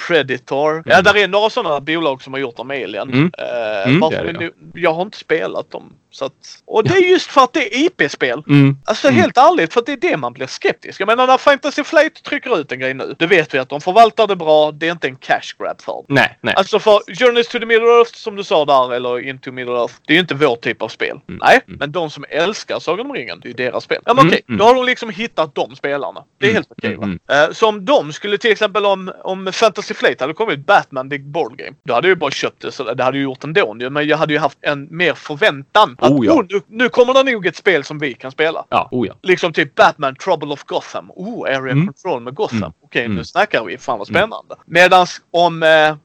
Predator. 0.07 0.83
Ja, 0.87 1.03
där 1.03 1.17
är 1.17 1.29
några 1.29 1.51
sådana 1.51 1.81
bolag 1.81 2.23
som 2.23 2.33
har 2.33 2.41
gjort 2.41 2.59
om 2.59 2.71
Alien. 2.71 3.11
Mm. 3.13 3.31
Eh, 3.39 3.71
Mm, 3.89 4.01
varför 4.01 4.33
nu, 4.33 4.53
jag 4.75 4.93
har 4.93 5.03
inte 5.03 5.19
spelat 5.19 5.71
dem. 5.71 5.93
Så 6.13 6.25
att, 6.25 6.33
och 6.67 6.85
det 6.85 6.95
är 6.95 7.11
just 7.11 7.27
för 7.31 7.41
att 7.41 7.53
det 7.53 7.75
är 7.77 7.87
IP-spel. 7.87 8.43
Mm. 8.49 8.77
Alltså 8.85 9.09
Mm. 9.09 9.21
helt 9.21 9.37
ärligt, 9.37 9.73
för 9.75 9.83
det 9.87 9.93
är 9.93 9.97
det 9.97 10.17
man 10.17 10.33
blir 10.33 10.47
skeptisk. 10.47 11.01
Jag 11.01 11.07
menar 11.07 11.27
när 11.27 11.39
Fantasy 11.39 11.85
Flight 11.85 12.23
trycker 12.23 12.59
ut 12.61 12.73
en 12.73 12.79
grej 12.81 12.95
nu, 12.95 13.15
då 13.19 13.27
vet 13.27 13.55
vi 13.55 13.59
att 13.59 13.69
de 13.69 13.81
förvaltar 13.81 14.27
det 14.27 14.37
bra. 14.37 14.73
Det 14.73 14.87
är 14.89 14.93
inte 14.93 15.07
en 15.09 15.17
cash 15.17 15.41
grab 15.59 15.81
för 15.83 15.93
dem. 15.93 16.05
Nej, 16.09 16.39
nej. 16.41 16.55
Alltså 16.57 16.79
för 16.79 17.01
Journeys 17.09 17.49
to 17.49 17.59
the 17.59 17.67
Middle 17.67 17.87
Earth 17.89 18.15
som 18.15 18.37
du 18.37 18.45
sa 18.45 18.65
där, 18.65 18.95
eller 18.95 19.21
Into 19.29 19.53
Middle 19.53 19.75
Earth. 19.75 19.95
Det 20.07 20.13
är 20.13 20.15
ju 20.15 20.21
inte 20.21 20.35
vår 20.35 20.57
typ 20.57 20.83
av 20.83 20.89
spel. 20.89 21.21
Mm. 21.29 21.41
Nej, 21.45 21.61
Mm. 21.67 21.79
men 21.81 21.93
de 21.93 22.11
som 22.11 22.25
älskar 22.29 22.79
Sagan 22.79 23.07
om 23.07 23.13
ringen, 23.13 23.41
det 23.41 23.47
är 23.47 23.51
ju 23.51 23.55
deras 23.71 23.85
spel. 23.85 24.03
Ja 24.07 24.15
men 24.15 24.21
Mm, 24.21 24.29
okej, 24.33 24.43
mm. 24.49 24.59
då 24.59 24.65
har 24.65 24.75
de 24.75 24.85
liksom 24.85 25.11
hittat 25.11 25.55
de 25.55 25.77
spelarna. 25.77 26.25
Det 26.39 26.49
är 26.49 26.53
helt 26.53 26.69
okej 26.71 26.95
mm, 26.95 27.19
va. 27.29 27.35
Eh, 27.47 27.53
Så 27.53 27.69
om 27.69 27.85
de 27.85 28.13
skulle 28.13 28.39
till 28.39 28.53
exempel 28.53 28.87
om, 28.87 29.13
om 29.23 29.53
Fantasy 29.53 29.95
Flight 29.95 30.21
hade 30.21 30.35
kommit 30.35 30.67
Batman 30.67 31.11
The 31.11 31.19
Board 31.19 31.57
Game. 31.59 31.77
Då 31.85 31.95
hade 31.95 32.09
jag 32.09 32.15
ju 32.15 32.21
bara 32.21 32.31
köpt 32.31 32.63
det, 32.63 32.73
så 32.73 32.95
det 32.95 33.05
hade 33.05 33.19
jag 33.19 33.23
gjort 33.25 33.45
ändå. 33.45 33.75
Men 33.91 34.09
jag 34.09 34.17
hade 34.17 34.33
ju 34.33 34.39
haft 34.39 34.59
en 34.61 34.89
mer 34.91 35.15
förväntan. 35.15 35.97
Att 36.01 36.13
Oh, 36.13 36.27
ja. 36.27 36.33
oh, 36.33 36.45
nu, 36.49 36.61
nu 36.69 36.89
kommer 36.89 37.15
det 37.15 37.33
nog 37.33 37.47
ett 37.47 37.57
spel 37.57 37.85
som 37.85 37.99
vi 37.99 38.15
kan 38.15 38.31
spela. 38.31 38.65
Ja, 38.69 38.89
oh 38.91 39.07
ja. 39.07 39.15
Liksom 39.23 39.53
typ 39.53 39.75
Batman 39.75 40.17
Trouble 40.17 40.53
of 40.53 40.65
Gotham. 40.65 41.11
Oh, 41.11 41.47
Area 41.47 41.73
Mm. 41.73 41.87
Control 41.87 42.21
med 42.21 42.35
Gotham. 42.35 42.59
Mm. 42.59 42.73
Okej, 42.91 43.09
nu 43.09 43.13
Mm. 43.15 43.25
snackar 43.25 43.65
vi. 43.65 43.79
Fan 43.79 43.99
vad 43.99 44.07
spännande. 44.09 44.55
Medans 44.67 45.21
om 45.31 45.63
eh, 45.63 45.97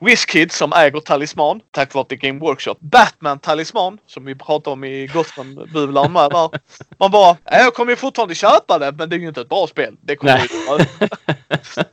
WizKid 0.00 0.52
som 0.52 0.72
äger 0.72 1.00
Talisman, 1.00 1.60
tack 1.70 1.94
vare 1.94 2.04
The 2.08 2.16
Game 2.16 2.40
Workshop. 2.40 2.74
Batman 2.80 3.38
Talisman, 3.38 3.98
som 4.06 4.24
vi 4.24 4.34
pratade 4.34 4.72
om 4.72 4.84
i 4.84 5.06
Gotham-bubblan 5.06 6.12
med 6.12 6.30
där. 6.30 6.50
Man 6.98 7.10
bara, 7.10 7.36
"Ja, 7.44 7.58
jag 7.58 7.74
kommer 7.74 7.92
ju 7.92 7.96
fortfarande 7.96 8.34
köpa 8.34 8.78
det, 8.78 8.92
men 8.92 9.08
det 9.08 9.16
är 9.16 9.20
ju 9.20 9.28
inte 9.28 9.40
ett 9.40 9.48
bra 9.48 9.66
spel. 9.66 9.94
Det 10.00 10.16
kommer 10.16 10.32
Nej. 10.34 10.48
ju 10.50 10.84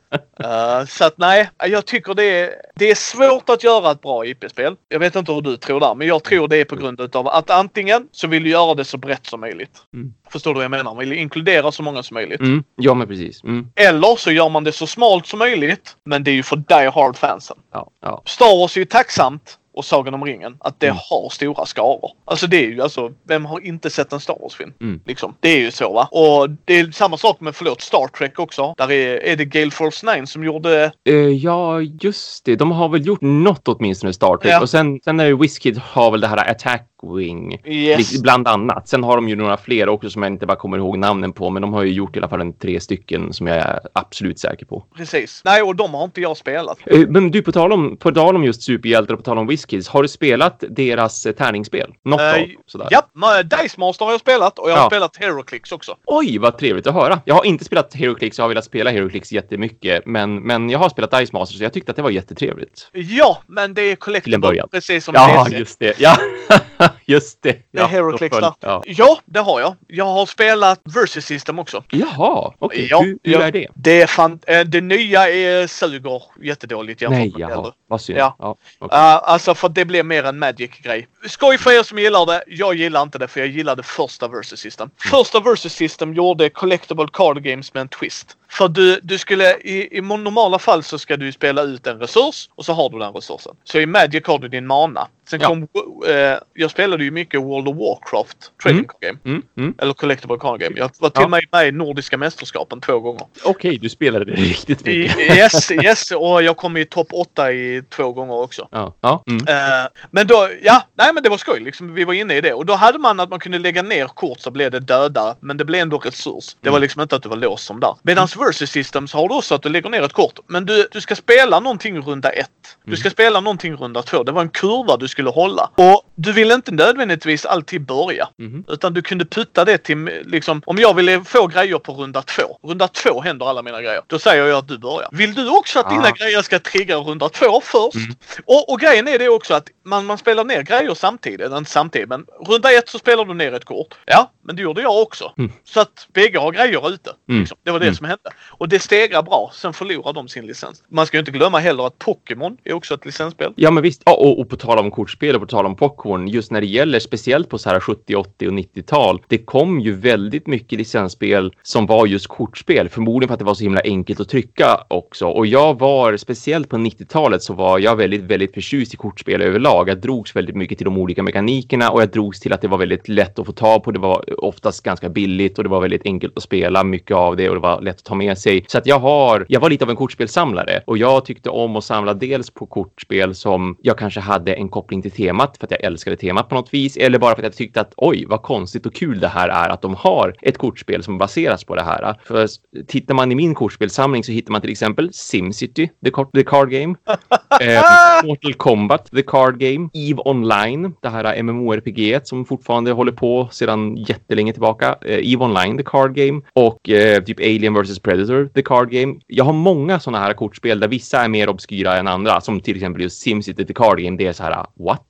Eh, 0.44 0.84
så 0.86 1.04
att 1.04 1.18
nej, 1.18 1.50
jag 1.66 1.86
tycker 1.86 2.14
det 2.14 2.24
är, 2.24 2.50
det 2.74 2.90
är 2.90 2.94
svårt 2.94 3.50
att 3.50 3.64
göra 3.64 3.90
ett 3.90 4.00
bra 4.00 4.26
IP-spel. 4.26 4.74
Jag 4.88 4.98
vet 4.98 5.16
inte 5.16 5.32
hur 5.32 5.40
du 5.42 5.56
tror 5.56 5.80
där, 5.80 5.94
men 5.94 6.06
jag 6.06 6.24
tror 6.24 6.48
det 6.48 6.56
är 6.56 6.64
på 6.64 6.76
grund 6.76 7.16
av 7.16 7.28
att 7.28 7.50
antingen 7.50 8.08
så 8.12 8.26
vill 8.26 8.42
du 8.42 8.50
göra 8.50 8.74
det 8.74 8.84
så 8.84 8.96
brett 8.98 9.26
som 9.26 9.40
möjligt. 9.40 9.70
Mm. 9.94 10.14
Förstår 10.30 10.50
du 10.50 10.54
vad 10.54 10.64
jag 10.64 10.70
menar? 10.70 10.84
Man 10.84 10.98
vill 10.98 11.12
inkludera 11.12 11.72
så 11.72 11.82
många 11.82 12.02
som 12.02 12.14
möjligt. 12.14 12.40
Mm. 12.40 12.64
Ja, 12.76 12.94
men 12.94 13.08
precis. 13.08 13.44
Mm. 13.44 13.66
Eller 13.76 14.16
så 14.22 14.30
gör 14.32 14.48
man 14.48 14.64
det 14.64 14.72
så 14.72 14.86
smalt 14.86 15.26
som 15.26 15.38
möjligt, 15.38 15.96
men 16.04 16.24
det 16.24 16.30
är 16.30 16.34
ju 16.34 16.42
för 16.42 16.56
die 16.56 16.90
hard 16.94 17.16
fansen. 17.16 17.56
Ja, 17.72 17.88
ja. 18.02 18.22
Star 18.24 18.58
Wars 18.60 18.76
är 18.76 18.80
ju 18.80 18.84
tacksamt 18.86 19.58
och 19.74 19.84
Sagan 19.84 20.14
om 20.14 20.24
ringen 20.24 20.56
att 20.60 20.80
det 20.80 20.86
Mm. 20.86 20.98
har 21.10 21.28
stora 21.30 21.66
skaror. 21.66 22.10
Alltså 22.24 22.46
det 22.46 22.56
är 22.64 22.68
ju 22.68 22.82
alltså, 22.82 23.10
vem 23.28 23.44
har 23.44 23.66
inte 23.66 23.90
sett 23.90 24.12
en 24.12 24.20
Star 24.20 24.36
Wars-film? 24.40 24.72
Mm. 24.80 25.00
Liksom. 25.06 25.34
Det 25.40 25.48
är 25.48 25.58
ju 25.58 25.70
så 25.70 25.92
va. 25.92 26.08
Och 26.10 26.50
det 26.64 26.80
är 26.80 26.90
samma 26.90 27.16
sak 27.16 27.40
med, 27.40 27.56
förlåt, 27.56 27.80
Star 27.80 28.06
Trek 28.18 28.38
också. 28.38 28.74
Där 28.78 28.90
är, 28.92 29.16
är 29.24 29.36
det 29.36 29.44
Gale 29.44 29.70
Force 29.70 30.16
9 30.16 30.26
som 30.26 30.44
gjorde 30.44 30.92
Eh, 31.08 31.14
ja, 31.14 31.80
just 31.80 32.44
det. 32.44 32.56
De 32.56 32.70
har 32.72 32.88
väl 32.88 33.06
gjort 33.06 33.20
något 33.20 33.68
åtminstone 33.68 34.12
Star 34.12 34.36
Trek. 34.36 34.52
Ja. 34.52 34.60
Och 34.60 34.70
sen, 34.70 35.00
sen 35.04 35.20
är 35.20 35.24
det 35.24 35.34
WizKid 35.34 35.78
har 35.78 36.10
väl 36.10 36.20
det 36.20 36.26
här 36.28 36.50
Attack 36.50 36.88
Wing. 37.16 37.60
Yes. 37.64 38.22
Bland 38.22 38.48
annat. 38.48 38.88
Sen 38.88 39.04
har 39.04 39.16
de 39.16 39.28
ju 39.28 39.36
några 39.36 39.56
fler 39.56 39.88
också 39.88 40.10
som 40.10 40.22
jag 40.22 40.32
inte 40.32 40.46
bara 40.46 40.56
kommer 40.56 40.78
ihåg 40.78 40.98
namnen 40.98 41.32
på. 41.32 41.50
Men 41.50 41.62
de 41.62 41.72
har 41.72 41.82
ju 41.82 41.92
gjort 41.92 42.16
i 42.16 42.18
alla 42.18 42.28
fall 42.28 42.40
en 42.40 42.52
tre 42.52 42.80
stycken 42.80 43.32
som 43.32 43.46
jag 43.46 43.56
är 43.56 43.80
absolut 43.92 44.38
säker 44.38 44.66
på. 44.66 44.84
Precis. 44.96 45.42
Nej, 45.44 45.62
och 45.62 45.76
de 45.76 45.94
har 45.94 46.04
inte 46.04 46.20
jag 46.20 46.36
spelat. 46.36 46.78
Eh, 46.86 46.98
Men 47.08 47.30
du, 47.30 47.42
på 47.42 47.52
tal 47.52 47.72
om, 47.72 47.96
på 47.96 48.12
tal 48.12 48.36
om 48.36 48.44
just 48.44 48.62
superhjältar 48.62 49.14
och 49.14 49.20
på 49.20 49.24
tal 49.24 49.38
om 49.38 49.46
WizKids. 49.46 49.88
Har 49.88 50.02
du 50.02 50.08
spelat 50.08 50.64
deras 50.70 51.26
eh, 51.26 51.32
tärningsspel? 51.32 51.90
Något 52.04 52.20
Eh, 52.20 52.28
av? 52.28 52.38
Sådär. 52.66 52.88
Ja, 52.90 53.42
Dice 53.42 53.80
Master 53.80 54.04
har 54.04 54.12
jag 54.12 54.20
spelat 54.20 54.58
och 54.58 54.70
jag 54.70 54.74
har 54.76 54.82
Ja. 54.82 54.86
spelat 54.88 55.16
HeroClix 55.16 55.72
också. 55.72 55.96
Oj, 56.06 56.38
vad 56.38 56.58
trevligt 56.58 56.86
att 56.86 56.94
höra. 56.94 57.20
Jag 57.24 57.34
har 57.34 57.44
inte 57.44 57.64
spelat 57.64 57.94
HeroClix. 57.94 58.38
Jag 58.38 58.44
har 58.44 58.48
velat 58.48 58.64
spela 58.64 58.90
HeroClix 58.90 59.32
jättemycket. 59.32 60.06
Men, 60.06 60.34
men 60.42 60.70
jag 60.70 60.78
har 60.78 60.88
spelat 60.88 61.10
Dice 61.10 61.32
Master 61.32 61.56
så 61.58 61.64
jag 61.64 61.72
tyckte 61.72 61.90
att 61.92 61.96
det 61.96 62.02
var 62.02 62.10
jättetrevligt. 62.10 62.90
Ja, 62.92 63.38
men 63.46 63.74
det 63.74 63.82
är 63.82 63.96
collectible. 63.96 64.24
Till 64.24 64.34
en 64.34 64.40
början. 64.40 64.68
Precis 64.72 65.04
som 65.04 65.14
Ja, 65.14 65.44
DC. 65.44 65.58
just 65.58 65.78
det. 65.78 65.94
Ja, 66.00 66.16
just 67.04 67.42
det. 67.42 67.52
Det 67.52 67.62
Ja, 67.70 67.86
HeroClix 67.86 68.36
där. 68.36 68.52
Ja. 68.60 68.82
Ja, 68.86 69.18
det 69.24 69.40
har 69.40 69.60
jag. 69.60 69.76
Jag 69.86 70.04
har 70.04 70.26
spelat 70.26 70.80
Versus 70.84 71.24
System 71.24 71.58
också. 71.58 71.84
Jaha, 71.90 72.54
okej. 72.58 72.86
Ja, 72.90 73.00
hur 73.00 73.18
hur 73.22 73.32
ja. 73.32 73.42
är 73.42 73.52
det? 73.52 73.68
Det, 73.74 74.02
är 74.02 74.06
fan, 74.06 74.40
eh, 74.46 74.60
det 74.60 74.80
nya 74.80 75.28
är, 75.28 75.66
suger 75.66 76.22
jättedåligt 76.42 77.02
jämfört 77.02 77.18
Nej, 77.18 77.30
med 77.30 77.38
det 77.38 77.40
jaha. 77.40 77.52
äldre. 77.52 77.72
Vad 77.88 78.00
synd. 78.00 78.18
Ja. 78.18 78.36
Ja. 78.38 78.56
okej. 78.78 78.98
Uh, 78.98 79.30
alltså 79.30 79.54
för 79.54 79.68
det 79.68 79.84
blev 79.84 80.06
mer 80.06 80.24
en 80.24 80.38
Magic-grej. 80.38 81.08
Skoj 81.26 81.58
för 81.58 81.78
er 81.78 81.82
som 81.82 81.98
gillar 81.98 82.26
det. 82.26 82.44
Jag 82.46 82.74
gillar 82.74 83.02
inte 83.02 83.18
det 83.18 83.28
för 83.28 83.40
jag 83.40 83.48
gillade 83.48 83.82
första 83.82 84.28
Versus 84.28 84.60
System. 84.60 84.90
Första 85.10 85.40
Versus 85.40 85.72
System 85.72 86.14
gjorde 86.14 86.50
Collectible 86.50 87.06
Card 87.12 87.42
Games 87.42 87.74
med 87.74 87.80
en 87.80 87.88
twist. 87.88 88.36
För 88.52 88.68
du, 88.68 89.00
du 89.02 89.18
skulle 89.18 89.54
i, 89.54 89.98
i 89.98 90.00
normala 90.00 90.58
fall 90.58 90.82
så 90.82 90.98
ska 90.98 91.16
du 91.16 91.32
spela 91.32 91.62
ut 91.62 91.86
en 91.86 91.98
resurs 91.98 92.48
och 92.54 92.64
så 92.64 92.72
har 92.72 92.90
du 92.90 92.98
den 92.98 93.12
resursen. 93.12 93.56
Så 93.64 93.78
i 93.78 93.86
Magic 93.86 94.26
har 94.26 94.38
du 94.38 94.48
din 94.48 94.66
mana. 94.66 95.08
Sen 95.30 95.40
Ja. 95.40 95.48
kom, 95.48 95.68
eh, 96.08 96.38
jag 96.54 96.70
spelade 96.70 97.04
ju 97.04 97.10
mycket 97.10 97.40
World 97.40 97.68
of 97.68 97.76
Warcraft 97.76 98.36
trading 98.62 98.78
Mm. 98.78 98.86
game. 99.00 99.18
Mm, 99.24 99.42
mm. 99.56 99.74
Eller 99.78 99.92
collectible 99.92 100.36
card 100.40 100.60
game. 100.60 100.76
Jag 100.78 100.90
var 100.98 101.10
till 101.10 101.20
Ja. 101.20 101.24
och 101.24 101.30
med 101.30 101.44
med 101.52 101.68
i 101.68 101.72
Nordiska 101.72 102.18
mästerskapen 102.18 102.80
två 102.80 103.00
gånger. 103.00 103.22
Okej, 103.44 103.78
du 103.78 103.88
spelade 103.88 104.24
det 104.24 104.32
riktigt 104.42 104.84
mycket. 104.86 105.18
yes, 105.18 105.70
yes. 105.70 106.10
Och 106.10 106.42
jag 106.42 106.56
kom 106.56 106.76
i 106.76 106.84
topp 106.84 107.08
8 107.12 107.52
i 107.52 107.82
två 107.90 108.12
gånger 108.12 108.34
också. 108.34 108.68
Ja, 108.70 108.94
ja. 109.00 109.22
Mm. 109.26 109.48
Eh, 109.48 109.88
men 110.10 110.26
då, 110.26 110.48
ja, 110.62 110.82
nej 110.94 111.10
men 111.14 111.22
det 111.22 111.28
var 111.28 111.36
skoj 111.38 111.60
liksom. 111.60 111.94
Vi 111.94 112.04
var 112.04 112.12
inne 112.14 112.34
i 112.36 112.40
det. 112.40 112.52
Och 112.52 112.66
då 112.66 112.74
hade 112.74 112.98
man 112.98 113.20
att 113.20 113.30
man 113.30 113.40
kunde 113.40 113.58
lägga 113.58 113.82
ner 113.82 114.06
kort 114.06 114.40
så 114.40 114.50
blev 114.50 114.70
det 114.70 114.80
döda. 114.80 115.36
Men 115.40 115.56
det 115.56 115.64
blev 115.64 115.80
ändå 115.82 115.98
resurs. 115.98 116.56
Det 116.60 116.70
var 116.70 116.76
Mm. 116.76 116.82
liksom 116.82 117.02
inte 117.02 117.16
att 117.16 117.22
du 117.22 117.28
var 117.28 117.36
låst 117.36 117.64
som 117.64 117.80
där. 117.80 117.94
Medan 118.02 118.28
versus 118.46 118.70
system 118.70 119.08
så 119.08 119.18
har 119.18 119.28
du 119.28 119.34
också 119.34 119.54
att 119.54 119.62
du 119.62 119.68
lägger 119.68 119.90
ner 119.90 120.02
ett 120.02 120.12
kort. 120.12 120.38
Men 120.46 120.66
du, 120.66 120.88
du 120.92 121.00
ska 121.00 121.16
spela 121.16 121.60
någonting 121.60 122.00
runda 122.00 122.30
ett. 122.30 122.48
Du 122.84 122.96
ska 122.96 123.10
spela 123.10 123.40
någonting 123.40 123.74
runda 123.76 124.02
två. 124.02 124.22
Det 124.22 124.32
var 124.32 124.42
en 124.42 124.48
kurva 124.48 124.96
du 124.96 125.08
skulle 125.08 125.30
hålla. 125.30 125.70
Och 125.76 126.02
du 126.14 126.32
vill 126.32 126.50
inte 126.52 126.72
nödvändigtvis 126.72 127.46
alltid 127.46 127.86
börja. 127.86 128.28
Mhm. 128.38 128.64
Utan 128.68 128.94
du 128.94 129.02
kunde 129.02 129.24
putta 129.24 129.64
det 129.64 129.78
till, 129.78 130.10
liksom, 130.24 130.62
om 130.66 130.78
jag 130.78 130.94
ville 130.94 131.24
få 131.24 131.46
grejer 131.46 131.78
på 131.78 131.92
runda 131.92 132.22
två. 132.22 132.42
Runda 132.62 132.88
två 132.88 133.20
händer 133.20 133.46
alla 133.46 133.62
mina 133.62 133.82
grejer. 133.82 134.02
Då 134.06 134.18
säger 134.18 134.44
jag 134.46 134.58
att 134.58 134.68
du 134.68 134.78
börjar. 134.78 135.08
Vill 135.12 135.34
du 135.34 135.48
också 135.48 135.78
att 135.78 135.90
dina 135.90 136.02
Ah. 136.08 136.10
grejer 136.10 136.42
ska 136.42 136.58
trigga 136.58 136.96
runda 136.96 137.28
två 137.28 137.60
först? 137.64 137.94
Mm. 137.96 138.16
Och, 138.46 138.72
och 138.72 138.80
grejen 138.80 139.08
är 139.08 139.18
det 139.18 139.28
också 139.28 139.54
att 139.54 139.68
man, 139.84 140.06
man 140.06 140.18
spelar 140.18 140.44
ner 140.44 140.62
grejer 140.62 140.94
samtidigt. 140.94 141.52
Inte 141.52 141.70
samtidigt, 141.70 142.08
men 142.08 142.26
runda 142.48 142.72
ett 142.72 142.88
så 142.88 142.98
spelar 142.98 143.24
du 143.24 143.34
ner 143.34 143.52
ett 143.54 143.64
kort. 143.64 143.94
Ja, 144.06 144.32
men 144.44 144.56
det 144.56 144.62
gjorde 144.62 144.82
jag 144.82 145.02
också. 145.02 145.32
Mm. 145.38 145.52
Så 145.64 145.80
att 145.80 146.06
bägge 146.14 146.38
har 146.38 146.52
grejer 146.52 146.90
ute. 146.90 147.10
Mm. 147.28 147.40
Liksom. 147.40 147.58
Det 147.64 147.70
var 147.70 147.78
det 147.78 147.86
Mm. 147.86 147.94
som 147.96 148.06
hände. 148.06 148.30
Och 148.48 148.68
det 148.68 148.78
stegrar 148.78 149.22
bra. 149.22 149.50
Sen 149.54 149.72
förlorar 149.72 150.12
de 150.12 150.28
sin 150.28 150.46
licens. 150.46 150.82
Man 150.88 151.06
ska 151.06 151.16
ju 151.16 151.18
inte 151.18 151.30
glömma 151.30 151.58
heller 151.58 151.86
att 151.86 151.98
Pokémon 151.98 152.56
är 152.64 152.72
också 152.72 152.94
ett 152.94 153.06
licensspel. 153.06 153.52
Ja, 153.56 153.70
men 153.70 153.82
visst. 153.82 154.02
Ja, 154.04 154.12
och, 154.12 154.40
och 154.40 154.48
på 154.48 154.56
tal 154.56 154.78
om 154.78 154.90
kortspel 154.90 155.34
och 155.34 155.40
på 155.40 155.46
tal 155.46 155.66
om 155.66 155.76
Pokémon, 155.76 156.28
just 156.28 156.50
när 156.50 156.60
det 156.60 156.66
gäller 156.66 157.00
speciellt 157.00 157.48
på 157.48 157.58
så 157.58 157.70
här 157.70 157.80
70, 157.80 158.14
80 158.14 158.46
och 158.46 158.52
90-tal, 158.52 159.22
det 159.28 159.38
kom 159.38 159.80
ju 159.80 159.94
väldigt 159.94 160.46
mycket 160.46 160.78
licensspel 160.78 161.54
som 161.62 161.86
var 161.86 162.06
just 162.06 162.26
kortspel, 162.26 162.88
förmodligen 162.88 163.28
för 163.28 163.34
att 163.34 163.38
det 163.38 163.44
var 163.44 163.54
så 163.54 163.64
himla 163.64 163.80
enkelt 163.84 164.20
att 164.20 164.28
trycka 164.28 164.84
också. 164.88 165.26
Och 165.26 165.46
jag 165.46 165.78
var, 165.78 166.16
speciellt 166.16 166.68
på 166.68 166.76
90-talet, 166.76 167.42
så 167.42 167.54
var 167.54 167.78
jag 167.78 167.96
väldigt, 167.96 168.22
väldigt 168.22 168.54
förtjust 168.54 168.94
i 168.94 168.96
kortspel 168.96 169.42
överlag. 169.42 169.88
Jag 169.88 170.00
drogs 170.00 170.36
väldigt 170.36 170.56
mycket 170.56 170.78
till 170.78 170.84
de 170.84 170.98
olika 170.98 171.22
mekanikerna 171.22 171.90
och 171.90 172.02
jag 172.02 172.10
drogs 172.10 172.40
till 172.40 172.52
att 172.52 172.60
det 172.60 172.68
var 172.68 172.78
väldigt 172.78 173.08
lätt 173.08 173.38
att 173.38 173.46
få 173.46 173.52
tag 173.52 173.84
på. 173.84 173.90
Det 173.90 173.98
var 173.98 174.44
oftast 174.44 174.82
ganska 174.82 175.08
billigt 175.08 175.58
och 175.58 175.64
det 175.64 175.70
var 175.70 175.80
väldigt 175.80 176.02
enkelt 176.04 176.36
att 176.36 176.42
spela 176.42 176.84
mycket 176.84 177.16
av 177.16 177.36
det 177.36 177.48
och 177.48 177.54
det 177.54 177.60
var 177.60 177.80
lätt 177.80 177.96
att 177.96 178.04
ta 178.04 178.14
med 178.14 178.21
sig. 178.34 178.64
Så 178.68 178.78
att 178.78 178.86
jag 178.86 178.98
har, 178.98 179.46
jag 179.48 179.60
var 179.60 179.70
lite 179.70 179.84
av 179.84 179.90
en 179.90 179.96
kortspelsamlare 179.96 180.82
och 180.86 180.98
jag 180.98 181.24
tyckte 181.24 181.50
om 181.50 181.76
att 181.76 181.84
samla 181.84 182.14
dels 182.14 182.50
på 182.50 182.66
kortspel 182.66 183.34
som 183.34 183.76
jag 183.82 183.98
kanske 183.98 184.20
hade 184.20 184.54
en 184.54 184.68
koppling 184.68 185.02
till 185.02 185.10
temat 185.10 185.56
för 185.56 185.66
att 185.66 185.70
jag 185.70 185.84
älskade 185.84 186.16
temat 186.16 186.48
på 186.48 186.54
något 186.54 186.74
vis 186.74 186.96
eller 186.96 187.18
bara 187.18 187.34
för 187.34 187.42
att 187.42 187.44
jag 187.44 187.56
tyckte 187.56 187.80
att 187.80 187.92
oj, 187.96 188.24
vad 188.28 188.42
konstigt 188.42 188.86
och 188.86 188.94
kul 188.94 189.20
det 189.20 189.28
här 189.28 189.48
är 189.48 189.68
att 189.68 189.82
de 189.82 189.94
har 189.94 190.34
ett 190.42 190.58
kortspel 190.58 191.02
som 191.02 191.18
baseras 191.18 191.64
på 191.64 191.74
det 191.74 191.82
här. 191.82 192.20
För 192.24 192.46
tittar 192.86 193.14
man 193.14 193.32
i 193.32 193.34
min 193.34 193.54
kortspelsamling 193.54 194.24
så 194.24 194.32
hittar 194.32 194.52
man 194.52 194.60
till 194.60 194.70
exempel 194.70 195.10
SimCity, 195.12 195.88
the, 196.04 196.10
the 196.34 196.44
card 196.44 196.70
game, 196.70 196.94
eh, 197.60 197.82
Mortal 198.24 198.54
Kombat, 198.54 199.10
the 199.10 199.22
card 199.22 199.58
game, 199.58 199.88
EVE 199.92 200.22
Online, 200.24 200.94
det 201.02 201.08
här 201.08 201.42
MMORPG 201.42 202.20
som 202.24 202.44
fortfarande 202.44 202.92
håller 202.92 203.12
på 203.12 203.48
sedan 203.52 203.96
jättelänge 203.96 204.52
tillbaka, 204.52 204.96
eh, 205.00 205.32
EVE 205.32 205.44
Online, 205.44 205.76
the 205.78 205.84
card 205.84 206.14
game 206.14 206.42
och 206.52 206.90
eh, 206.90 207.22
typ 207.22 207.38
Alien 207.40 207.74
vs 207.74 208.01
Predator, 208.02 208.48
the 208.54 208.62
card 208.62 208.90
game. 208.90 209.20
Jag 209.26 209.44
har 209.44 209.52
många 209.52 210.00
sådana 210.00 210.24
här 210.24 210.32
kortspel 210.32 210.80
där 210.80 210.88
vissa 210.88 211.20
är 211.20 211.28
mer 211.28 211.48
obskyra 211.48 211.96
än 211.96 212.08
andra, 212.08 212.40
som 212.40 212.60
till 212.60 212.76
exempel 212.76 213.02
just 213.02 213.20
SimCity, 213.20 213.64
the 213.64 213.74
card 213.74 213.98
game. 213.98 214.16
Det 214.16 214.26
är 214.26 214.32
så 214.32 214.42
här, 214.42 214.66
what? 214.74 215.06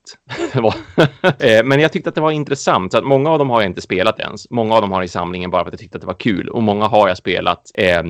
Eh, 1.39 1.65
men 1.65 1.81
jag 1.81 1.93
tyckte 1.93 2.09
att 2.09 2.15
det 2.15 2.21
var 2.21 2.31
intressant, 2.31 2.93
så 2.93 2.99
att 2.99 3.05
många 3.05 3.31
av 3.31 3.39
dem 3.39 3.51
har 3.51 3.61
jag 3.61 3.71
inte 3.71 3.81
spelat 3.81 4.21
ens. 4.21 4.51
Många 4.51 4.75
av 4.75 4.81
dem 4.81 4.93
har 4.93 4.99
jag 4.99 5.05
i 5.05 5.09
samlingen 5.09 5.51
bara 5.51 5.65
för 5.65 5.69
att 5.69 5.73
jag 5.73 5.81
tyckte 5.81 5.97
att 5.97 6.01
det 6.01 6.07
var 6.07 6.15
kul 6.15 6.49
och 6.49 6.63
många 6.63 6.87
har 6.87 7.09
jag 7.09 7.17
spelat 7.17 7.63
eh, 7.75 8.03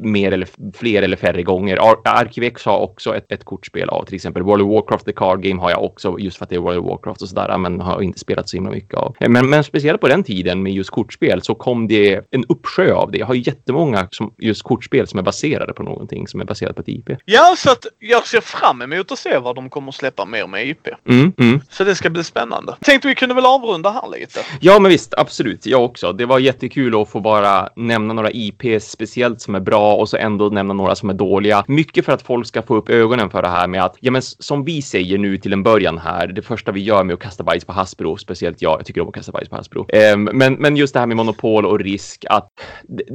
mer 0.00 0.32
eller 0.32 0.48
fler 0.74 1.02
eller 1.02 1.16
färre 1.16 1.42
gånger. 1.42 1.76
Ar 1.76 1.96
Arkivex 2.04 2.64
har 2.64 2.78
också 2.78 3.16
ett, 3.16 3.32
ett 3.32 3.44
kortspel 3.44 3.88
av 3.88 4.04
till 4.04 4.14
exempel 4.14 4.42
World 4.42 4.62
of 4.62 4.68
Warcraft, 4.68 5.04
the 5.04 5.12
card 5.12 5.42
game 5.42 5.60
har 5.60 5.70
jag 5.70 5.84
också 5.84 6.18
just 6.18 6.36
för 6.36 6.44
att 6.44 6.50
det 6.50 6.56
är 6.56 6.60
World 6.60 6.78
of 6.78 6.86
Warcraft 6.86 7.22
och 7.22 7.28
sådär, 7.28 7.58
men 7.58 7.80
har 7.80 8.02
inte 8.02 8.18
spelat 8.18 8.48
så 8.48 8.56
himla 8.56 8.70
mycket 8.70 8.94
av. 8.94 9.16
Eh, 9.20 9.28
men, 9.28 9.50
men 9.50 9.64
speciellt 9.64 10.00
på 10.00 10.08
den 10.08 10.22
tiden 10.22 10.62
med 10.62 10.72
just 10.72 10.90
kortspel 10.90 11.42
så 11.42 11.54
kom 11.54 11.88
det 11.88 12.20
en 12.30 12.44
uppsjö 12.48 12.92
av 12.92 13.10
det. 13.10 13.18
Jag 13.18 13.26
har 13.26 13.34
jättemånga 13.34 14.08
som, 14.10 14.23
just 14.38 14.62
kortspel 14.62 15.06
som 15.06 15.18
är 15.18 15.22
baserade 15.22 15.72
på 15.72 15.82
någonting 15.82 16.28
som 16.28 16.40
är 16.40 16.44
baserat 16.44 16.76
på 16.76 16.82
ett 16.82 16.88
IP. 16.88 17.10
Ja, 17.24 17.54
så 17.58 17.70
att 17.70 17.86
jag 17.98 18.26
ser 18.26 18.40
fram 18.40 18.82
emot 18.82 19.12
att 19.12 19.18
se 19.18 19.38
vad 19.38 19.54
de 19.54 19.70
kommer 19.70 19.88
att 19.88 19.94
släppa 19.94 20.24
mer 20.24 20.46
med 20.46 20.68
IP. 20.68 20.88
Mm, 21.08 21.32
mm. 21.38 21.60
Så 21.70 21.84
det 21.84 21.94
ska 21.94 22.10
bli 22.10 22.24
spännande. 22.24 22.76
Tänkte 22.80 23.08
vi 23.08 23.14
kunde 23.14 23.34
väl 23.34 23.46
avrunda 23.46 23.90
här 23.90 24.18
lite. 24.18 24.40
Ja, 24.60 24.78
men 24.78 24.90
visst, 24.90 25.14
absolut. 25.16 25.66
Jag 25.66 25.84
också. 25.84 26.12
Det 26.12 26.26
var 26.26 26.38
jättekul 26.38 27.02
att 27.02 27.08
få 27.08 27.20
bara 27.20 27.68
nämna 27.76 28.14
några 28.14 28.30
IPs 28.30 28.90
speciellt 28.90 29.40
som 29.40 29.54
är 29.54 29.60
bra 29.60 29.94
och 29.96 30.08
så 30.08 30.16
ändå 30.16 30.48
nämna 30.48 30.74
några 30.74 30.94
som 30.94 31.10
är 31.10 31.14
dåliga. 31.14 31.64
Mycket 31.68 32.04
för 32.04 32.12
att 32.12 32.22
folk 32.22 32.46
ska 32.46 32.62
få 32.62 32.76
upp 32.76 32.88
ögonen 32.88 33.30
för 33.30 33.42
det 33.42 33.48
här 33.48 33.68
med 33.68 33.84
att, 33.84 33.96
ja 34.00 34.10
men 34.10 34.22
som 34.22 34.64
vi 34.64 34.82
säger 34.82 35.18
nu 35.18 35.38
till 35.38 35.52
en 35.52 35.62
början 35.62 35.98
här, 35.98 36.26
det 36.26 36.42
första 36.42 36.72
vi 36.72 36.80
gör 36.80 37.04
med 37.04 37.14
att 37.14 37.20
kasta 37.20 37.44
bajs 37.44 37.64
på 37.64 37.72
Hasbro, 37.72 38.16
speciellt 38.16 38.62
jag, 38.62 38.78
jag 38.78 38.86
tycker 38.86 39.00
om 39.00 39.08
att 39.08 39.14
kasta 39.14 39.32
bajs 39.32 39.48
på 39.48 39.56
Hasbro. 39.56 39.86
Ehm, 39.88 40.24
men, 40.24 40.54
men 40.54 40.76
just 40.76 40.94
det 40.94 41.00
här 41.00 41.06
med 41.06 41.16
monopol 41.16 41.66
och 41.66 41.80
risk, 41.80 42.24
att 42.30 42.50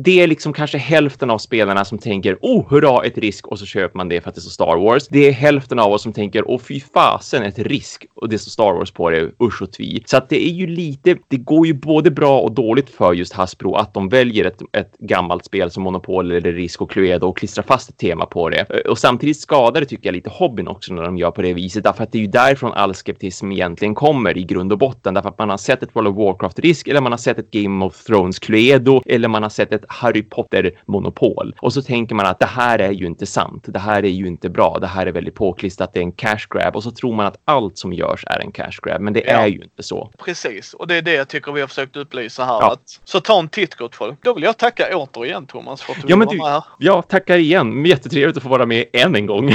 det 0.03 0.21
är 0.21 0.27
liksom 0.27 0.53
kanske 0.53 0.77
hälften 0.99 1.29
av 1.29 1.38
spelarna 1.38 1.85
som 1.85 1.97
tänker, 1.97 2.38
oh, 2.41 2.69
hurra, 2.69 3.03
ett 3.03 3.17
risk 3.17 3.47
och 3.47 3.59
så 3.59 3.65
köper 3.65 3.97
man 3.97 4.09
det 4.09 4.21
för 4.21 4.29
att 4.29 4.35
det 4.35 4.41
står 4.41 4.51
Star 4.51 4.77
Wars. 4.77 5.07
Det 5.07 5.27
är 5.27 5.31
hälften 5.31 5.79
av 5.79 5.91
oss 5.91 6.01
som 6.03 6.13
tänker, 6.13 6.49
åh 6.49 6.59
fy 6.59 6.79
fasen, 6.79 7.43
ett 7.43 7.59
risk 7.59 8.05
och 8.15 8.29
det 8.29 8.39
står 8.39 8.49
Star 8.49 8.73
Wars 8.73 8.91
på 8.91 9.09
det, 9.09 9.31
usch 9.43 9.62
och 9.62 9.71
tvi. 9.71 10.03
Så 10.05 10.17
att 10.17 10.29
det 10.29 10.47
är 10.49 10.53
ju 10.53 10.67
lite, 10.67 11.17
det 11.27 11.38
går 11.38 11.67
ju 11.67 11.73
både 11.73 12.12
bra 12.12 12.39
och 12.39 12.51
dåligt 12.51 12.89
för 12.89 13.13
just 13.13 13.33
Hasbro 13.33 13.75
att 13.75 13.93
de 13.93 14.09
väljer 14.09 14.45
ett, 14.45 14.62
ett 14.77 14.97
gammalt 14.99 15.45
spel 15.45 15.71
som 15.71 15.83
Monopol 15.83 16.31
eller 16.31 16.53
Risk 16.53 16.81
och 16.81 16.91
Cluedo 16.91 17.27
och 17.27 17.38
klistrar 17.38 17.63
fast 17.63 17.89
ett 17.89 17.97
tema 17.97 18.25
på 18.25 18.49
det. 18.49 18.65
Eh, 18.69 18.91
och 18.91 18.97
samtidigt 18.97 19.39
skadar 19.39 19.81
det 19.81 19.85
tycker 19.85 20.07
jag 20.07 20.13
lite 20.13 20.29
hobbyn 20.29 20.67
också 20.67 20.93
när 20.93 21.03
de 21.03 21.17
gör 21.17 21.31
på 21.31 21.41
det 21.41 21.53
viset, 21.53 21.83
därför 21.83 22.03
att 22.03 22.12
det 22.12 22.17
är 22.17 22.21
ju 22.21 22.27
därifrån 22.27 22.73
all 22.73 22.93
skeptism 22.93 23.51
egentligen 23.51 23.95
kommer 23.95 24.38
i 24.38 24.43
grund 24.43 24.71
och 24.71 24.77
botten, 24.77 25.13
därför 25.13 25.29
att 25.29 25.39
man 25.39 25.49
har 25.49 25.57
sett 25.57 25.83
ett 25.83 25.95
World 25.95 26.07
of 26.07 26.15
Warcraft-risk 26.15 26.88
eller 26.88 27.01
man 27.01 27.12
har 27.12 27.17
sett 27.17 27.39
ett 27.39 27.51
Game 27.51 27.85
of 27.85 28.03
Thrones 28.03 28.39
Cluedo 28.39 29.01
eller 29.05 29.27
man 29.27 29.43
har 29.43 29.49
sett 29.49 29.73
ett 29.73 29.85
Harry 29.88 30.23
Potter 30.23 30.71
Potter-monopol. 30.89 31.56
Och 31.62 31.73
så 31.73 31.82
tänker 31.82 32.15
man 32.15 32.25
att 32.25 32.39
det 32.39 32.45
här 32.45 32.80
är 32.80 32.91
ju 32.91 33.06
inte 33.06 33.25
sant, 33.25 33.63
det 33.67 33.80
här 33.80 34.04
är 34.06 34.10
ju 34.10 34.28
inte 34.28 34.49
bra, 34.49 34.78
det 34.82 34.88
här 34.88 35.06
är 35.06 35.12
väldigt 35.12 35.36
påklistrat, 35.36 35.93
det 35.93 35.99
är 35.99 36.04
en 36.04 36.12
cash 36.12 36.39
grab 36.49 36.75
och 36.75 36.84
så 36.84 36.91
tror 36.91 37.15
man 37.15 37.25
att 37.25 37.38
allt 37.45 37.78
som 37.78 37.93
görs 37.93 38.23
är 38.28 38.39
en 38.39 38.52
cash 38.52 38.71
grab, 38.84 39.02
men 39.02 39.13
det 39.13 39.23
Ja. 39.28 39.32
är 39.34 39.47
ju 39.47 39.63
inte 39.63 39.84
så. 39.84 40.12
Precis, 40.25 40.73
och 40.73 40.88
det 40.88 40.95
är 40.95 41.02
det 41.02 41.13
jag 41.13 41.28
tycker 41.28 41.52
vi 41.52 41.62
har 41.62 41.67
försökt 41.67 41.95
upplysa 41.95 42.45
här. 42.45 42.54
Ja. 42.62 42.71
Att, 42.73 42.99
så 43.04 43.19
ta 43.19 43.39
en 43.39 43.49
titt 43.49 43.75
gott 43.75 43.95
folk. 43.95 44.19
Då 44.23 44.34
vill 44.34 44.43
jag 44.43 44.58
tacka 44.58 44.97
återigen 44.97 45.45
Thomas 45.47 45.82
för 45.82 45.93
att 45.93 46.02
du 46.02 46.08
Ja, 46.08 46.15
men 46.15 46.25
var 46.25 46.34
du- 46.34 46.39
med 46.39 46.47
här. 46.52 46.63
Ja, 46.80 47.02
tackar 47.02 47.38
igen. 47.38 47.86
Jättetrevligt 47.86 48.38
att 48.38 48.43
få 48.43 48.49
vara 48.49 48.65
med 48.65 48.86
än 48.93 49.15
en 49.15 49.25
gång. 49.25 49.49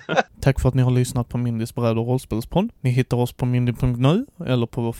Tack 0.40 0.60
för 0.60 0.68
att 0.68 0.74
ni 0.74 0.82
har 0.82 0.90
lyssnat 0.90 1.28
på 1.28 1.38
Mindys 1.38 1.74
bräd 1.74 1.98
och 1.98 2.06
rollspelspodd. 2.06 2.70
Ni 2.80 2.90
hittar 2.90 3.16
oss 3.16 3.32
på 3.32 3.46
mindy.nu 3.46 4.26
eller 4.46 4.66
på 4.66 4.80
vår 4.80 4.92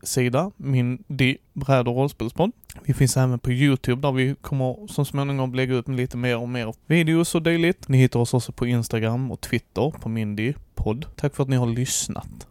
Facebook-sida 0.00 0.50
Mindy 0.56 1.36
bräd 1.52 1.88
och 1.88 1.96
rollspelspodd. 1.96 2.52
Vi 2.84 2.94
finns 2.94 3.16
även 3.16 3.38
på 3.38 3.52
Youtube 3.52 4.02
där 4.02 4.12
vi 4.12 4.34
kommer 4.40 4.86
så 4.86 5.04
småningom 5.04 5.54
lägga 5.54 5.74
ut 5.74 5.88
lite 5.88 6.16
mer 6.16 6.38
och 6.38 6.48
mer 6.48 6.74
videos 6.86 7.34
och 7.34 7.42
dylikt. 7.42 7.88
Ni 7.88 7.98
hittar 7.98 8.20
oss 8.20 8.34
också 8.34 8.52
på 8.52 8.66
Instagram 8.66 9.30
och 9.30 9.40
Twitter 9.40 9.90
på 9.90 10.08
Mindy 10.08 10.54
podd. 10.74 11.06
Tack 11.16 11.36
för 11.36 11.42
att 11.42 11.48
ni 11.48 11.56
har 11.56 11.66
lyssnat. 11.66 12.46